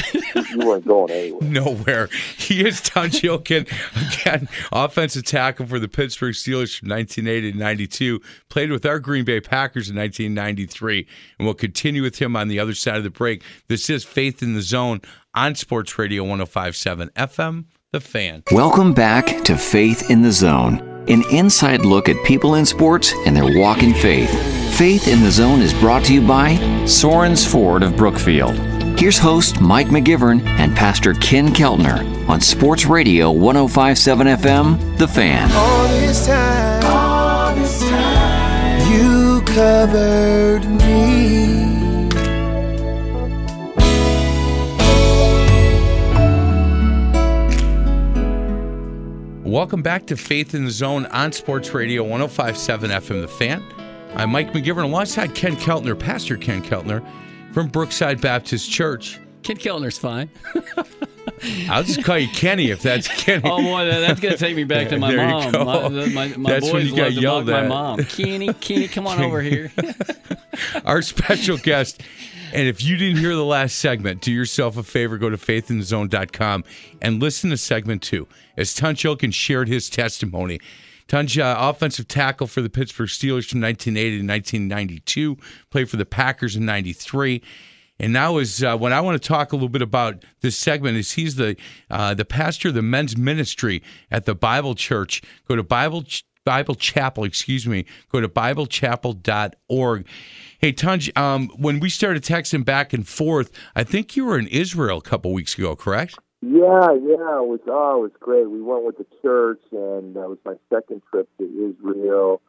you 0.50 0.58
weren't 0.58 0.86
going 0.86 1.10
anywhere. 1.10 1.42
nowhere. 1.50 2.08
He 2.36 2.64
is 2.64 2.80
Tunch 2.80 3.22
Ilkin, 3.22 3.66
again, 4.12 4.48
offensive 4.70 5.24
tackle 5.24 5.66
for 5.66 5.80
the 5.80 5.88
Pittsburgh 5.88 6.34
Steelers 6.34 6.78
from 6.78 6.90
1980 6.90 7.52
to 7.52 7.58
92. 7.58 8.20
Played 8.48 8.70
with 8.70 8.86
our 8.86 9.00
Green 9.00 9.24
Bay 9.24 9.40
Packers 9.40 9.90
in 9.90 9.96
1993. 9.96 11.08
And 11.38 11.46
we'll 11.46 11.54
continue 11.54 12.02
with 12.02 12.20
him 12.22 12.36
on 12.36 12.46
the 12.46 12.60
other 12.60 12.74
side 12.74 12.96
of 12.96 13.02
the 13.02 13.10
break. 13.10 13.42
This 13.66 13.90
is 13.90 14.04
Faith 14.04 14.40
in 14.40 14.54
the 14.54 14.62
Zone 14.62 15.00
on 15.34 15.56
Sports 15.56 15.98
Radio 15.98 16.22
1057 16.22 17.10
FM, 17.16 17.64
The 17.92 18.00
Fan. 18.00 18.42
Welcome 18.50 18.94
back 18.94 19.44
to 19.44 19.54
Faith 19.54 20.10
in 20.10 20.22
the 20.22 20.32
Zone, 20.32 20.78
an 21.08 21.22
inside 21.30 21.84
look 21.84 22.08
at 22.08 22.24
people 22.24 22.54
in 22.54 22.64
sports 22.64 23.12
and 23.26 23.36
their 23.36 23.60
walk 23.60 23.82
in 23.82 23.92
faith. 23.92 24.30
Faith 24.78 25.08
in 25.08 25.20
the 25.20 25.30
Zone 25.30 25.60
is 25.60 25.74
brought 25.74 26.02
to 26.06 26.14
you 26.14 26.26
by 26.26 26.54
Sorens 26.84 27.46
Ford 27.46 27.82
of 27.82 27.94
Brookfield. 27.94 28.54
Here's 28.98 29.18
host 29.18 29.60
Mike 29.60 29.88
McGivern 29.88 30.42
and 30.42 30.74
Pastor 30.74 31.12
Ken 31.12 31.48
Keltner 31.48 32.26
on 32.30 32.40
Sports 32.40 32.86
Radio 32.86 33.30
1057 33.30 34.26
FM, 34.26 34.96
The 34.96 35.08
Fan. 35.08 35.52
All 35.52 35.88
this 35.88 36.26
time, 36.26 36.84
all 36.86 37.54
this 37.54 37.78
time, 37.82 38.90
you 38.90 39.42
covered 39.42 40.64
me. 40.64 41.41
Welcome 49.52 49.82
back 49.82 50.06
to 50.06 50.16
Faith 50.16 50.54
in 50.54 50.64
the 50.64 50.70
Zone 50.70 51.04
on 51.04 51.30
Sports 51.30 51.74
Radio 51.74 52.02
1057 52.04 52.88
FM 52.88 53.20
The 53.20 53.28
Fan. 53.28 53.62
I'm 54.14 54.30
Mike 54.30 54.50
McGivern 54.54 54.84
alongside 54.84 55.34
Ken 55.34 55.56
Keltner, 55.56 55.94
Pastor 55.96 56.38
Ken 56.38 56.62
Keltner 56.62 57.06
from 57.52 57.68
Brookside 57.68 58.18
Baptist 58.18 58.70
Church. 58.70 59.20
Ken 59.42 59.58
Keltner's 59.58 59.98
fine. 59.98 60.30
I'll 61.68 61.82
just 61.82 62.04
call 62.04 62.18
you 62.18 62.28
Kenny 62.28 62.70
if 62.70 62.82
that's 62.82 63.08
Kenny. 63.22 63.42
Oh 63.44 63.60
boy, 63.62 63.84
that's 63.86 64.20
gonna 64.20 64.36
take 64.36 64.54
me 64.56 64.64
back 64.64 64.88
to 64.90 64.98
my 64.98 65.10
There 65.10 65.26
mom. 65.28 65.52
My, 65.52 66.06
my, 66.28 66.36
my 66.36 66.50
That's 66.50 66.72
when 66.72 66.86
you 66.86 66.94
got 66.96 67.12
love 67.12 67.22
yelled 67.22 67.46
mock 67.46 67.54
at. 67.56 67.62
my 67.62 67.68
mom. 67.68 68.04
Kenny, 68.04 68.52
Kenny, 68.54 68.88
come 68.88 69.06
on 69.06 69.20
over 69.20 69.40
here. 69.40 69.72
our 70.84 71.02
special 71.02 71.56
guest. 71.58 72.02
And 72.54 72.68
if 72.68 72.82
you 72.84 72.98
didn't 72.98 73.16
hear 73.16 73.34
the 73.34 73.44
last 73.44 73.76
segment, 73.78 74.20
do 74.20 74.30
yourself 74.30 74.76
a 74.76 74.82
favor, 74.82 75.16
go 75.16 75.30
to 75.30 75.38
faithinthezone.com 75.38 76.64
and 77.00 77.20
listen 77.20 77.48
to 77.50 77.56
segment 77.56 78.02
two. 78.02 78.28
As 78.56 78.74
Tunch 78.74 79.02
Ilkin 79.04 79.32
shared 79.32 79.68
his 79.68 79.88
testimony. 79.88 80.60
Tunch, 81.08 81.38
uh, 81.38 81.56
offensive 81.58 82.08
tackle 82.08 82.46
for 82.46 82.60
the 82.60 82.70
Pittsburgh 82.70 83.08
Steelers 83.08 83.48
from 83.48 83.60
1980 83.62 84.18
to 84.18 84.26
1992, 84.26 85.36
played 85.70 85.88
for 85.90 85.96
the 85.96 86.04
Packers 86.06 86.54
in 86.56 86.64
93. 86.66 87.42
And 88.02 88.12
now 88.12 88.38
is 88.38 88.64
uh, 88.64 88.76
when 88.76 88.92
I 88.92 89.00
want 89.00 89.22
to 89.22 89.26
talk 89.26 89.52
a 89.52 89.56
little 89.56 89.68
bit 89.68 89.80
about 89.80 90.24
this 90.40 90.58
segment 90.58 90.96
is 90.96 91.12
he's 91.12 91.36
the 91.36 91.56
uh, 91.88 92.14
the 92.14 92.24
pastor 92.24 92.68
of 92.68 92.74
the 92.74 92.82
men's 92.82 93.16
ministry 93.16 93.80
at 94.10 94.24
the 94.24 94.34
Bible 94.34 94.74
Church. 94.74 95.22
Go 95.46 95.54
to 95.54 95.62
Bible 95.62 96.04
Bible 96.44 96.74
Chapel, 96.74 97.22
excuse 97.22 97.68
me. 97.68 97.86
Go 98.10 98.20
to 98.20 98.28
BibleChapel.org. 98.28 100.06
Hey, 100.58 100.72
Tunch, 100.72 101.16
um, 101.16 101.48
when 101.56 101.78
we 101.78 101.88
started 101.88 102.24
texting 102.24 102.64
back 102.64 102.92
and 102.92 103.06
forth, 103.06 103.52
I 103.76 103.84
think 103.84 104.16
you 104.16 104.24
were 104.24 104.36
in 104.36 104.48
Israel 104.48 104.98
a 104.98 105.02
couple 105.02 105.32
weeks 105.32 105.56
ago, 105.56 105.76
correct? 105.76 106.18
Yeah, 106.40 106.90
yeah, 106.90 107.38
it 107.38 107.46
was 107.46 107.60
oh, 107.68 107.98
it 107.98 108.02
was 108.02 108.12
great. 108.18 108.50
We 108.50 108.60
went 108.60 108.84
with 108.84 108.98
the 108.98 109.06
church, 109.22 109.62
and 109.70 110.16
that 110.16 110.28
was 110.28 110.38
my 110.44 110.54
second 110.74 111.02
trip 111.08 111.28
to 111.38 111.44
Israel. 111.44 112.42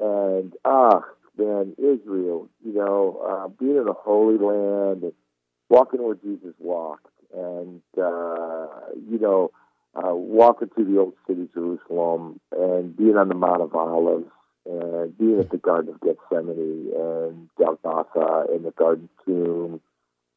And 0.00 0.54
ah, 0.64 1.02
man, 1.36 1.74
Israel, 1.78 2.48
you 2.64 2.72
know, 2.74 3.20
uh, 3.28 3.48
being 3.48 3.76
in 3.76 3.84
the 3.84 3.92
Holy 3.92 4.38
Land 4.38 5.02
and 5.02 5.12
walking 5.68 6.02
where 6.02 6.14
Jesus 6.14 6.54
walked, 6.58 7.06
and 7.34 7.82
uh, 7.98 8.66
you 9.08 9.18
know, 9.18 9.50
uh, 9.94 10.14
walking 10.14 10.68
through 10.68 10.92
the 10.92 11.00
old 11.00 11.14
city, 11.26 11.48
Jerusalem, 11.52 12.40
and 12.52 12.96
being 12.96 13.16
on 13.16 13.28
the 13.28 13.34
Mount 13.34 13.62
of 13.62 13.74
Olives, 13.74 14.30
and 14.66 15.16
being 15.18 15.40
at 15.40 15.50
the 15.50 15.58
Garden 15.58 15.94
of 15.94 16.00
Gethsemane, 16.00 16.92
and 16.96 17.48
Golgotha, 17.58 18.52
and 18.52 18.64
the 18.64 18.72
Garden 18.72 19.08
Tomb. 19.24 19.80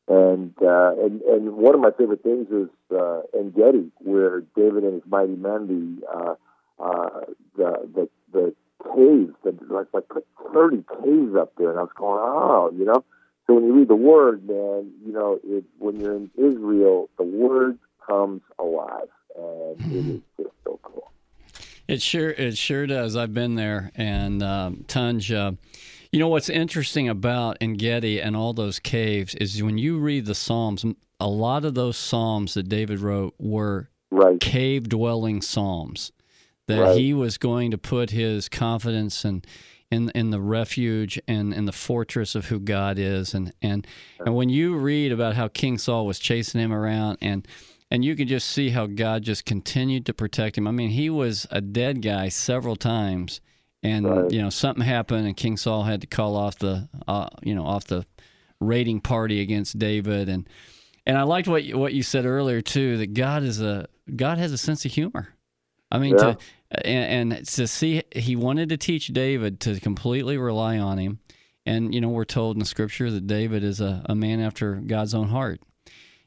And 0.08 0.54
uh, 0.62 0.94
and 1.04 1.22
and 1.24 1.58
one 1.58 1.76
of 1.76 1.82
my 1.82 1.92
favorite 1.92 2.24
things 2.24 2.48
is 2.50 2.70
uh, 2.96 3.22
En 3.38 3.52
Gedi, 3.52 3.92
where 3.98 4.42
David 4.56 4.84
and 4.86 4.94
his 4.94 5.04
mighty 5.06 5.36
men, 5.36 5.68
the 5.68 6.08
uh, 6.08 6.36
uh, 6.82 7.22
the 7.58 7.90
the 7.94 8.10
the 8.32 8.56
caves, 8.84 9.34
like 9.70 9.88
like 9.94 10.08
put 10.08 10.26
thirty 10.54 10.84
caves 11.04 11.36
up 11.36 11.54
there, 11.58 11.72
and 11.72 11.80
I 11.80 11.84
was 11.84 11.92
going, 11.96 12.20
oh, 12.22 12.72
you 12.78 12.86
know. 12.86 13.04
So 13.46 13.54
when 13.54 13.66
you 13.66 13.74
read 13.74 13.88
the 13.88 13.96
word, 13.96 14.46
man, 14.46 14.92
you 15.06 15.13
know, 15.13 15.40
it 15.44 15.63
when 15.78 16.00
you're 16.00 16.16
in 16.16 16.30
Israel, 16.36 17.10
the 17.18 17.24
word 17.24 17.78
comes 18.06 18.42
alive, 18.60 19.08
and 19.36 19.94
it 19.94 20.16
is 20.16 20.22
just 20.38 20.56
so 20.63 20.80
cool. 20.84 21.12
It 21.88 22.02
sure 22.02 22.30
it 22.30 22.58
sure 22.58 22.86
does. 22.88 23.16
I've 23.16 23.34
been 23.34 23.56
there, 23.56 23.92
and 23.96 24.44
um, 24.44 24.86
Tunch. 24.88 25.32
Uh, 25.32 25.54
you 26.12 26.20
know 26.20 26.30
what's 26.30 26.50
interesting 26.50 27.10
about 27.10 27.58
En 27.60 27.74
Gedi 27.74 28.22
and 28.22 28.36
all 28.36 28.54
those 28.54 28.80
caves 28.80 29.36
is 29.36 29.62
when 29.62 29.78
you 29.78 30.00
read 30.00 30.26
the 30.26 30.36
Psalms, 30.36 30.86
a 31.20 31.28
lot 31.28 31.66
of 31.66 31.76
those 31.76 31.98
Psalms 31.98 32.54
that 32.54 32.70
David 32.70 33.00
wrote 33.00 33.36
were 33.38 33.90
right. 34.10 34.40
cave 34.40 34.88
dwelling 34.88 35.42
Psalms. 35.42 36.12
That 36.67 36.82
Right. 36.82 36.97
he 36.97 37.13
was 37.13 37.38
going 37.38 37.71
to 37.71 37.77
put 37.77 38.10
his 38.12 38.49
confidence 38.49 39.23
and 39.25 39.45
in 39.89 40.10
in 40.10 40.32
the 40.32 40.41
refuge 40.41 41.17
and 41.27 41.53
in 41.53 41.63
the 41.65 41.71
fortress 41.71 42.36
of 42.36 42.47
who 42.47 42.60
God 42.60 42.99
is 42.99 43.34
and 43.34 43.53
and 43.62 43.88
and 44.25 44.36
when 44.36 44.49
you 44.49 44.75
read 44.75 45.13
about 45.13 45.36
how 45.36 45.47
King 45.47 45.77
Saul 45.77 46.06
was 46.06 46.19
chasing 46.19 46.60
him 46.60 46.73
around 46.73 47.17
and 47.21 47.47
and 47.89 48.03
you 48.03 48.13
can 48.17 48.27
just 48.27 48.49
see 48.49 48.71
how 48.71 48.86
God 48.86 49.23
just 49.23 49.45
continued 49.45 50.06
to 50.08 50.13
protect 50.13 50.58
him. 50.58 50.67
I 50.67 50.71
mean, 50.71 50.89
he 50.89 51.10
was 51.10 51.47
a 51.51 51.62
dead 51.62 52.01
guy 52.01 52.27
several 52.27 52.75
times, 52.75 53.39
and 53.82 54.06
Right. 54.06 54.30
you 54.30 54.41
know 54.41 54.49
something 54.49 54.84
happened, 54.84 55.25
and 55.25 55.38
King 55.38 55.56
Saul 55.56 55.84
had 55.84 56.01
to 56.01 56.08
call 56.08 56.36
off 56.36 56.60
the 56.60 56.89
uh, 57.08 57.30
you 57.43 57.56
know 57.56 57.65
off 57.65 57.86
the 57.86 58.06
raiding 58.60 58.99
party 58.99 59.39
against 59.39 59.80
David, 59.80 60.27
and 60.27 60.49
and 61.06 61.17
I 61.17 61.21
liked 61.23 61.47
what 61.47 61.63
you, 61.63 61.77
what 61.77 61.93
you 61.93 62.03
said 62.03 62.25
earlier 62.25 62.60
too 62.60 62.97
that 62.97 63.13
God 63.13 63.43
is 63.43 63.62
a 63.62 63.88
God 64.13 64.38
has 64.38 64.51
a 64.51 64.58
sense 64.58 64.84
of 64.84 64.91
humor. 64.91 65.30
I 65.89 65.99
mean, 65.99 66.15
Yeah. 66.17 66.34
to 66.34 66.38
and, 66.71 67.32
and 67.34 67.47
to 67.47 67.67
see 67.67 68.03
he 68.15 68.36
wanted 68.36 68.69
to 68.69 68.77
teach 68.77 69.08
David 69.08 69.60
to 69.62 69.80
completely 69.80 70.38
rely 70.38 70.77
on 70.77 70.97
him, 70.97 71.19
and 71.65 71.93
you 71.93 72.01
know 72.01 72.10
we're 72.10 72.25
told 72.25 72.58
in 72.58 72.65
scripture 72.65 73.10
that 73.12 73.27
David 73.27 73.63
is 73.63 73.82
a, 73.82 74.03
a 74.06 74.15
man 74.15 74.39
after 74.39 74.75
God's 74.75 75.13
own 75.13 75.30
heart, 75.30 75.62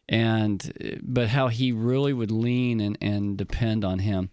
and 0.09 1.01
but 1.03 1.29
how 1.29 1.49
he 1.49 1.73
really 1.73 2.13
would 2.13 2.31
lean 2.31 2.81
and, 2.81 2.99
and 3.01 3.37
depend 3.37 3.85
on 3.85 3.99
him. 3.99 4.31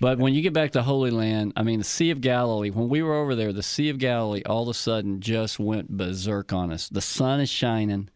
But 0.00 0.18
when 0.18 0.32
you 0.32 0.40
get 0.40 0.54
back 0.54 0.72
to 0.72 0.82
Holy 0.82 1.10
Land, 1.10 1.52
I 1.56 1.62
mean, 1.62 1.78
the 1.78 1.84
Sea 1.84 2.10
of 2.10 2.22
Galilee, 2.22 2.70
when 2.70 2.88
we 2.88 3.02
were 3.02 3.14
over 3.14 3.34
there, 3.34 3.52
the 3.52 3.62
Sea 3.62 3.90
of 3.90 3.98
Galilee 3.98 4.42
all 4.46 4.62
of 4.62 4.68
a 4.68 4.74
sudden 4.74 5.20
just 5.20 5.58
went 5.58 5.90
berserk 5.90 6.54
on 6.54 6.72
us. 6.72 6.88
The 6.88 7.02
sun 7.02 7.40
is 7.40 7.50
shining. 7.50 8.08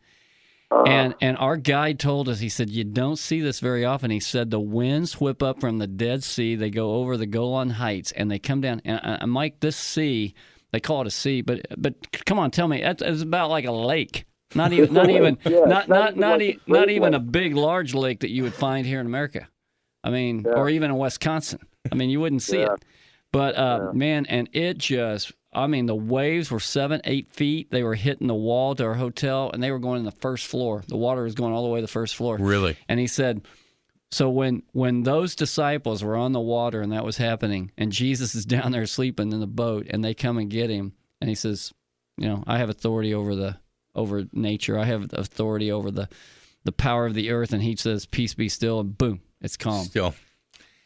And 0.86 1.14
and 1.20 1.36
our 1.38 1.56
guide 1.56 1.98
told 1.98 2.28
us, 2.28 2.40
he 2.40 2.48
said, 2.48 2.68
you 2.70 2.84
don't 2.84 3.18
see 3.18 3.40
this 3.40 3.60
very 3.60 3.84
often. 3.84 4.10
He 4.10 4.20
said 4.20 4.50
the 4.50 4.60
winds 4.60 5.20
whip 5.20 5.42
up 5.42 5.60
from 5.60 5.78
the 5.78 5.86
Dead 5.86 6.22
Sea, 6.22 6.56
they 6.56 6.70
go 6.70 6.96
over 6.96 7.16
the 7.16 7.26
Golan 7.26 7.70
Heights, 7.70 8.12
and 8.12 8.30
they 8.30 8.38
come 8.38 8.60
down. 8.60 8.82
And, 8.84 9.00
uh, 9.02 9.26
Mike, 9.26 9.60
this 9.60 9.76
sea, 9.76 10.34
they 10.72 10.80
call 10.80 11.00
it 11.02 11.06
a 11.06 11.10
sea, 11.10 11.40
but 11.40 11.66
but 11.78 11.94
come 12.26 12.38
on, 12.38 12.50
tell 12.50 12.68
me, 12.68 12.82
it's, 12.82 13.02
about 13.22 13.50
like 13.50 13.64
a 13.64 13.72
lake. 13.72 14.24
Not 14.54 14.72
even 14.72 14.92
not 14.92 15.08
even 15.18 15.38
Yeah, 15.44 15.60
not 15.66 15.88
not 15.88 16.16
not 16.16 16.18
even 16.18 16.18
not, 16.18 16.38
like 16.38 16.42
e- 16.42 16.60
a 16.66 16.70
not 16.72 16.90
even 16.90 17.14
a 17.14 17.20
big 17.20 17.54
large 17.56 17.94
lake 17.94 18.20
that 18.20 18.30
you 18.30 18.42
would 18.42 18.54
find 18.54 18.86
here 18.86 19.00
in 19.00 19.06
America. 19.06 19.48
I 20.02 20.10
mean, 20.10 20.44
Yeah. 20.46 20.52
or 20.52 20.68
even 20.68 20.90
in 20.90 20.98
Wisconsin. 20.98 21.60
I 21.90 21.94
mean, 21.94 22.10
you 22.10 22.20
wouldn't 22.20 22.42
see 22.42 22.58
Yeah. 22.60 22.74
it. 22.74 22.84
But 23.32 23.56
uh, 23.56 23.90
man, 23.94 24.26
and 24.26 24.48
it 24.52 24.78
just, 24.78 25.32
I 25.54 25.66
mean, 25.66 25.86
the 25.86 25.94
waves 25.94 26.50
were 26.50 26.60
seven, 26.60 27.00
eight 27.04 27.32
feet. 27.32 27.70
They 27.70 27.82
were 27.82 27.94
hitting 27.94 28.26
the 28.26 28.34
wall 28.34 28.74
to 28.74 28.84
our 28.84 28.94
hotel, 28.94 29.50
and 29.52 29.62
they 29.62 29.70
were 29.70 29.78
going 29.78 30.00
in 30.00 30.04
the 30.04 30.10
first 30.10 30.46
floor. 30.46 30.82
The 30.86 30.96
water 30.96 31.22
was 31.22 31.34
going 31.34 31.52
all 31.52 31.62
the 31.62 31.68
way 31.68 31.78
to 31.78 31.86
the 31.86 31.88
first 31.88 32.16
floor. 32.16 32.36
Really? 32.36 32.76
And 32.88 32.98
he 32.98 33.06
said, 33.06 33.46
so 34.10 34.30
when 34.30 34.62
when 34.72 35.02
those 35.02 35.34
disciples 35.34 36.04
were 36.04 36.16
on 36.16 36.32
the 36.32 36.40
water 36.40 36.80
and 36.80 36.92
that 36.92 37.04
was 37.04 37.16
happening, 37.16 37.72
and 37.76 37.90
Jesus 37.90 38.34
is 38.34 38.46
down 38.46 38.72
there 38.72 38.86
sleeping 38.86 39.32
in 39.32 39.40
the 39.40 39.46
boat, 39.46 39.86
and 39.90 40.04
they 40.04 40.14
come 40.14 40.38
and 40.38 40.50
get 40.50 40.70
him, 40.70 40.92
and 41.20 41.28
he 41.28 41.34
says, 41.34 41.72
you 42.16 42.28
know, 42.28 42.44
I 42.46 42.58
have 42.58 42.70
authority 42.70 43.14
over 43.14 43.34
the 43.34 43.58
over 43.94 44.24
nature. 44.32 44.78
I 44.78 44.84
have 44.84 45.12
authority 45.12 45.70
over 45.70 45.90
the 45.90 46.08
the 46.64 46.72
power 46.72 47.06
of 47.06 47.14
the 47.14 47.30
earth. 47.30 47.52
And 47.52 47.62
he 47.62 47.76
says, 47.76 48.06
peace 48.06 48.34
be 48.34 48.48
still, 48.48 48.80
and 48.80 48.96
boom, 48.96 49.20
it's 49.40 49.56
calm. 49.56 49.84
Still. 49.84 50.14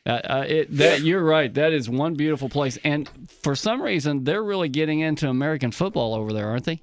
Uh, 0.08 0.12
uh, 0.24 0.44
it, 0.48 0.74
that 0.74 1.02
you're 1.02 1.22
right. 1.22 1.52
That 1.52 1.74
is 1.74 1.88
one 1.88 2.14
beautiful 2.14 2.48
place, 2.48 2.78
and 2.82 3.10
for 3.42 3.54
some 3.54 3.82
reason, 3.82 4.24
they're 4.24 4.42
really 4.42 4.70
getting 4.70 5.00
into 5.00 5.28
American 5.28 5.70
football 5.70 6.14
over 6.14 6.32
there, 6.32 6.48
aren't 6.48 6.64
they? 6.64 6.80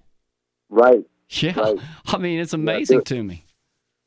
Right. 0.70 1.04
Yeah. 1.30 1.60
Right. 1.60 1.80
I 2.06 2.18
mean, 2.20 2.40
it's 2.40 2.54
amazing 2.54 2.98
they're- 2.98 3.18
to 3.18 3.24
me. 3.24 3.46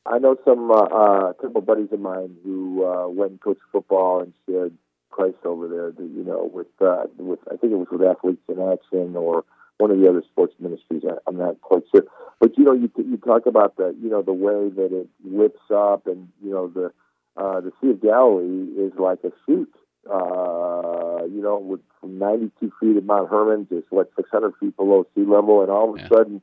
I 0.07 0.19
know 0.19 0.37
some 0.43 0.71
uh, 0.71 0.75
uh, 0.75 1.33
couple 1.35 1.61
buddies 1.61 1.89
of 1.93 2.01
mine 2.01 2.35
who 2.43 2.83
uh, 2.83 3.09
went 3.09 3.33
and 3.33 3.41
coached 3.41 3.61
football 3.71 4.23
and 4.23 4.33
shared 4.49 4.73
Christ 5.11 5.37
over 5.45 5.69
there. 5.69 5.91
That, 5.91 6.11
you 6.15 6.25
know, 6.25 6.49
with 6.51 6.69
uh, 6.81 7.05
with 7.19 7.41
I 7.53 7.57
think 7.57 7.73
it 7.73 7.77
was 7.77 7.89
with 7.91 8.03
Athletes 8.03 8.41
in 8.49 8.59
Action 8.59 9.17
or 9.17 9.45
one 9.77 9.91
of 9.91 9.99
the 9.99 10.09
other 10.09 10.23
sports 10.23 10.55
ministries. 10.59 11.03
I, 11.07 11.17
I'm 11.27 11.37
not 11.37 11.61
quite 11.61 11.83
sure, 11.95 12.05
but 12.41 12.57
you 12.57 12.65
know, 12.65 12.73
you 12.73 12.91
you 12.97 13.19
talk 13.19 13.45
about 13.45 13.77
the 13.77 13.95
you 14.01 14.09
know 14.09 14.23
the 14.23 14.33
way 14.33 14.71
that 14.71 14.97
it 14.99 15.09
whips 15.25 15.61
up, 15.75 16.07
and 16.07 16.29
you 16.43 16.53
know 16.53 16.69
the 16.69 16.91
uh, 17.39 17.61
the 17.61 17.73
Sea 17.81 17.91
of 17.91 18.03
Galilee 18.03 18.73
is 18.79 18.93
like 18.99 19.21
a 19.25 19.33
chute. 19.47 19.73
Uh, 20.11 21.25
you 21.27 21.43
know, 21.43 21.59
with 21.59 21.81
from 22.01 22.19
92 22.19 22.73
feet 22.81 22.97
at 22.97 23.05
Mount 23.05 23.29
Hermon 23.29 23.67
to 23.67 23.83
what 23.91 24.11
600 24.17 24.55
feet 24.59 24.77
below 24.77 25.07
sea 25.15 25.25
level, 25.25 25.63
and 25.63 25.71
all 25.71 25.95
of 25.95 26.01
a 26.01 26.03
Yeah. 26.03 26.19
sudden 26.19 26.43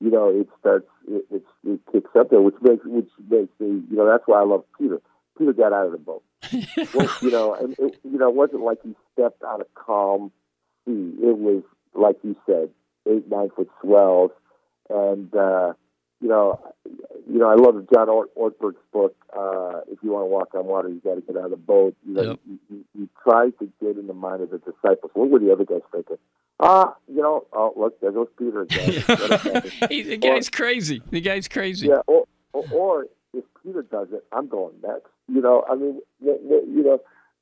you 0.00 0.10
know, 0.10 0.28
it 0.28 0.48
starts, 0.60 0.88
it, 1.08 1.24
it, 1.30 1.42
it 1.64 1.80
kicks 1.90 2.10
up 2.18 2.30
there, 2.30 2.40
which 2.40 2.56
makes, 2.60 2.84
which 2.84 3.08
makes 3.30 3.52
me, 3.58 3.82
you 3.90 3.96
know, 3.96 4.06
that's 4.06 4.24
why 4.26 4.40
I 4.40 4.44
love 4.44 4.64
Peter. 4.78 5.00
Peter 5.38 5.52
got 5.52 5.72
out 5.72 5.86
of 5.86 5.92
the 5.92 5.98
boat. 5.98 6.22
well, 6.92 7.16
you 7.22 7.30
know, 7.30 7.54
and 7.54 7.72
it, 7.78 7.94
you 8.04 8.18
know, 8.18 8.28
it 8.28 8.34
wasn't 8.34 8.62
like 8.62 8.78
he 8.82 8.94
stepped 9.12 9.42
on 9.42 9.62
a 9.62 9.64
calm 9.74 10.32
sea. 10.84 11.14
It 11.22 11.38
was 11.38 11.62
like 11.94 12.16
you 12.22 12.36
said, 12.44 12.70
eight, 13.08 13.28
nine 13.30 13.48
foot 13.56 13.70
swells, 13.80 14.32
and 14.90 15.34
uh, 15.34 15.72
you 16.20 16.28
know, 16.28 16.58
you 17.28 17.38
know, 17.38 17.48
I 17.48 17.54
love 17.54 17.86
John 17.92 18.08
Ort- 18.08 18.34
Ortberg's 18.36 18.76
book. 18.92 19.14
Uh, 19.36 19.80
if 19.90 19.98
you 20.02 20.10
want 20.12 20.22
to 20.22 20.26
walk 20.26 20.54
on 20.54 20.66
water, 20.66 20.88
you 20.88 21.00
got 21.04 21.16
to 21.16 21.20
get 21.20 21.36
out 21.36 21.44
of 21.46 21.50
the 21.50 21.56
boat. 21.56 21.94
You 22.06 22.14
know, 22.14 22.22
Yep. 22.22 22.38
you, 22.48 22.58
you, 22.70 22.84
you 22.94 23.08
try 23.22 23.50
to 23.50 23.72
get 23.80 23.96
in 23.98 24.06
the 24.06 24.14
mind 24.14 24.42
of 24.42 24.50
the 24.50 24.58
disciples. 24.58 25.10
What 25.14 25.30
were 25.30 25.38
the 25.38 25.52
other 25.52 25.64
guys 25.64 25.82
thinking? 25.92 26.16
Ah, 26.58 26.94
you 27.06 27.20
know, 27.20 27.46
oh 27.52 27.74
look, 27.76 28.00
there 28.00 28.12
goes 28.12 28.28
Peter 28.38 28.62
again. 28.62 29.02
What 29.06 29.30
a 29.30 29.38
second. 29.38 29.72
He- 29.90 30.02
the 30.02 30.16
guy's 30.16 30.48
crazy. 30.48 31.02
The 31.10 31.20
guy's 31.20 31.48
crazy. 31.48 31.88
Yeah, 31.88 32.00
or, 32.06 32.24
or, 32.54 32.64
or 32.72 33.06
if 33.34 33.44
Peter 33.62 33.82
does 33.82 34.08
it, 34.12 34.24
I'm 34.32 34.48
going 34.48 34.72
next. 34.82 35.08
You 35.28 35.42
know, 35.42 35.64
I 35.68 35.74
mean, 35.74 36.00
you 36.20 36.82
know, 36.82 37.00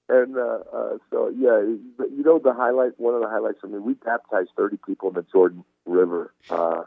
and 0.09 0.37
uh, 0.37 0.59
uh, 0.77 0.99
so 1.11 1.29
yeah, 1.29 1.63
but 1.97 2.11
you 2.11 2.25
know, 2.25 2.41
the 2.41 2.53
highlight, 2.53 2.99
one 2.99 3.15
of 3.15 3.21
the 3.21 3.29
highlights 3.29 3.61
for 3.61 3.69
me, 3.69 3.79
we 3.79 3.95
baptized 3.95 4.51
30 4.57 4.79
people 4.85 5.11
in 5.11 5.15
the 5.15 5.25
Jordan 5.31 5.65
River, 5.87 6.33
uh, 6.51 6.83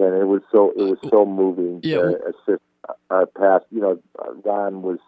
and 0.00 0.14
it 0.20 0.26
was 0.26 0.42
so 0.50 0.70
it 0.76 0.82
was 0.82 0.98
so 1.10 1.24
moving. 1.26 1.80
Yeah. 1.82 1.98
Uh, 1.98 2.30
assist 2.30 2.62
our 3.10 3.26
past, 3.26 3.64
you 3.70 3.80
know, 3.80 4.00
Ron 4.44 4.82
was, 4.82 4.98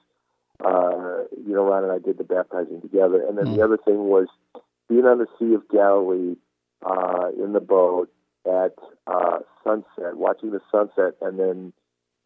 uh, 0.64 1.24
you 1.44 1.54
know, 1.54 1.64
Ron 1.64 1.84
and 1.84 1.92
I 1.92 1.98
did 1.98 2.18
the 2.18 2.24
baptizing 2.24 2.80
together, 2.80 3.24
and 3.26 3.38
then 3.38 3.46
Mm. 3.46 3.56
the 3.56 3.64
other 3.64 3.76
thing 3.78 4.04
was 4.08 4.28
being 4.88 5.04
on 5.06 5.18
the 5.18 5.26
Sea 5.38 5.54
of 5.54 5.68
Galilee 5.68 6.36
uh, 6.84 7.28
in 7.42 7.52
the 7.52 7.60
boat 7.60 8.10
at 8.46 8.74
uh, 9.06 9.38
sunset, 9.64 10.16
watching 10.16 10.50
the 10.50 10.60
sunset, 10.70 11.14
and 11.22 11.38
then 11.38 11.72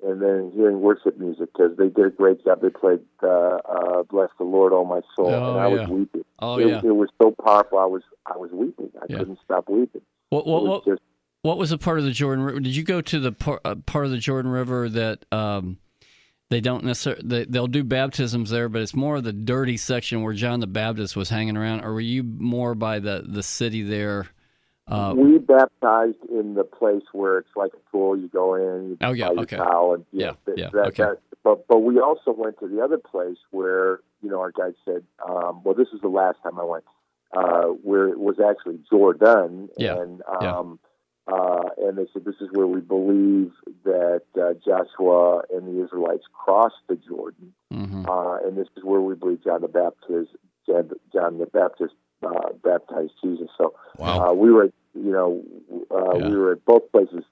and 0.02 0.20
then 0.20 0.52
hearing 0.54 0.80
worship 0.82 1.18
music 1.18 1.48
because 1.54 1.74
they 1.78 1.88
did 1.88 2.04
a 2.06 2.10
great 2.10 2.44
job. 2.44 2.60
They 2.60 2.68
played 2.70 3.00
uh, 3.22 3.58
uh, 3.66 4.02
"Bless 4.02 4.30
the 4.38 4.44
Lord, 4.44 4.72
Oh 4.72 4.84
My 4.84 5.00
Soul," 5.14 5.32
Oh, 5.32 5.50
and 5.52 5.60
I 5.60 5.68
yeah. 5.68 5.74
was 5.74 5.88
weeping. 5.88 6.24
Oh 6.40 6.58
it, 6.58 6.66
yeah. 6.66 6.78
it 6.84 6.96
was 6.96 7.08
so 7.22 7.34
powerful. 7.44 7.78
I 7.78 7.86
was 7.86 8.02
I 8.26 8.36
was 8.36 8.50
weeping. 8.52 8.90
I 9.00 9.06
Yeah. 9.08 9.18
couldn't 9.18 9.38
stop 9.44 9.68
weeping. 9.68 10.02
What 10.30 10.46
It 10.46 10.50
what 10.50 10.62
was 10.64 10.70
what, 10.70 10.84
just 10.84 11.02
what 11.46 11.58
was 11.58 11.70
the 11.70 11.78
part 11.78 12.00
of 12.00 12.04
the 12.04 12.10
Jordan 12.10 12.44
River? 12.44 12.58
Did 12.58 12.74
you 12.74 12.82
go 12.82 13.00
to 13.00 13.20
the 13.20 13.30
par, 13.30 13.60
uh, 13.64 13.76
part 13.86 14.04
of 14.04 14.10
the 14.10 14.18
Jordan 14.18 14.50
River 14.50 14.88
that 14.88 15.24
um, 15.30 15.78
they 16.50 16.60
don't 16.60 16.84
necessarily 16.84 17.22
they, 17.24 17.44
they'll 17.44 17.68
do 17.68 17.84
baptisms 17.84 18.50
there, 18.50 18.68
but 18.68 18.82
it's 18.82 18.96
more 18.96 19.16
of 19.16 19.24
the 19.24 19.32
dirty 19.32 19.76
section 19.76 20.22
where 20.22 20.34
John 20.34 20.58
the 20.58 20.66
Baptist 20.66 21.14
was 21.14 21.30
hanging 21.30 21.56
around. 21.56 21.84
Or 21.84 21.94
were 21.94 22.00
you 22.00 22.24
more 22.24 22.74
by 22.74 22.98
the 22.98 23.24
the 23.26 23.44
city 23.44 23.82
there? 23.82 24.26
Uh, 24.88 25.14
we 25.16 25.38
baptized 25.38 26.18
in 26.28 26.54
the 26.54 26.64
place 26.64 27.02
where 27.12 27.38
it's 27.38 27.56
like 27.56 27.72
a 27.74 27.90
pool. 27.90 28.16
You 28.16 28.28
go 28.28 28.54
in, 28.56 28.90
you 28.90 28.98
oh 29.02 29.12
yeah, 29.12 29.28
okay, 29.28 29.56
towel, 29.56 29.94
and 29.94 30.04
yeah, 30.12 30.32
yeah, 30.48 30.54
yeah 30.56 30.68
that, 30.72 30.86
okay. 30.86 31.02
That, 31.02 31.18
but 31.44 31.68
but 31.68 31.78
we 31.78 32.00
also 32.00 32.32
went 32.32 32.58
to 32.58 32.66
the 32.66 32.80
other 32.80 32.98
place 32.98 33.38
where 33.50 34.00
you 34.20 34.30
know 34.30 34.40
our 34.40 34.50
guide 34.50 34.74
said, 34.84 35.04
um, 35.28 35.62
well, 35.62 35.74
this 35.74 35.88
is 35.94 36.00
the 36.00 36.08
last 36.08 36.38
time 36.42 36.58
I 36.58 36.64
went, 36.64 36.84
uh, 37.36 37.66
where 37.82 38.08
it 38.08 38.18
was 38.18 38.36
actually 38.40 38.80
Jordan, 38.90 39.68
yeah. 39.76 40.00
and 40.00 40.22
um, 40.40 40.78
yeah. 40.80 40.88
Uh, 41.26 41.70
and 41.78 41.98
they 41.98 42.06
said 42.12 42.24
this 42.24 42.36
is 42.40 42.48
where 42.52 42.66
we 42.66 42.80
believe 42.80 43.52
that 43.84 44.22
uh, 44.36 44.54
Joshua 44.64 45.42
and 45.52 45.66
the 45.66 45.84
Israelites 45.84 46.24
crossed 46.32 46.76
the 46.88 46.96
Jordan, 46.96 47.52
mm-hmm. 47.72 48.08
uh, 48.08 48.38
and 48.38 48.56
this 48.56 48.68
is 48.76 48.84
where 48.84 49.00
we 49.00 49.14
believe 49.14 49.42
John 49.42 49.62
the 49.62 49.68
Baptist, 49.68 50.30
John, 50.66 50.90
John 51.12 51.38
the 51.38 51.46
Baptist 51.46 51.94
uh, 52.22 52.52
baptized 52.62 53.12
Jesus. 53.22 53.48
So 53.58 53.74
wow. 53.98 54.30
uh, 54.30 54.32
we 54.34 54.52
were, 54.52 54.70
you 54.94 55.12
know, 55.12 55.42
uh, 55.90 56.18
yeah. 56.18 56.28
we 56.28 56.36
were 56.36 56.52
at 56.52 56.64
both 56.64 56.90
places 56.92 57.24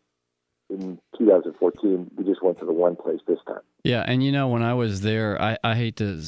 in 0.69 0.99
2014. 1.19 2.11
We 2.17 2.25
just 2.25 2.43
went 2.43 2.59
to 2.59 2.67
the 2.67 2.73
one 2.73 2.97
place 2.97 3.21
this 3.29 3.39
time. 3.47 3.63
Yeah, 3.85 4.05
and 4.07 4.25
you 4.25 4.33
know, 4.33 4.49
when 4.49 4.63
I 4.63 4.75
was 4.75 5.03
there, 5.03 5.41
I, 5.41 5.59
I 5.63 5.75
hate 5.75 5.97
to 5.97 6.21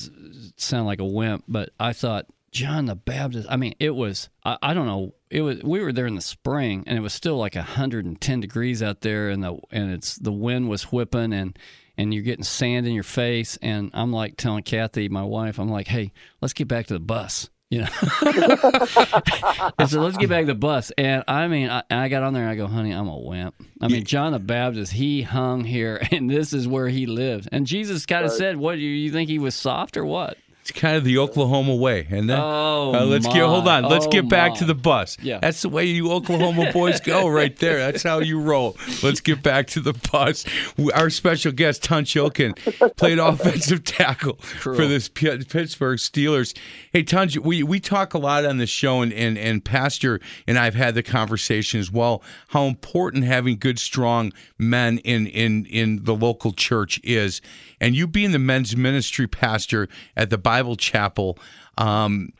sound 0.56 0.86
like 0.86 1.00
a 1.00 1.04
wimp, 1.04 1.44
but 1.48 1.70
I 1.80 1.92
thought 1.92 2.26
John 2.56 2.86
the 2.86 2.96
Baptist. 2.96 3.46
I 3.50 3.56
mean, 3.56 3.74
it 3.78 3.90
was 3.90 4.30
I, 4.42 4.56
I 4.62 4.74
don't 4.74 4.86
know. 4.86 5.14
It 5.28 5.42
was 5.42 5.62
we 5.62 5.80
were 5.80 5.92
there 5.92 6.06
in 6.06 6.14
the 6.14 6.22
spring, 6.22 6.84
and 6.86 6.96
it 6.96 7.02
was 7.02 7.12
still 7.12 7.36
like 7.36 7.54
110 7.54 8.40
degrees 8.40 8.82
out 8.82 9.02
there, 9.02 9.28
and 9.28 9.44
the 9.44 9.58
and 9.70 9.92
it's 9.92 10.16
the 10.16 10.32
wind 10.32 10.70
was 10.70 10.84
whipping, 10.84 11.34
and 11.34 11.58
and 11.98 12.14
you're 12.14 12.22
getting 12.22 12.44
sand 12.44 12.86
in 12.86 12.94
your 12.94 13.02
face, 13.02 13.58
and 13.60 13.90
I'm 13.92 14.10
like 14.10 14.38
telling 14.38 14.62
Kathy, 14.62 15.10
my 15.10 15.22
wife, 15.22 15.58
I'm 15.58 15.68
like, 15.68 15.86
hey, 15.86 16.12
let's 16.40 16.54
get 16.54 16.66
back 16.66 16.86
to 16.86 16.94
the 16.94 17.00
bus 17.00 17.50
you 17.68 17.80
know. 17.80 17.88
and 19.78 19.90
so 19.90 20.00
let's 20.00 20.16
get 20.16 20.28
back 20.28 20.42
to 20.42 20.46
the 20.46 20.54
bus. 20.54 20.92
And 20.96 21.24
I 21.26 21.48
mean, 21.48 21.68
I, 21.68 21.82
I, 21.90 22.08
got 22.08 22.22
on 22.22 22.32
there 22.32 22.42
and 22.42 22.50
I 22.50 22.54
go, 22.54 22.68
honey, 22.68 22.92
I'm 22.92 23.08
a 23.08 23.18
wimp. 23.18 23.54
I 23.80 23.88
mean, 23.88 24.04
John 24.04 24.32
the 24.32 24.38
Baptist, 24.38 24.92
he 24.92 25.22
hung 25.22 25.64
here 25.64 26.00
and 26.12 26.30
this 26.30 26.52
is 26.52 26.68
where 26.68 26.88
he 26.88 27.06
lived. 27.06 27.48
And 27.50 27.66
Jesus 27.66 28.06
kind 28.06 28.24
of 28.24 28.30
right. 28.30 28.38
said, 28.38 28.56
what, 28.56 28.78
you, 28.78 28.88
you 28.88 29.10
think 29.10 29.28
he 29.28 29.38
was 29.38 29.54
soft 29.54 29.96
or 29.96 30.04
what? 30.04 30.38
It's 30.68 30.76
kind 30.76 30.96
of 30.96 31.04
the 31.04 31.18
Oklahoma 31.18 31.76
way, 31.76 32.08
and 32.10 32.28
then 32.28 32.40
oh, 32.40 32.92
uh, 32.92 33.04
let's 33.04 33.24
my. 33.24 33.34
get 33.34 33.44
hold 33.44 33.68
on. 33.68 33.84
Let's 33.84 34.06
oh, 34.06 34.10
get 34.10 34.28
back 34.28 34.50
my. 34.50 34.56
to 34.58 34.64
the 34.64 34.74
bus. 34.74 35.16
Yeah, 35.22 35.38
that's 35.38 35.62
the 35.62 35.68
way 35.68 35.84
you 35.84 36.10
Oklahoma 36.10 36.72
boys 36.72 36.98
go, 36.98 37.28
right 37.28 37.54
there. 37.54 37.78
That's 37.78 38.02
how 38.02 38.18
you 38.18 38.40
roll. 38.40 38.76
Let's 39.00 39.20
get 39.20 39.44
back 39.44 39.68
to 39.68 39.80
the 39.80 39.92
bus. 39.92 40.44
Our 40.92 41.08
special 41.08 41.52
guest 41.52 41.84
Ilkin 41.84 42.96
played 42.96 43.18
offensive 43.20 43.84
tackle 43.84 44.40
True. 44.40 44.74
for 44.74 44.88
this 44.88 45.08
P- 45.08 45.44
Pittsburgh 45.44 46.00
Steelers. 46.00 46.52
Hey 46.92 47.04
Tunch, 47.04 47.38
we 47.38 47.62
we 47.62 47.78
talk 47.78 48.12
a 48.14 48.18
lot 48.18 48.44
on 48.44 48.58
the 48.58 48.66
show, 48.66 49.02
and, 49.02 49.12
and 49.12 49.38
and 49.38 49.64
Pastor 49.64 50.18
and 50.48 50.58
I've 50.58 50.74
had 50.74 50.96
the 50.96 51.04
conversation 51.04 51.78
as 51.78 51.92
well. 51.92 52.24
How 52.48 52.64
important 52.64 53.22
having 53.22 53.56
good, 53.58 53.78
strong 53.78 54.32
men 54.58 54.98
in 54.98 55.28
in 55.28 55.66
in 55.66 56.02
the 56.02 56.14
local 56.16 56.52
church 56.52 57.00
is, 57.04 57.40
and 57.80 57.94
you 57.94 58.06
being 58.06 58.32
the 58.32 58.38
men's 58.38 58.76
ministry 58.76 59.26
pastor 59.26 59.88
at 60.16 60.30
the 60.30 60.38
Bible 60.38 60.76
Chapel. 60.76 61.38
Um, 61.78 62.30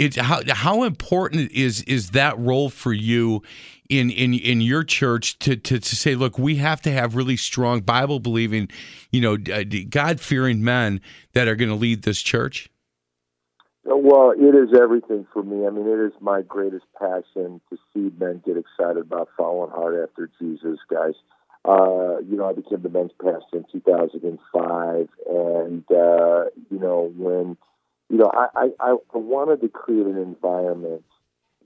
it 0.00 0.16
how 0.16 0.40
how 0.48 0.82
important 0.84 1.52
is 1.52 1.82
is 1.82 2.10
that 2.10 2.38
role 2.38 2.70
for 2.70 2.92
you 2.92 3.42
in 3.88 4.10
in 4.10 4.34
in 4.34 4.60
your 4.60 4.84
church 4.84 5.38
to 5.40 5.56
to 5.56 5.78
to 5.78 5.96
say, 5.96 6.14
look, 6.14 6.38
we 6.38 6.56
have 6.56 6.80
to 6.82 6.92
have 6.92 7.16
really 7.16 7.36
strong 7.36 7.80
Bible 7.80 8.20
believing, 8.20 8.68
you 9.10 9.20
know, 9.20 9.36
God 9.36 10.20
fearing 10.20 10.64
men 10.64 11.00
that 11.32 11.48
are 11.48 11.56
going 11.56 11.70
to 11.70 11.74
lead 11.74 12.02
this 12.02 12.20
church. 12.20 12.70
Well, 13.84 14.32
it 14.32 14.54
is 14.54 14.78
everything 14.78 15.26
for 15.32 15.42
me. 15.42 15.66
I 15.66 15.70
mean, 15.70 15.86
it 15.86 15.98
is 15.98 16.12
my 16.20 16.42
greatest 16.42 16.84
passion 16.98 17.60
to 17.70 17.78
see 17.92 18.10
men 18.18 18.42
get 18.44 18.56
excited 18.58 18.98
about 18.98 19.28
following 19.36 19.70
hard 19.70 20.02
after 20.02 20.30
Jesus, 20.38 20.78
guys. 20.90 21.14
Uh, 21.68 22.20
you 22.20 22.34
know, 22.34 22.48
I 22.48 22.54
became 22.54 22.80
the 22.80 22.88
men's 22.88 23.10
pastor 23.22 23.58
in 23.58 23.64
2005, 23.70 25.08
and 25.28 25.84
uh, 25.90 26.44
you 26.70 26.78
know, 26.78 27.12
when 27.14 27.58
you 28.08 28.16
know, 28.16 28.30
I, 28.32 28.70
I, 28.80 28.96
I 29.12 29.18
wanted 29.18 29.60
to 29.60 29.68
create 29.68 30.06
an 30.06 30.16
environment 30.16 31.04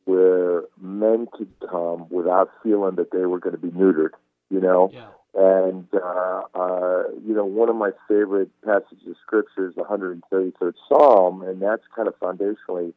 where 0.05 0.65
men 0.81 1.29
could 1.33 1.53
come 1.71 2.09
without 2.11 2.51
feeling 2.65 2.97
that 2.97 3.13
they 3.13 3.27
were 3.27 3.39
going 3.39 3.55
to 3.55 3.63
be 3.63 3.71
neutered. 3.71 4.11
You 4.51 4.61
know, 4.61 4.91
yeah. 4.93 5.07
and 5.35 5.87
uh, 5.95 6.43
uh, 6.53 7.03
you 7.25 7.35
know, 7.35 7.45
one 7.45 7.69
of 7.69 7.77
my 7.77 7.93
favorite 8.09 8.51
passages 8.65 9.07
of 9.07 9.15
scripture 9.25 9.69
is 9.69 9.77
the 9.77 9.83
133rd 9.83 10.75
Psalm, 10.89 11.43
and 11.43 11.63
that's 11.63 11.85
kind 11.95 12.09
of 12.09 12.19
foundationally 12.19 12.93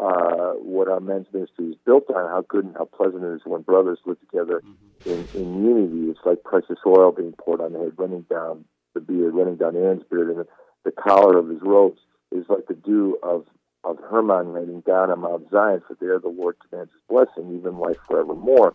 uh, 0.00 0.52
what 0.54 0.88
our 0.88 1.00
men's 1.00 1.26
ministry 1.32 1.66
is 1.66 1.76
built 1.84 2.08
on. 2.10 2.28
How 2.28 2.44
good 2.48 2.64
and 2.64 2.74
how 2.74 2.86
pleasant 2.86 3.22
it 3.22 3.34
is 3.34 3.42
when 3.44 3.62
brothers 3.62 3.98
live 4.06 4.18
together 4.20 4.62
mm-hmm. 4.64 5.10
in, 5.10 5.42
in 5.42 5.64
unity. 5.64 6.10
It's 6.10 6.20
like 6.24 6.42
precious 6.42 6.78
oil 6.86 7.12
being 7.12 7.34
poured 7.38 7.60
on 7.60 7.74
the 7.74 7.80
head, 7.80 7.92
running 7.96 8.22
down 8.22 8.64
the 8.94 9.00
beard, 9.00 9.34
running 9.34 9.56
down 9.56 9.76
Aaron's 9.76 10.04
beard, 10.10 10.28
and 10.28 10.38
the, 10.38 10.46
the 10.84 10.90
collar 10.90 11.38
of 11.38 11.48
his 11.48 11.60
robes 11.62 12.00
is 12.32 12.46
like 12.48 12.66
the 12.66 12.74
dew 12.74 13.18
of 13.22 13.44
of 13.82 13.98
Hermon 14.10 14.48
raining 14.48 14.82
down 14.82 15.10
on 15.10 15.20
Mount 15.20 15.50
Zion, 15.50 15.82
for 15.86 15.96
there 16.00 16.18
the 16.18 16.28
Lord 16.28 16.56
commands 16.68 16.92
His 16.92 17.00
blessing, 17.08 17.56
even 17.56 17.78
life 17.78 17.96
forevermore. 18.06 18.74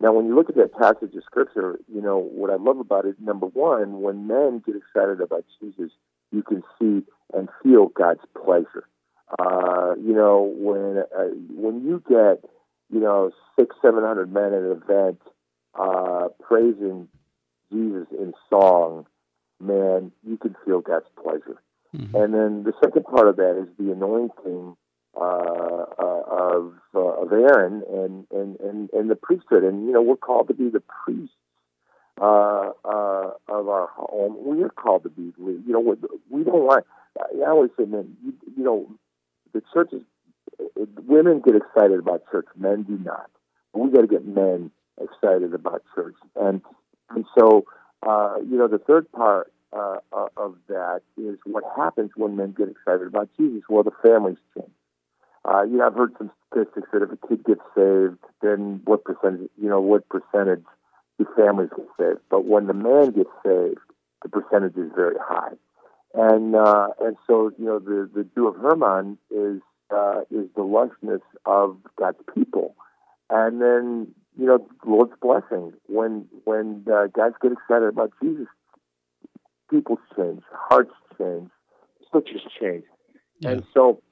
Now, 0.00 0.12
when 0.12 0.26
you 0.26 0.34
look 0.34 0.48
at 0.48 0.56
that 0.56 0.74
passage 0.74 1.14
of 1.14 1.22
Scripture, 1.24 1.78
you 1.86 2.00
know 2.00 2.18
what 2.18 2.50
I 2.50 2.56
love 2.56 2.80
about 2.80 3.04
it. 3.04 3.20
Number 3.20 3.46
one, 3.46 4.00
when 4.00 4.26
men 4.26 4.62
get 4.66 4.74
excited 4.74 5.20
about 5.20 5.44
Jesus, 5.60 5.92
you 6.32 6.42
can 6.42 6.64
see 6.80 7.04
and 7.32 7.48
feel 7.62 7.88
God's 7.88 8.24
pleasure. 8.34 8.88
Uh, 9.38 9.94
you 10.02 10.12
know, 10.12 10.52
when 10.56 10.98
uh, 10.98 11.34
when 11.54 11.84
you 11.84 12.02
get 12.08 12.44
you 12.90 13.00
know 13.00 13.30
six, 13.58 13.76
seven 13.82 14.02
hundred 14.02 14.32
men 14.32 14.46
at 14.46 14.62
an 14.62 14.82
event 14.82 15.20
uh, 15.78 16.28
praising 16.42 17.08
Jesus 17.72 18.08
in 18.10 18.32
song, 18.48 19.06
man, 19.60 20.12
you 20.26 20.36
can 20.36 20.56
feel 20.64 20.80
God's 20.80 21.06
pleasure. 21.22 21.62
Mm-hmm. 21.96 22.16
And 22.16 22.34
then 22.34 22.64
the 22.64 22.72
second 22.82 23.04
part 23.04 23.28
of 23.28 23.36
that 23.36 23.58
is 23.60 23.68
the 23.78 23.92
anointing 23.92 24.76
uh, 25.16 25.84
uh, 25.98 26.22
of 26.28 26.72
uh, 26.94 26.98
of 26.98 27.32
Aaron 27.32 27.82
and, 27.92 28.26
and, 28.30 28.60
and, 28.60 28.90
and 28.92 29.10
the 29.10 29.16
priesthood. 29.16 29.64
And 29.64 29.86
you 29.86 29.92
know, 29.92 30.02
we're 30.02 30.16
called 30.16 30.48
to 30.48 30.54
be 30.54 30.68
the 30.68 30.82
priests 31.04 31.34
uh, 32.20 32.70
uh, 32.84 33.30
of 33.48 33.68
our 33.68 33.88
home. 33.94 34.36
We 34.44 34.62
are 34.62 34.68
called 34.70 35.02
to 35.04 35.08
be. 35.08 35.32
You 35.38 35.62
know, 35.66 35.96
we 36.30 36.44
don't 36.44 36.64
want. 36.64 36.86
I 37.18 37.48
always 37.48 37.70
say, 37.76 37.86
man, 37.86 38.16
you, 38.24 38.32
you 38.56 38.62
know, 38.64 38.86
the 39.52 39.62
church 39.72 39.92
is. 39.92 40.02
Women 41.06 41.40
get 41.40 41.54
excited 41.56 41.98
about 41.98 42.22
church. 42.30 42.46
Men 42.56 42.82
do 42.82 42.98
not. 42.98 43.30
We 43.72 43.90
got 43.90 44.02
to 44.02 44.06
get 44.06 44.26
men 44.26 44.70
excited 45.00 45.54
about 45.54 45.82
church. 45.94 46.16
And 46.36 46.60
and 47.10 47.24
so, 47.38 47.64
uh, 48.06 48.36
you 48.48 48.56
know, 48.56 48.68
the 48.68 48.78
third 48.78 49.10
part 49.12 49.52
uh, 49.72 49.98
of 50.36 50.56
that 50.68 51.02
is 51.16 51.38
what 51.44 51.64
happens 51.76 52.10
when 52.16 52.36
men 52.36 52.54
get 52.56 52.68
excited 52.68 53.06
about 53.06 53.28
Jesus. 53.38 53.62
Well, 53.68 53.82
the 53.82 53.92
families 54.02 54.38
change. 54.56 54.70
Uh, 55.44 55.62
you 55.62 55.78
know, 55.78 55.86
I've 55.86 55.94
heard 55.94 56.12
some 56.18 56.30
statistics 56.48 56.88
that 56.92 57.02
if 57.02 57.12
a 57.12 57.26
kid 57.26 57.44
gets 57.44 57.62
saved, 57.74 58.18
then 58.42 58.82
what 58.84 59.04
percentage, 59.04 59.48
you 59.60 59.68
know, 59.68 59.80
what 59.80 60.08
percentage 60.08 60.64
do 61.18 61.26
families 61.36 61.70
get 61.76 61.86
saved? 61.98 62.20
But 62.30 62.44
when 62.44 62.66
the 62.66 62.74
man 62.74 63.12
gets 63.12 63.30
saved, 63.44 63.78
the 64.22 64.28
percentage 64.28 64.76
is 64.76 64.90
very 64.94 65.16
high. 65.18 65.52
And 66.14 66.56
uh, 66.56 66.88
and 67.00 67.16
so 67.26 67.52
you 67.58 67.64
know 67.64 67.78
the 67.78 68.10
the 68.12 68.24
dew 68.24 68.48
of 68.48 68.56
Hermon 68.56 69.16
is 69.30 69.60
uh, 69.90 70.22
is 70.30 70.48
the 70.56 70.62
lushness 70.62 71.20
of 71.46 71.76
God's 71.96 72.18
people, 72.34 72.74
and 73.28 73.60
then 73.62 74.08
you 74.36 74.46
know 74.46 74.66
Lord's 74.84 75.12
blessing 75.22 75.72
when 75.86 76.26
when 76.44 76.84
uh, 76.92 77.06
guys 77.14 77.32
get 77.40 77.52
excited 77.52 77.88
about 77.88 78.10
Jesus, 78.20 78.48
people 79.70 79.98
change, 80.16 80.42
hearts 80.52 80.90
change, 81.16 81.48
churches 82.12 82.42
change. 82.60 82.84
Yeah. 83.38 83.50
And 83.50 83.64
so, 83.72 84.02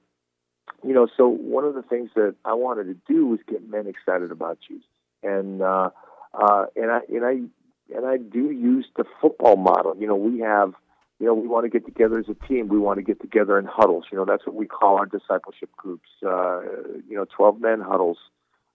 you 0.84 0.94
know, 0.94 1.08
so 1.16 1.28
one 1.28 1.64
of 1.64 1.74
the 1.74 1.82
things 1.82 2.10
that 2.14 2.34
I 2.44 2.54
wanted 2.54 2.84
to 2.84 2.96
do 3.12 3.26
was 3.26 3.40
get 3.48 3.68
men 3.68 3.86
excited 3.86 4.30
about 4.30 4.58
Jesus. 4.66 4.84
And 5.22 5.62
uh, 5.62 5.90
uh, 6.32 6.66
and 6.76 6.90
I 6.90 7.00
and 7.08 7.24
I 7.24 7.96
and 7.96 8.06
I 8.06 8.18
do 8.18 8.50
use 8.50 8.86
the 8.96 9.04
football 9.20 9.56
model. 9.56 9.96
You 9.98 10.06
know, 10.06 10.16
we 10.16 10.40
have 10.40 10.74
you 11.18 11.26
know, 11.26 11.34
we 11.34 11.48
want 11.48 11.64
to 11.64 11.68
get 11.68 11.84
together 11.84 12.18
as 12.18 12.26
a 12.28 12.46
team. 12.46 12.68
We 12.68 12.78
want 12.78 12.98
to 12.98 13.02
get 13.02 13.20
together 13.20 13.58
in 13.58 13.64
huddles. 13.64 14.04
You 14.12 14.18
know, 14.18 14.24
that's 14.24 14.46
what 14.46 14.54
we 14.54 14.66
call 14.66 14.98
our 14.98 15.06
discipleship 15.06 15.70
groups. 15.76 16.08
Uh, 16.24 16.60
you 17.08 17.16
know, 17.16 17.24
twelve 17.24 17.60
men 17.60 17.80
huddles, 17.80 18.18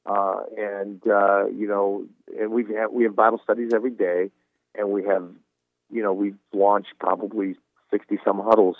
uh, 0.05 0.41
and 0.57 1.01
uh, 1.07 1.47
you 1.47 1.67
know, 1.67 2.05
and 2.39 2.51
we've 2.51 2.67
had, 2.67 2.87
we 2.91 3.03
have 3.05 3.15
Bible 3.15 3.39
studies 3.43 3.71
every 3.73 3.91
day, 3.91 4.29
and 4.75 4.89
we 4.89 5.03
have 5.03 5.29
you 5.93 6.01
know, 6.01 6.11
we've 6.11 6.37
launched 6.51 6.93
probably 6.99 7.55
60 7.91 8.19
some 8.25 8.41
huddles 8.43 8.77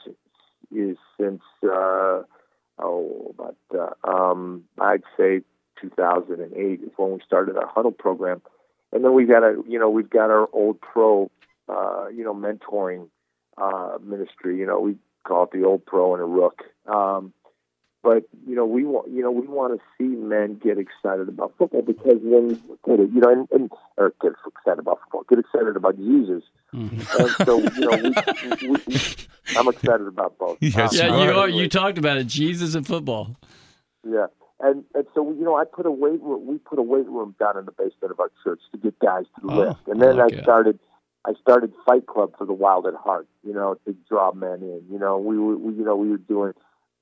is 0.75 0.97
since, 1.19 1.41
uh, 1.63 2.23
oh, 2.79 3.35
about, 3.37 3.55
uh, 3.73 4.09
um, 4.09 4.63
I'd 4.81 5.03
say 5.15 5.41
2008 5.79 6.81
is 6.81 6.89
when 6.97 7.11
we 7.13 7.19
started 7.25 7.55
our 7.55 7.67
huddle 7.67 7.91
program. 7.91 8.41
And 8.91 9.03
then 9.03 9.13
we've 9.13 9.29
got 9.29 9.43
a, 9.43 9.61
you 9.67 9.79
know, 9.79 9.89
we've 9.89 10.09
got 10.09 10.31
our 10.31 10.49
old 10.51 10.81
pro, 10.81 11.29
uh, 11.69 12.07
you 12.07 12.23
know, 12.23 12.33
mentoring 12.33 13.07
uh, 13.57 13.97
ministry. 14.03 14.57
You 14.57 14.65
know, 14.65 14.79
we 14.79 14.95
call 15.23 15.43
it 15.43 15.51
the 15.51 15.63
old 15.63 15.85
pro 15.85 16.13
and 16.13 16.21
a 16.21 16.25
rook. 16.25 16.63
Um, 16.85 17.33
but 18.03 18.23
you 18.45 18.55
know, 18.55 18.65
we 18.65 18.83
want 18.83 19.09
you 19.11 19.21
know 19.21 19.31
we 19.31 19.47
want 19.47 19.79
to 19.79 19.85
see 19.97 20.15
men 20.15 20.59
get 20.61 20.77
excited 20.77 21.29
about 21.29 21.53
football 21.57 21.81
because 21.81 22.17
when 22.21 22.49
you 22.49 22.61
look 22.67 22.79
at 22.91 22.99
it, 22.99 23.09
you 23.13 23.21
know, 23.21 23.31
and, 23.31 23.47
and 23.51 23.71
or 23.95 24.13
get 24.21 24.33
excited 24.45 24.79
about 24.79 24.99
football, 25.03 25.23
get 25.29 25.39
excited 25.39 25.77
about 25.77 25.95
Jesus. 25.97 26.43
Mm-hmm. 26.73 26.99
And 27.17 27.35
so 27.45 27.61
you 27.61 27.89
know, 27.89 27.97
we, 27.97 28.67
we, 28.67 28.77
we, 28.87 29.01
I'm 29.57 29.69
excited 29.69 30.05
about 30.05 30.37
both. 30.37 30.57
Yes, 30.59 30.99
Um, 30.99 31.07
Yeah, 31.07 31.23
you 31.23 31.31
are. 31.31 31.47
You 31.47 31.69
talked 31.69 31.97
about 31.97 32.17
it. 32.17 32.27
Jesus 32.27 32.75
and 32.75 32.85
football. 32.85 33.37
Yeah, 34.05 34.27
and 34.59 34.83
and 34.93 35.05
so 35.15 35.31
you 35.31 35.45
know, 35.45 35.55
I 35.55 35.63
put 35.63 35.85
a 35.85 35.91
weight 35.91 36.21
room. 36.21 36.45
We 36.45 36.57
put 36.57 36.79
a 36.79 36.83
weight 36.83 37.07
room 37.07 37.35
down 37.39 37.57
in 37.57 37.63
the 37.63 37.71
basement 37.71 38.11
of 38.11 38.19
our 38.19 38.31
church 38.43 38.59
to 38.73 38.77
get 38.77 38.99
guys 38.99 39.23
to 39.39 39.49
Oh, 39.49 39.59
lift, 39.59 39.87
and 39.87 40.01
then 40.01 40.19
I 40.19 40.23
I, 40.23 40.25
like 40.25 40.43
started. 40.43 40.77
I 41.25 41.33
started 41.41 41.73
Fight 41.85 42.05
Club 42.05 42.33
for 42.37 42.45
the 42.45 42.53
Wild 42.53 42.85
at 42.87 42.93
Heart. 42.95 43.27
You 43.45 43.53
know, 43.53 43.75
to 43.85 43.95
draw 44.09 44.31
men 44.33 44.61
in. 44.61 44.81
You 44.91 44.99
know, 44.99 45.17
we 45.17 45.37
were, 45.37 45.57
we, 45.57 45.73
you 45.73 45.83
know, 45.85 45.95
we 45.95 46.09
were 46.09 46.17
doing 46.17 46.53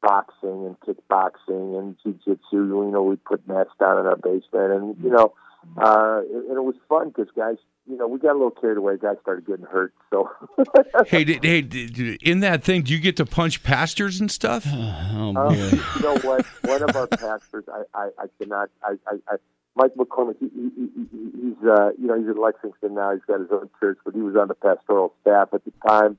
boxing 0.02 0.66
and 0.66 0.76
kickboxing 0.80 1.78
and 1.80 1.96
jujitsu. 2.06 2.38
You 2.52 2.92
know, 2.92 3.04
we 3.04 3.16
put 3.18 3.48
mats 3.48 3.70
down 3.80 4.00
in 4.00 4.06
our 4.06 4.16
basement, 4.18 4.72
and 4.74 5.04
you 5.04 5.10
know, 5.12 5.34
uh, 5.78 6.22
and 6.28 6.58
it 6.58 6.64
was 6.64 6.76
fun 6.90 7.10
because 7.10 7.28
guys, 7.36 7.58
you 7.88 7.98
know, 7.98 8.08
we 8.08 8.20
got 8.20 8.32
a 8.32 8.34
little 8.34 8.50
carried 8.52 8.78
away. 8.78 8.98
Guys 8.98 9.18
started 9.22 9.46
getting 9.46 9.66
hurt, 9.66 9.94
so. 10.10 10.30
Hey, 11.08 11.24
did, 11.24 11.44
hey, 11.44 11.62
did, 11.62 12.22
in 12.22 12.42
that 12.42 12.64
thing, 12.64 12.84
do 12.84 12.94
you 12.94 13.00
get 13.00 13.18
to 13.18 13.26
punch 13.26 13.64
pastors 13.64 14.20
and 14.20 14.30
stuff? 14.32 14.66
Oh 15.14 15.30
Um, 15.30 15.34
boy. 15.34 15.54
you 15.54 16.02
know 16.02 16.18
what? 16.20 16.46
One 16.66 16.84
of 16.84 16.96
our 16.96 17.08
pastors, 17.08 17.66
I, 17.72 17.84
I, 17.94 18.10
I 18.18 18.26
cannot. 18.40 18.70
I, 18.84 18.94
I, 19.08 19.16
I, 19.30 19.36
Mike 19.76 19.96
McCormick. 19.96 20.38
He, 20.40 20.50
he, 20.54 20.70
he, 20.76 20.90
he- 21.12 21.32
he's, 21.42 21.68
uh, 21.70 21.92
you 22.00 22.08
know, 22.08 22.18
he's 22.18 22.28
in 22.28 22.38
Lexington 22.40 22.94
now. 22.96 23.12
He's 23.12 23.24
got 23.28 23.40
his 23.40 23.50
own 23.52 23.70
church, 23.80 23.98
but 24.04 24.14
he 24.14 24.22
was 24.22 24.36
on 24.36 24.48
the 24.48 24.56
pastoral 24.56 25.14
staff 25.22 25.50
at 25.54 25.64
the 25.66 25.72
time. 25.88 26.18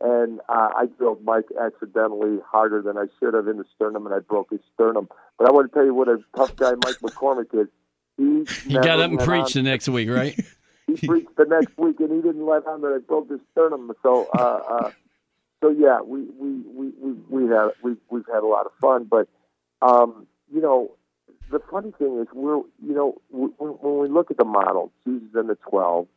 And 0.00 0.40
uh, 0.48 0.68
I 0.76 0.86
drilled 0.98 1.24
Mike 1.24 1.44
accidentally 1.60 2.38
harder 2.46 2.82
than 2.82 2.96
I 2.98 3.06
should 3.20 3.34
have 3.34 3.46
in 3.46 3.58
the 3.58 3.64
sternum, 3.76 4.04
and 4.06 4.14
I 4.14 4.18
broke 4.18 4.50
his 4.50 4.60
sternum. 4.74 5.08
But 5.38 5.48
I 5.48 5.52
want 5.52 5.70
to 5.70 5.74
tell 5.74 5.84
you 5.84 5.94
what 5.94 6.08
a 6.08 6.18
tough 6.36 6.56
guy 6.56 6.72
Mike 6.84 6.96
McCormick 7.02 7.54
is. 7.54 7.68
He, 8.16 8.44
He 8.68 8.74
got 8.74 8.98
up 9.00 9.10
and 9.10 9.18
preached 9.20 9.56
on- 9.56 9.62
the 9.64 9.70
next 9.70 9.88
week, 9.88 10.08
right? 10.10 10.34
he 10.88 11.06
preached 11.06 11.36
the 11.36 11.44
next 11.44 11.78
week, 11.78 12.00
and 12.00 12.10
he 12.10 12.20
didn't 12.20 12.44
let 12.44 12.66
on 12.66 12.80
that 12.82 12.92
I 12.94 12.98
broke 12.98 13.30
his 13.30 13.40
sternum. 13.52 13.92
So, 14.02 14.28
uh, 14.34 14.60
uh, 14.68 14.90
so 15.62 15.70
yeah, 15.70 16.00
we 16.00 16.22
we 16.38 16.50
we 16.74 16.92
we 17.00 17.12
we 17.30 17.48
had 17.54 17.70
we 17.82 17.94
we've 18.10 18.26
had 18.26 18.42
a 18.42 18.46
lot 18.46 18.66
of 18.66 18.72
fun. 18.80 19.04
But 19.04 19.28
um, 19.80 20.26
you 20.52 20.60
know, 20.60 20.90
the 21.52 21.60
funny 21.70 21.92
thing 21.98 22.18
is, 22.20 22.26
we're 22.34 22.56
you 22.56 22.94
know 22.94 23.20
when 23.30 24.00
we 24.00 24.08
look 24.08 24.30
at 24.30 24.38
the 24.38 24.44
model, 24.44 24.90
Jesus 25.06 25.28
and 25.34 25.48
the 25.48 25.56
twelve, 25.68 26.08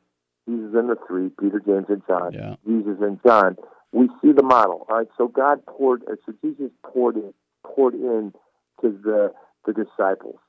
Jesus 0.48 0.72
and 0.74 0.90
the 0.90 0.98
three, 1.08 1.30
Peter, 1.30 1.60
James, 1.60 1.86
and 1.90 2.02
John, 2.08 2.32
Yeah. 2.34 2.56
Jesus 2.66 2.98
and 3.02 3.20
John. 3.24 3.58
We 3.92 4.10
see 4.22 4.32
the 4.32 4.44
model. 4.44 4.86
All 4.90 4.98
right, 4.98 5.08
so 5.18 5.28
God 5.28 5.66
poured, 5.66 6.04
uh, 6.10 6.16
so 6.26 6.34
Jesus 6.44 6.72
poured 6.84 7.16
in, 7.16 7.34
poured 7.64 7.94
in 7.94 8.34
to 8.82 8.92
the 9.04 9.34
the 9.66 9.74
disciples, 9.74 10.40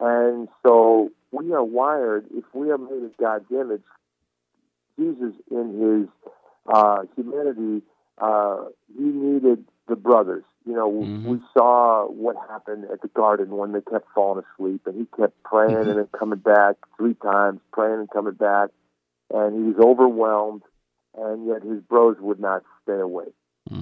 and 0.00 0.48
so 0.64 1.10
we 1.32 1.52
are 1.52 1.64
wired. 1.64 2.26
If 2.30 2.44
we 2.52 2.70
are 2.70 2.78
made 2.78 2.92
in 2.92 3.10
God's 3.18 3.50
image, 3.50 3.82
Jesus 4.98 5.34
in 5.50 5.66
his 5.80 6.30
uh, 6.72 7.02
humanity, 7.16 7.82
uh, 8.18 8.64
he 8.96 9.04
needed 9.04 9.64
the 9.88 9.96
brothers. 9.96 10.44
You 10.64 10.74
know, 10.74 10.90
Mhm. 10.90 11.24
we 11.24 11.40
saw 11.56 12.06
what 12.06 12.36
happened 12.48 12.86
at 12.92 13.00
the 13.02 13.08
garden 13.08 13.56
when 13.56 13.72
they 13.72 13.80
kept 13.80 14.10
falling 14.12 14.44
asleep, 14.54 14.86
and 14.86 14.96
he 14.96 15.06
kept 15.16 15.40
praying 15.44 15.88
and 15.88 15.98
then 15.98 16.08
coming 16.08 16.40
back 16.40 16.76
three 16.96 17.14
times, 17.14 17.60
praying 17.72 18.00
and 18.00 18.10
coming 18.10 18.34
back, 18.34 18.70
and 19.32 19.54
he 19.54 19.72
was 19.72 19.78
overwhelmed, 19.84 20.62
and 21.16 21.46
yet 21.46 21.62
his 21.62 21.80
bros 21.82 22.16
would 22.20 22.40
not 22.40 22.64
stay 22.82 22.98
away. 22.98 23.26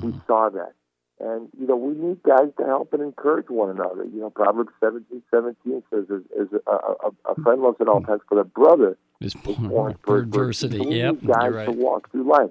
We 0.03 0.13
Mhm. 0.13 0.27
saw 0.27 0.51
that. 0.51 0.75
And, 1.21 1.49
you 1.59 1.67
know, 1.67 1.77
we 1.77 1.95
need 1.95 2.23
guys 2.23 2.51
to 2.59 2.65
help 2.67 2.93
and 2.93 3.01
encourage 3.01 3.49
one 3.49 3.71
another. 3.71 4.05
You 4.05 4.21
know, 4.21 4.31
Proverbs 4.31 4.73
seventeen 4.81 5.23
seventeen 5.31 5.83
says, 5.89 6.11
as, 6.11 6.23
as 6.39 6.49
a, 6.67 6.71
a, 6.71 7.11
a 7.31 7.35
friend 7.37 7.63
loves 7.63 7.81
at 7.81 7.89
all 7.89 8.01
times, 8.03 8.23
but 8.29 8.37
a 8.37 8.45
brother 8.45 8.99
is 9.21 9.35
born 9.35 9.97
for 10.03 10.19
adversity. 10.19 10.81
We 10.81 10.97
Yep, 10.97 11.15
need 11.15 11.27
guys 11.27 11.51
you're 11.53 11.65
to 11.67 11.71
walk 11.71 12.11
through 12.11 12.25
life. 12.25 12.51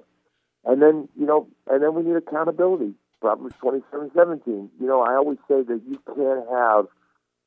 And 0.64 0.80
then, 0.80 1.08
you 1.14 1.26
know, 1.26 1.46
and 1.68 1.82
then 1.82 1.94
we 1.94 2.02
need 2.02 2.16
accountability. 2.16 2.94
Proverbs 3.24 3.54
twenty 3.58 3.80
seven 3.90 4.10
seventeen. 4.14 4.70
You 4.78 4.86
know, 4.86 5.00
I 5.00 5.14
always 5.14 5.38
say 5.48 5.62
that 5.62 5.80
you 5.88 5.98
can't 6.14 6.46
have 6.50 6.86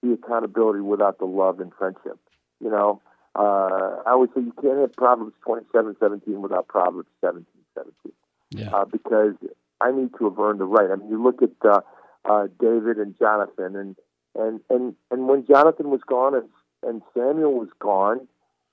the 0.02 0.14
accountability 0.14 0.80
without 0.82 1.20
the 1.20 1.26
love 1.26 1.60
and 1.60 1.72
friendship. 1.78 2.18
You 2.60 2.72
know, 2.72 3.00
uh, 3.36 4.02
I 4.06 4.12
always 4.12 4.32
say 4.34 4.42
you 4.42 4.54
can't 4.60 4.80
have 4.80 4.94
Proverbs 4.94 5.34
twenty 5.46 5.68
seven 5.72 5.96
seventeen 6.00 6.42
without 6.42 6.68
Proverbs 6.68 7.10
seventeen 7.22 7.62
seventeen 7.76 8.14
Yeah. 8.50 8.76
uh, 8.76 8.86
because 8.86 9.36
I 9.80 9.92
need 9.92 10.10
to 10.18 10.26
have 10.30 10.40
earned 10.40 10.60
the 10.60 10.66
right. 10.66 10.90
I 10.92 10.96
mean, 10.96 11.10
you 11.10 11.22
look 11.24 11.44
at 11.44 11.52
uh, 11.64 11.82
uh, 12.26 12.48
David 12.60 12.98
and 12.98 13.16
Jonathan, 13.20 13.76
and 13.76 13.96
and 14.36 14.60
and 14.72 14.96
and 15.12 15.28
when 15.28 15.46
Jonathan 15.46 15.92
was 15.92 16.02
gone 16.08 16.34
and 16.34 16.50
and 16.82 17.04
Samuel 17.14 17.54
was 17.54 17.70
gone, 17.78 18.28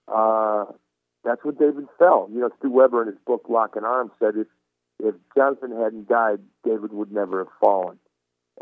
uh, 0.08 0.64
that's 1.22 1.44
when 1.44 1.56
David 1.56 1.86
fell. 1.98 2.30
You 2.32 2.40
know, 2.40 2.50
Stu 2.58 2.70
Weber 2.70 3.02
in 3.02 3.08
his 3.08 3.18
book 3.26 3.44
Locking 3.50 3.84
Arms 3.84 4.12
said 4.18 4.36
if 4.36 4.46
if 5.04 5.14
Jonathan 5.36 5.70
hadn't 5.70 6.08
died, 6.08 6.38
David 6.64 6.92
would 6.92 7.12
never 7.12 7.38
have 7.44 7.52
fallen. 7.60 7.98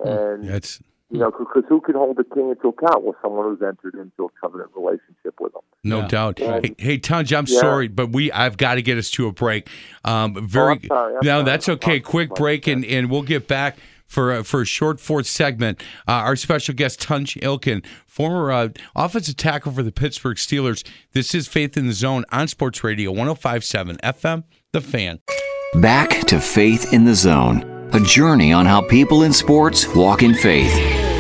And 0.05 0.49
That's 0.49 0.81
you 1.11 1.19
know, 1.19 1.31
because 1.31 1.65
who 1.69 1.81
can 1.83 1.95
hold 1.95 2.17
the 2.17 2.25
king 2.25 2.49
into 2.49 2.69
account? 2.69 3.05
Well, 3.05 3.15
someone 3.21 3.45
who's 3.45 3.61
entered 3.61 3.95
into 4.01 4.25
a 4.25 4.29
covenant 4.41 4.71
relationship 4.75 5.35
with 5.41 5.55
him. 5.55 5.61
no 5.85 6.01
Yeah. 6.01 6.09
doubt. 6.09 6.41
Yeah. 6.41 6.61
Hey, 6.63 6.75
hey 6.79 6.99
Tunch, 6.99 7.33
I'm 7.35 7.45
Yeah. 7.47 7.61
sorry, 7.61 7.89
but 7.89 8.13
we 8.13 8.33
I've 8.33 8.57
got 8.57 8.77
to 8.77 8.83
get 8.83 8.97
us 8.97 9.11
to 9.13 9.27
a 9.27 9.33
break. 9.33 9.69
Um, 10.05 10.35
Oh, 10.37 10.41
very. 10.41 10.73
I'm 10.73 10.85
sorry. 10.87 11.13
I'm 11.15 11.21
no, 11.23 11.31
sorry. 11.31 11.45
that's 11.45 11.69
I'm 11.69 11.75
okay. 11.75 12.01
Quick 12.01 12.31
break, 12.35 12.67
and, 12.67 12.85
and 12.87 13.11
we'll 13.11 13.23
get 13.23 13.47
back 13.47 13.77
for 14.07 14.33
a, 14.33 14.43
for 14.45 14.63
a 14.63 14.65
short 14.65 15.01
fourth 15.01 15.27
segment. 15.27 15.83
Uh, 16.09 16.13
our 16.13 16.37
special 16.37 16.75
guest, 16.75 17.01
Tunch 17.03 17.35
Ilkin, 17.43 17.85
former 18.07 18.51
uh, 18.51 18.69
offensive 18.97 19.37
tackle 19.37 19.73
for 19.73 19.83
the 19.83 19.93
Pittsburgh 19.93 20.39
Steelers. 20.39 20.83
This 21.13 21.35
is 21.35 21.47
Faith 21.47 21.77
in 21.77 21.87
the 21.89 21.93
Zone 21.95 22.25
on 22.33 22.49
Sports 22.49 22.83
Radio 22.83 23.11
1057 23.11 23.99
FM, 24.03 24.45
The 24.73 24.81
Fan. 24.81 25.21
Back 25.81 26.27
to 26.27 26.39
Faith 26.39 26.93
in 26.93 27.07
the 27.07 27.15
Zone, 27.15 27.89
a 27.95 28.01
journey 28.01 28.53
on 28.53 28.67
how 28.67 28.83
people 28.83 29.23
in 29.23 29.33
sports 29.33 29.89
walk 29.95 30.23
in 30.23 30.35
faith. 30.35 30.71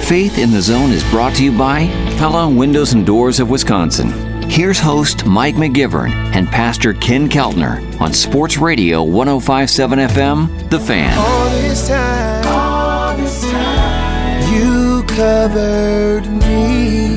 Faith 0.07 0.37
in 0.37 0.51
the 0.51 0.61
Zone 0.61 0.91
is 0.91 1.03
brought 1.11 1.35
to 1.37 1.45
you 1.45 1.57
by 1.57 1.87
Pella 2.19 2.47
Windows 2.47 2.93
and 2.93 3.07
Doors 3.07 3.41
of 3.41 3.49
Wisconsin. 3.49 4.11
Here's 4.51 4.79
host 4.79 5.25
Mike 5.25 5.55
McGivern 5.55 6.11
and 6.35 6.47
Pastor 6.49 6.93
Ken 6.93 7.31
Keltner 7.31 7.99
on 7.99 8.13
Sports 8.13 8.59
Radio 8.59 9.03
1057 9.03 9.99
FM, 10.01 10.69
The 10.69 10.81
Fan. 10.81 11.17
All 11.17 11.49
this 11.49 11.89
time, 11.89 12.47
all 12.47 13.17
this 13.17 13.51
time, 13.51 14.53
you 14.53 15.03
covered 15.05 16.27
me. 16.27 17.12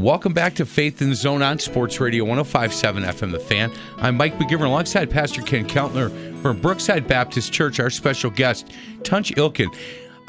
Welcome 0.00 0.32
back 0.32 0.54
to 0.54 0.64
Faith 0.64 1.02
in 1.02 1.10
the 1.10 1.14
Zone 1.14 1.42
on 1.42 1.58
Sports 1.58 2.00
Radio 2.00 2.24
1057 2.24 3.02
FM 3.02 3.32
The 3.32 3.38
Fan. 3.38 3.70
I'm 3.98 4.16
Mike 4.16 4.38
McGivern 4.38 4.64
alongside 4.64 5.10
Pastor 5.10 5.42
Ken 5.42 5.68
Keltner 5.68 6.10
from 6.40 6.58
Brookside 6.58 7.06
Baptist 7.06 7.52
Church, 7.52 7.78
our 7.78 7.90
special 7.90 8.30
guest, 8.30 8.72
Tunch 9.02 9.30
Ilkin. 9.34 9.68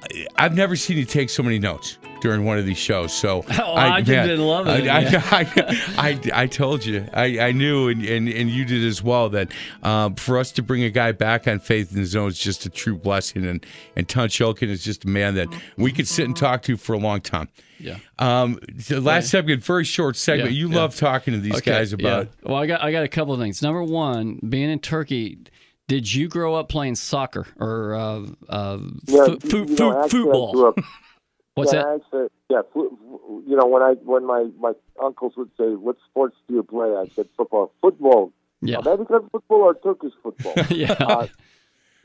I- 0.01 0.27
I've 0.35 0.55
never 0.55 0.75
seen 0.75 0.97
you 0.97 1.05
take 1.05 1.29
so 1.29 1.41
many 1.41 1.57
notes 1.57 1.99
during 2.19 2.43
one 2.43 2.57
of 2.57 2.65
these 2.65 2.77
shows. 2.77 3.13
So 3.13 3.45
Oh, 3.61 3.73
I 3.75 4.01
just 4.01 4.27
didn't 4.27 4.45
love 4.45 4.67
it, 4.67 4.89
I, 4.89 4.99
yeah. 4.99 5.21
I, 5.31 5.39
I, 5.97 6.09
I, 6.33 6.41
I 6.43 6.47
told 6.47 6.83
you, 6.83 7.07
I, 7.13 7.39
I 7.39 7.51
knew, 7.53 7.87
and, 7.87 8.03
and, 8.03 8.27
and 8.27 8.49
you 8.49 8.65
did 8.65 8.83
as 8.83 9.01
well, 9.01 9.29
that 9.29 9.53
um, 9.83 10.15
for 10.15 10.37
us 10.37 10.51
to 10.53 10.61
bring 10.61 10.83
a 10.83 10.89
guy 10.89 11.13
back 11.13 11.47
on 11.47 11.59
Faith 11.59 11.91
in 11.93 11.97
the 12.01 12.05
Zone 12.05 12.27
is 12.27 12.37
just 12.37 12.65
a 12.65 12.69
true 12.69 12.97
blessing. 12.97 13.45
And, 13.45 13.65
and 13.95 14.09
Tunch 14.09 14.37
Ilkin 14.39 14.67
is 14.67 14.83
just 14.83 15.05
a 15.05 15.07
man 15.07 15.35
that 15.35 15.47
we 15.77 15.93
could 15.93 16.09
sit 16.09 16.25
and 16.25 16.35
talk 16.35 16.61
to 16.63 16.75
for 16.75 16.91
a 16.91 16.99
long 16.99 17.21
time. 17.21 17.47
Yeah. 17.81 17.97
Um, 18.19 18.59
the 18.87 18.99
last 19.01 19.29
segment, 19.29 19.63
very 19.63 19.83
short 19.83 20.15
segment. 20.15 20.51
Yeah, 20.51 20.57
you 20.59 20.69
yeah. 20.69 20.75
love 20.77 20.95
talking 20.95 21.33
to 21.33 21.39
these 21.39 21.55
Okay, 21.57 21.71
guys 21.71 21.93
about. 21.93 22.27
yeah. 22.27 22.31
Well, 22.49 22.57
I 22.61 22.67
got 22.67 22.81
I 22.81 22.91
got 22.91 23.03
a 23.03 23.07
couple 23.07 23.33
of 23.33 23.39
things. 23.39 23.61
Number 23.61 23.83
one, 23.83 24.39
being 24.47 24.69
in 24.69 24.79
Turkey, 24.79 25.39
did 25.87 26.13
you 26.13 26.27
grow 26.27 26.55
up 26.55 26.69
playing 26.69 26.95
soccer 26.95 27.47
or 27.59 27.95
uh, 27.95 28.25
uh, 28.49 28.79
Yeah, 29.07 29.25
fo- 29.25 29.31
you- 29.31 29.39
fo- 29.39 29.57
you 29.57 29.75
fo- 29.75 29.89
know, 29.91 30.03
actually, 30.03 30.21
football? 30.23 30.65
up- 30.67 30.79
What's 31.55 31.73
yeah, 31.73 31.81
that? 31.83 32.01
Actually, 32.01 32.27
yeah, 32.49 32.61
you 32.75 33.55
know, 33.57 33.65
when 33.67 33.81
I 33.83 33.93
when 34.03 34.25
my 34.25 34.47
my 34.57 34.71
uncles 35.03 35.33
would 35.35 35.49
say, 35.57 35.65
"What 35.75 35.97
sports 36.09 36.37
do 36.47 36.53
you 36.55 36.63
play?" 36.63 36.87
I 36.95 37.07
said, 37.13 37.27
"Football." 37.35 37.73
Football. 37.81 38.31
Yeah. 38.61 38.77
American 38.77 39.27
football 39.31 39.57
or 39.63 39.73
Turkish 39.73 40.13
football? 40.23 40.53
yeah. 40.69 40.93
Uh, 40.93 41.27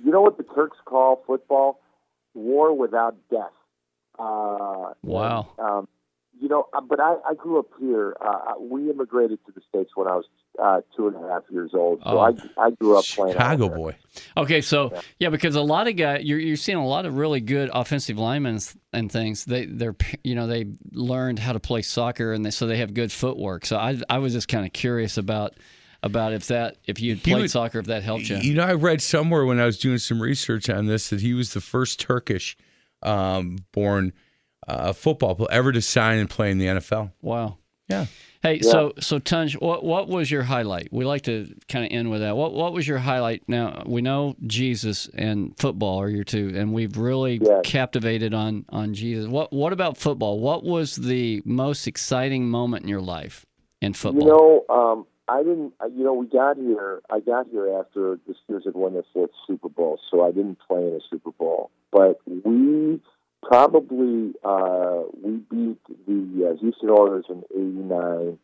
you 0.05 0.11
know 0.11 0.21
what 0.21 0.37
the 0.37 0.43
Turks 0.43 0.79
call 0.85 1.23
football? 1.27 1.81
War 2.35 2.77
without 2.77 3.15
death. 3.31 3.53
Uh, 4.19 4.93
Wow. 5.03 5.49
Um, 5.59 5.89
you 6.39 6.49
know, 6.49 6.67
uh, 6.75 6.83
but 6.83 7.01
I, 7.01 7.17
I 7.31 7.35
grew 7.35 7.59
up 7.59 7.69
here. 7.81 8.15
Uh, 8.21 8.53
we 8.61 8.91
immigrated 8.91 9.39
to 9.47 9.53
the 9.53 9.63
states 9.71 9.93
when 9.95 10.07
I 10.07 10.17
was 10.17 10.25
uh, 10.63 10.81
two 10.95 11.09
and 11.09 11.17
a 11.17 11.29
half 11.29 11.45
years 11.51 11.71
old, 11.73 12.01
so 12.03 12.11
Oh. 12.11 12.19
I 12.19 12.33
I 12.63 12.71
grew 12.73 12.99
up 12.99 13.07
playing. 13.07 13.33
Chicago 13.33 13.69
boy. 13.71 13.97
Okay, 14.37 14.61
so 14.61 14.93
yeah. 15.19 15.31
because 15.31 15.55
a 15.57 15.63
lot 15.63 15.89
of 15.89 15.97
guys, 15.97 16.25
you're 16.25 16.39
you're 16.39 16.57
seeing 16.57 16.77
a 16.77 16.87
lot 16.87 17.07
of 17.07 17.17
really 17.17 17.41
good 17.41 17.71
offensive 17.73 18.19
linemen 18.19 18.59
and 18.93 19.11
things. 19.11 19.47
They 19.47 19.65
they're 19.65 19.97
you 20.25 20.35
know 20.35 20.47
they 20.47 20.67
learned 20.93 21.39
how 21.39 21.53
to 21.55 21.61
play 21.61 21.81
soccer 21.81 22.35
and 22.35 22.45
they, 22.45 22.51
so 22.51 22.67
they 22.67 22.79
have 22.79 22.93
good 22.93 23.13
footwork. 23.13 23.65
So 23.65 23.79
I 23.79 23.99
I 24.11 24.19
was 24.19 24.35
just 24.35 24.49
kind 24.49 24.67
of 24.67 24.75
curious 24.75 25.17
about 25.17 25.55
about 26.03 26.35
if 26.35 26.49
that 26.49 26.77
if 26.87 27.01
you 27.01 27.13
had 27.15 27.25
He 27.25 27.31
played 27.33 27.43
would- 27.43 27.51
soccer 27.51 27.79
if 27.79 27.87
that 27.87 28.03
helped 28.03 28.29
you. 28.29 28.37
You 28.37 28.55
know, 28.57 28.65
I 28.65 28.75
read 28.75 29.01
somewhere 29.01 29.47
when 29.47 29.59
I 29.59 29.65
was 29.65 29.79
doing 29.79 29.97
some 29.99 30.21
research 30.21 30.69
on 30.69 30.85
this 30.87 31.09
that 31.09 31.23
he 31.23 31.33
was 31.33 31.55
the 31.55 31.63
first 31.63 31.99
Turkish 31.99 32.59
um, 33.07 33.59
born 33.73 34.13
uh, 34.67 34.93
football 34.93 35.35
player 35.35 35.49
ever 35.51 35.73
to 35.73 35.81
sign 35.81 36.19
and 36.19 36.29
play 36.29 36.51
in 36.51 36.59
the 36.59 36.67
NFL. 36.67 37.13
Wow. 37.23 37.59
Yeah. 37.89 38.07
Hey, 38.43 38.61
so 38.61 38.93
so 39.01 39.19
Tunch, 39.19 39.55
what 39.55 39.85
what 39.85 40.09
was 40.09 40.31
your 40.31 40.43
highlight? 40.43 40.89
We 40.93 41.05
like 41.05 41.23
to 41.23 41.53
kind 41.69 41.85
of 41.85 41.91
end 41.91 42.11
with 42.11 42.21
that. 42.21 42.37
What 42.37 42.53
what 42.53 42.73
was 42.73 42.87
your 42.87 42.99
highlight? 42.99 43.43
Now 43.49 43.83
we 43.87 44.03
know 44.03 44.37
Jesus 44.47 45.09
and 45.15 45.57
football 45.59 46.01
are 46.01 46.09
your 46.09 46.23
two, 46.25 46.53
and 46.55 46.73
we've 46.73 46.97
really 46.97 47.41
Yes. 47.43 47.63
captivated 47.65 48.35
on 48.35 48.65
on 48.69 48.95
Jesus. 48.95 49.27
What 49.29 49.53
what 49.53 49.73
about 49.73 49.97
football? 49.97 50.39
What 50.39 50.63
was 50.65 50.97
the 50.97 51.43
most 51.45 51.87
exciting 51.87 52.49
moment 52.49 52.85
in 52.85 52.89
your 52.89 53.01
life 53.01 53.47
in 53.81 53.95
football? 53.95 54.23
You 54.23 54.29
know, 54.29 54.75
um, 54.75 55.07
I 55.29 55.43
didn't. 55.43 55.73
You 55.97 56.05
know, 56.05 56.15
we 56.15 56.27
got 56.27 56.57
here. 56.57 57.03
I 57.11 57.21
got 57.21 57.47
here 57.51 57.69
after 57.81 58.19
the 58.27 58.35
Steelers 58.35 58.65
had 58.65 58.75
won 58.75 58.93
their 58.93 59.05
fourth 59.13 59.31
Super 59.47 59.69
Bowl, 59.69 59.99
so 60.11 60.25
I 60.25 60.31
didn't 60.31 60.59
play 60.69 60.83
in 60.87 60.95
a 60.95 61.01
Super 61.11 61.33
Bowl. 61.33 61.71
But 61.97 62.21
we 62.45 63.01
probably 63.43 64.35
uh, 64.45 65.05
we 65.23 65.37
beat 65.51 65.81
the 66.07 66.51
uh, 66.51 66.61
Houston 66.61 66.91
Oilers 66.91 67.25
in 67.31 67.43
'89 67.55 68.39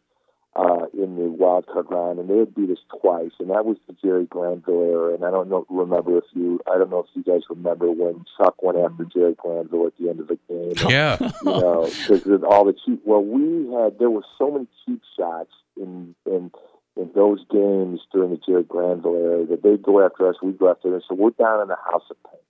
uh, 0.57 0.86
in 0.94 1.16
the 1.16 1.28
wild 1.30 1.66
card 1.66 1.84
round, 1.90 2.18
and 2.18 2.30
they 2.30 2.38
had 2.38 2.55
beat 2.55 2.70
us 2.70 2.78
twice, 3.00 3.32
and 3.38 3.50
that 3.50 3.66
was 3.66 3.76
the 3.86 3.94
Jerry 4.03 4.24
Glanville 4.24 4.82
era. 4.82 5.14
And 5.14 5.24
I 5.26 5.30
don't 5.30 5.50
know, 5.50 5.66
remember 5.68 6.16
if 6.16 6.24
you, 6.32 6.61
I 6.66 6.78
don't 6.78 6.88
know 6.88 7.00
if 7.00 7.07
you 7.12 7.22
guys 7.22 7.42
remember 7.50 7.90
when 7.90 8.24
Chuck 8.38 8.62
went 8.62 8.78
after 8.78 9.05
Jerry 9.05 9.34
Glanville 9.34 9.86
at 9.88 9.98
the 9.98 10.09
end 10.09 10.20
of 10.20 10.28
the 10.28 10.38
game. 10.48 10.72
Yeah. 10.90 11.18
you 11.20 11.50
know, 11.50 11.90
because 12.09 12.42
all 12.48 12.64
the 12.64 12.74
cheap. 12.86 13.03
Well, 13.05 13.22
we 13.22 13.70
had 13.74 13.98
there 13.98 14.11
were 14.11 14.24
so 14.38 14.50
many 14.50 14.66
cheap 14.86 15.03
shots 15.18 15.53
in 15.76 16.14
in 16.24 16.50
in 16.96 17.11
those 17.14 17.44
games 17.50 18.00
during 18.12 18.30
the 18.30 18.40
Jerry 18.46 18.64
Glanville 18.64 19.16
era 19.16 19.46
that 19.46 19.62
they'd 19.62 19.82
go 19.82 20.05
after 20.05 20.28
us, 20.28 20.36
we'd 20.42 20.59
go 20.59 20.70
after 20.70 20.90
them. 20.90 21.03
So 21.07 21.14
we're 21.14 21.30
down 21.30 21.61
in 21.62 21.68
the 21.68 21.76
House 21.76 22.05
of 22.11 22.16
Pain, 22.24 22.40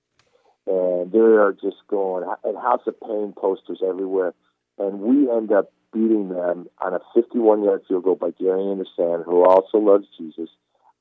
and 0.66 1.12
they 1.12 1.18
are 1.18 1.52
just 1.52 1.76
going 1.88 2.28
and 2.44 2.56
House 2.56 2.82
of 2.86 2.98
Pain 3.00 3.34
posters 3.36 3.80
everywhere, 3.86 4.34
and 4.78 5.00
we 5.00 5.30
end 5.30 5.52
up 5.52 5.72
beating 5.92 6.28
them 6.28 6.68
on 6.80 6.94
a 6.94 7.00
51-yard 7.16 7.82
field 7.86 8.04
goal 8.04 8.16
by 8.16 8.30
Gary 8.30 8.70
Anderson, 8.70 9.22
who 9.24 9.44
also 9.44 9.78
loves 9.78 10.06
Jesus, 10.18 10.48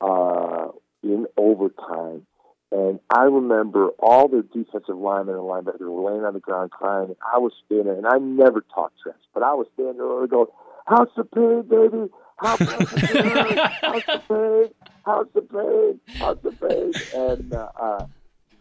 uh, 0.01 0.68
in 1.03 1.26
overtime. 1.38 2.26
And 2.74 2.99
I 3.09 3.24
remember 3.24 3.89
all 3.99 4.28
the 4.28 4.43
defensive 4.53 4.97
linemen 4.97 5.36
and 5.36 5.43
linebackers 5.43 5.82
were 5.82 6.09
laying 6.09 6.24
on 6.24 6.34
the 6.34 6.39
ground 6.39 6.72
crying. 6.72 7.16
I 7.34 7.38
was 7.38 7.51
standing 7.66 7.97
and 7.97 8.07
I 8.07 8.18
never 8.18 8.64
talk 8.74 8.93
trash, 9.01 9.16
but 9.34 9.43
I 9.43 9.53
was 9.53 9.68
standing 9.74 9.97
there 9.97 10.28
going, 10.28 10.47
House 10.88 11.09
of 11.18 11.30
Pain, 11.32 11.64
baby! 11.64 12.09
House 12.38 12.62
of 12.62 12.68
Pain! 12.68 13.57
House 13.82 14.03
of 14.07 14.28
Pain! 14.28 14.70
House 15.05 15.28
of 15.36 15.49
Pain! 15.49 15.99
House 16.16 16.38
of 16.45 16.62
Pain! 16.62 16.91
And 17.14 17.53
uh, 17.53 17.70
uh, 17.80 18.05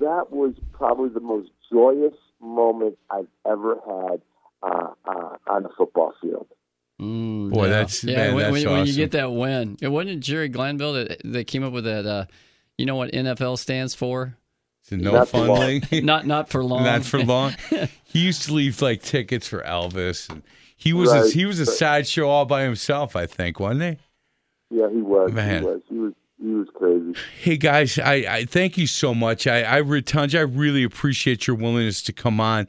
that 0.01 0.27
was 0.31 0.55
probably 0.73 1.09
the 1.11 1.21
most 1.21 1.51
joyous 1.73 2.15
moment 2.41 2.99
I've 3.11 3.29
ever 3.47 3.77
had 3.87 4.21
uh, 4.63 4.91
uh, 5.05 5.37
on 5.49 5.63
the 5.63 5.69
football 5.77 6.13
field. 6.21 6.47
Mm, 7.01 7.51
Boy, 7.51 7.65
yeah. 7.65 7.71
that's- 7.71 8.05
yeah. 8.05 8.17
man, 8.17 8.35
when, 8.35 8.53
that's 8.53 8.65
when, 8.65 8.73
when 8.75 8.87
you 8.87 8.95
get 8.95 9.13
that 9.13 9.33
win, 9.33 9.79
it 9.81 9.89
wasn't 9.89 10.21
Jerry 10.21 10.49
Glanville 10.49 10.93
that 10.95 11.21
that 11.25 11.47
came 11.47 11.63
up 11.65 11.73
with 11.73 11.85
that. 11.85 12.05
Uh, 12.07 12.27
you 12.77 12.87
know 12.87 12.97
what 12.97 13.13
NFL 13.13 13.59
stands 13.59 13.95
for? 13.95 14.37
It's 14.83 14.93
a 14.93 14.97
no 14.97 15.13
Not 15.13 15.29
fun 15.29 15.47
long. 15.49 15.61
league. 15.61 15.87
Not 16.05 16.27
not 16.27 16.49
for 16.51 16.63
long. 16.65 16.83
Not 16.85 17.05
for 17.05 17.23
long. 17.23 17.55
he 18.05 18.19
used 18.21 18.43
to 18.45 18.55
leave 18.55 18.81
like 18.83 19.03
tickets 19.03 19.47
for 19.49 19.61
Elvis, 19.63 20.29
and 20.31 20.43
he 20.77 20.93
was 20.93 21.13
a, 21.13 21.29
he 21.31 21.45
was 21.47 21.59
a 21.61 21.67
sideshow 21.67 22.29
all 22.29 22.47
by 22.47 22.63
himself. 22.65 23.17
I 23.17 23.27
think, 23.27 23.61
wasn't 23.61 23.83
he? 23.83 24.77
Yeah, 24.79 24.89
he 24.91 25.03
was. 25.03 25.33
Man. 25.33 25.63
He 25.63 25.67
was. 25.69 25.81
He 25.89 25.99
was. 25.99 26.13
He 26.41 26.55
was 26.55 26.69
crazy. 26.75 27.15
Hey 27.39 27.57
guys, 27.59 27.99
I, 27.99 28.15
I 28.15 28.45
thank 28.47 28.79
you 28.79 28.87
so 28.87 29.15
much. 29.15 29.47
I 29.47 29.63
I 29.63 29.77
re- 29.79 30.03
I 30.15 30.41
really 30.41 30.85
appreciate 30.85 31.47
your 31.47 31.57
willingness 31.57 32.03
to 32.05 32.13
come 32.13 32.41
on. 32.41 32.67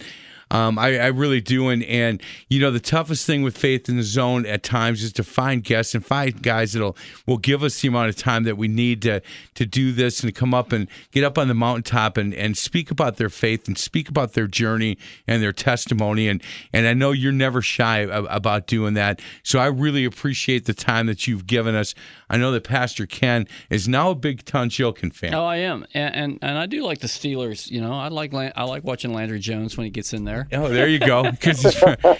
Um, 0.51 0.78
I, 0.78 0.99
I 0.99 1.07
really 1.07 1.39
do, 1.39 1.69
and 1.69 1.82
and 1.86 2.22
you 2.49 2.59
know 2.59 2.72
the 2.72 2.82
toughest 2.82 3.26
thing 3.26 3.41
with 3.41 3.57
faith 3.57 3.88
in 3.88 3.95
the 3.95 4.03
zone 4.03 4.45
at 4.45 4.63
times 4.63 5.01
is 5.01 5.13
to 5.13 5.24
find 5.24 5.63
guests 5.63 5.95
and 5.95 6.05
find 6.05 6.43
guys 6.43 6.74
that'll 6.74 6.97
will 7.26 7.38
give 7.38 7.63
us 7.63 7.80
the 7.80 7.88
amount 7.88 8.09
of 8.09 8.17
time 8.17 8.43
that 8.43 8.57
we 8.57 8.67
need 8.67 9.01
to 9.03 9.22
to 9.55 9.65
do 9.65 9.93
this 9.93 10.22
and 10.22 10.36
come 10.36 10.53
up 10.53 10.74
and 10.74 10.89
get 11.11 11.24
up 11.24 11.38
on 11.38 11.47
the 11.47 11.53
mountaintop 11.53 12.17
and, 12.17 12.34
and 12.34 12.57
speak 12.57 12.91
about 12.91 13.15
their 13.15 13.30
faith 13.30 13.69
and 13.69 13.78
speak 13.78 14.09
about 14.09 14.34
their 14.34 14.47
journey 14.47 14.97
and 15.26 15.41
their 15.41 15.53
testimony 15.53 16.28
and 16.28 16.43
and 16.74 16.86
I 16.86 16.93
know 16.93 17.11
you're 17.11 17.32
never 17.32 17.61
shy 17.61 17.99
about 17.99 18.67
doing 18.67 18.95
that. 18.95 19.22
So 19.43 19.57
I 19.57 19.67
really 19.67 20.03
appreciate 20.03 20.65
the 20.65 20.74
time 20.74 21.05
that 21.05 21.28
you've 21.28 21.47
given 21.47 21.76
us. 21.76 21.95
I 22.32 22.38
know 22.38 22.51
that 22.53 22.63
Pastor 22.63 23.05
Ken 23.05 23.45
is 23.69 23.88
now 23.89 24.09
a 24.11 24.15
big 24.15 24.45
Tunch 24.45 24.77
Ilkin 24.77 25.13
fan. 25.13 25.34
Oh, 25.36 25.43
I 25.45 25.57
am, 25.57 25.86
and, 25.93 26.15
and 26.15 26.39
and 26.41 26.57
I 26.57 26.65
do 26.65 26.82
like 26.84 26.99
the 26.99 27.07
Steelers. 27.07 27.69
You 27.69 27.82
know, 27.82 27.91
I 27.93 28.07
like 28.07 28.34
I 28.34 28.63
like 28.63 28.86
watching 28.86 29.13
Landry 29.13 29.39
Jones 29.39 29.75
when 29.75 29.84
he 29.84 29.91
gets 29.91 30.13
in 30.13 30.23
there. 30.23 30.47
Oh, 30.53 30.69
there 30.69 30.88
you 30.88 30.97
go. 30.99 31.29
Because 31.29 31.63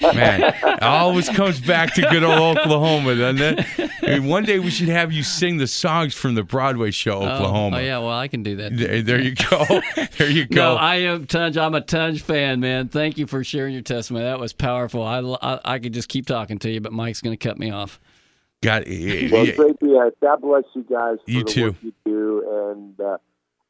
man, 0.02 0.42
it 0.44 0.84
always 0.84 1.30
comes 1.30 1.62
back 1.62 1.94
to 1.96 2.02
good 2.10 2.24
old 2.24 2.58
Oklahoma, 2.58 3.16
doesn't 3.16 3.42
it? 3.60 3.92
I 4.04 4.20
mean, 4.20 4.28
one 4.28 4.44
day 4.44 4.60
we 4.60 4.70
should 4.70 4.90
have 4.90 5.14
you 5.14 5.24
sing 5.24 5.58
the 5.58 5.68
songs 5.68 6.14
from 6.14 6.36
the 6.36 6.44
Broadway 6.44 6.92
show 6.92 7.22
Oh, 7.22 7.28
Oklahoma. 7.28 7.78
Oh, 7.78 7.80
yeah, 7.80 7.98
well 8.00 8.10
I 8.12 8.28
can 8.28 8.44
do 8.44 8.58
that. 8.58 8.76
There, 8.76 9.02
there 9.02 9.22
you 9.22 9.36
go. 9.36 9.66
There 10.18 10.30
you 10.30 10.46
go. 10.46 10.56
No, 10.56 10.76
I 10.76 10.96
am 10.98 11.26
Tunch. 11.26 11.58
I'm 11.58 11.74
a 11.74 11.82
Tunch 11.82 12.22
fan, 12.22 12.60
man. 12.60 12.90
Thank 12.90 13.18
you 13.18 13.26
for 13.28 13.44
sharing 13.44 13.74
your 13.74 13.82
testimony. 13.82 14.26
That 14.26 14.40
was 14.40 14.54
powerful. 14.54 15.04
I, 15.04 15.20
I, 15.42 15.60
I 15.76 15.80
could 15.80 15.94
just 15.94 16.10
keep 16.10 16.28
talking 16.28 16.60
to 16.60 16.70
you, 16.70 16.82
but 16.82 16.92
Mike's 16.92 17.22
going 17.22 17.36
to 17.38 17.48
cut 17.48 17.58
me 17.58 17.72
off. 17.72 18.00
Got 18.62 18.88
Well, 18.88 19.46
great 19.56 19.80
to. 19.80 20.12
God 20.22 20.42
bless 20.42 20.64
you 20.76 20.84
guys 20.84 21.18
for 21.26 21.32
You 21.32 21.44
the 21.44 21.50
too. 21.52 21.66
work 21.68 21.76
you 21.82 21.94
do, 22.06 22.72
and 22.72 23.00
uh, 23.00 23.18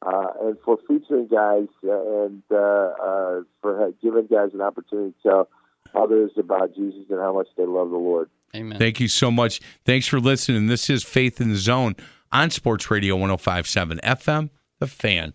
uh, 0.04 0.32
and 0.42 0.56
for 0.64 0.78
featuring 0.86 1.28
guys 1.28 1.68
uh, 1.84 2.24
and 2.24 2.42
uh, 2.50 2.56
uh, 2.56 3.40
for 3.62 3.86
uh, 3.86 3.90
giving 4.02 4.26
guys 4.26 4.50
an 4.52 4.60
opportunity 4.60 5.14
to 5.22 5.28
tell 5.28 5.48
others 5.94 6.32
about 6.36 6.74
Jesus 6.74 7.04
and 7.10 7.18
how 7.20 7.32
much 7.32 7.48
they 7.56 7.64
love 7.64 7.90
the 7.90 7.96
Lord. 7.96 8.28
Amen. 8.54 8.78
Thank 8.78 9.00
you 9.00 9.08
so 9.08 9.30
much. 9.30 9.60
Thanks 9.86 10.06
for 10.06 10.20
listening. 10.20 10.66
This 10.66 10.90
is 10.90 11.02
Faith 11.04 11.40
in 11.40 11.48
the 11.48 11.56
Zone 11.56 11.96
on 12.30 12.50
Sports 12.50 12.90
Radio 12.90 13.16
1057 13.16 13.98
FM, 14.04 14.50
The 14.78 14.86
Fan. 14.86 15.32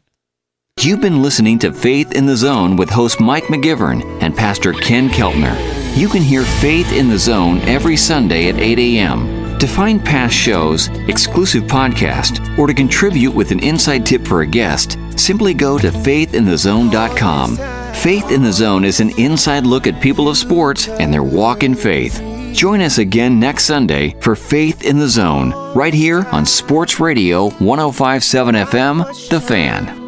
You've 0.79 1.01
been 1.01 1.23
listening 1.23 1.57
to 1.59 1.73
Faith 1.73 2.11
in 2.11 2.27
the 2.27 2.35
Zone 2.37 2.75
with 2.75 2.91
host 2.91 3.19
Mike 3.19 3.45
McGivern 3.45 4.21
and 4.21 4.35
Pastor 4.35 4.73
Ken 4.73 5.09
Keltner. 5.09 5.57
You 5.97 6.07
can 6.09 6.21
hear 6.21 6.43
Faith 6.43 6.91
in 6.93 7.09
the 7.09 7.17
Zone 7.17 7.57
every 7.61 7.97
Sunday 7.97 8.49
at 8.49 8.57
8 8.59 8.77
a.m. 8.77 9.36
To 9.59 9.67
find 9.67 10.03
past 10.05 10.35
shows, 10.35 10.89
exclusive 11.07 11.63
podcast, 11.63 12.57
or 12.59 12.67
to 12.67 12.73
contribute 12.75 13.31
with 13.33 13.51
an 13.51 13.59
inside 13.63 14.05
tip 14.05 14.25
for 14.25 14.41
a 14.41 14.47
guest, 14.47 14.99
simply 15.15 15.55
go 15.55 15.79
to 15.79 15.89
faithinthezone.com. 15.89 17.57
Faith 17.95 18.31
in 18.31 18.43
the 18.43 18.53
Zone 18.53 18.85
is 18.85 18.99
an 18.99 19.09
inside 19.19 19.65
look 19.65 19.87
at 19.87 19.99
people 19.99 20.29
of 20.29 20.37
sports 20.37 20.87
and 20.87 21.11
their 21.11 21.23
walk 21.23 21.63
in 21.63 21.73
faith. 21.73 22.21
Join 22.53 22.81
us 22.81 22.99
again 22.99 23.39
next 23.39 23.63
Sunday 23.65 24.15
for 24.19 24.35
Faith 24.35 24.83
in 24.83 24.99
the 24.99 25.07
Zone, 25.07 25.51
right 25.73 25.93
here 25.93 26.25
on 26.31 26.45
Sports 26.45 26.99
Radio 26.99 27.49
1057 27.57 28.55
FM, 28.55 29.29
The 29.29 29.41
Fan. 29.41 30.05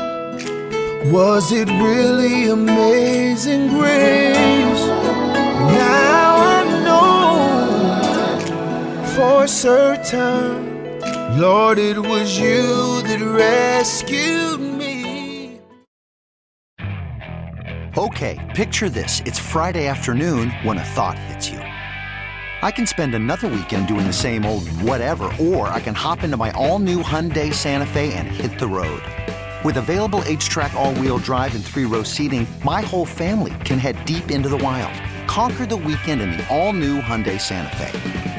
Was 1.12 1.52
it 1.52 1.68
really 1.70 2.50
amazing 2.50 3.70
grace? 3.70 4.86
Now 4.86 6.09
for 9.20 9.46
certain, 9.48 11.02
Lord, 11.38 11.78
it 11.78 11.98
was 11.98 12.40
you 12.40 13.02
that 13.02 13.20
rescued 13.20 14.62
me. 14.62 15.60
Okay, 17.98 18.38
picture 18.56 18.88
this. 18.88 19.22
It's 19.26 19.38
Friday 19.38 19.88
afternoon 19.88 20.52
when 20.64 20.78
a 20.78 20.86
thought 20.86 21.20
hits 21.20 21.50
you. 21.50 21.60
I 21.60 22.72
can 22.72 22.88
spend 22.88 23.14
another 23.14 23.50
weekend 23.50 23.90
doing 23.90 24.08
the 24.08 24.14
same 24.14 24.46
old 24.46 24.66
whatever, 24.88 25.30
or 25.38 25.68
I 25.68 25.82
can 25.82 25.96
hop 25.96 26.24
into 26.24 26.38
my 26.38 26.52
all 26.52 26.80
new 26.80 27.04
Hyundai 27.04 27.54
Santa 27.54 27.88
Fe 27.88 28.14
and 28.14 28.26
hit 28.26 28.58
the 28.58 28.68
road. 28.68 29.04
With 29.66 29.76
available 29.76 30.22
HTRAC, 30.28 30.74
all 30.76 30.94
wheel 30.94 31.18
drive, 31.18 31.54
and 31.56 31.66
three 31.66 31.86
row 31.86 32.04
seating, 32.04 32.48
my 32.64 32.80
whole 32.80 33.06
family 33.06 33.54
can 33.66 33.80
head 33.80 33.98
deep 34.06 34.32
into 34.32 34.48
the 34.48 34.64
wild. 34.70 34.96
Conquer 35.28 35.66
the 35.66 35.76
weekend 35.76 36.22
in 36.22 36.32
the 36.32 36.48
all 36.48 36.72
new 36.72 37.02
Hyundai 37.02 37.38
Santa 37.38 37.76
Fe. 37.76 38.39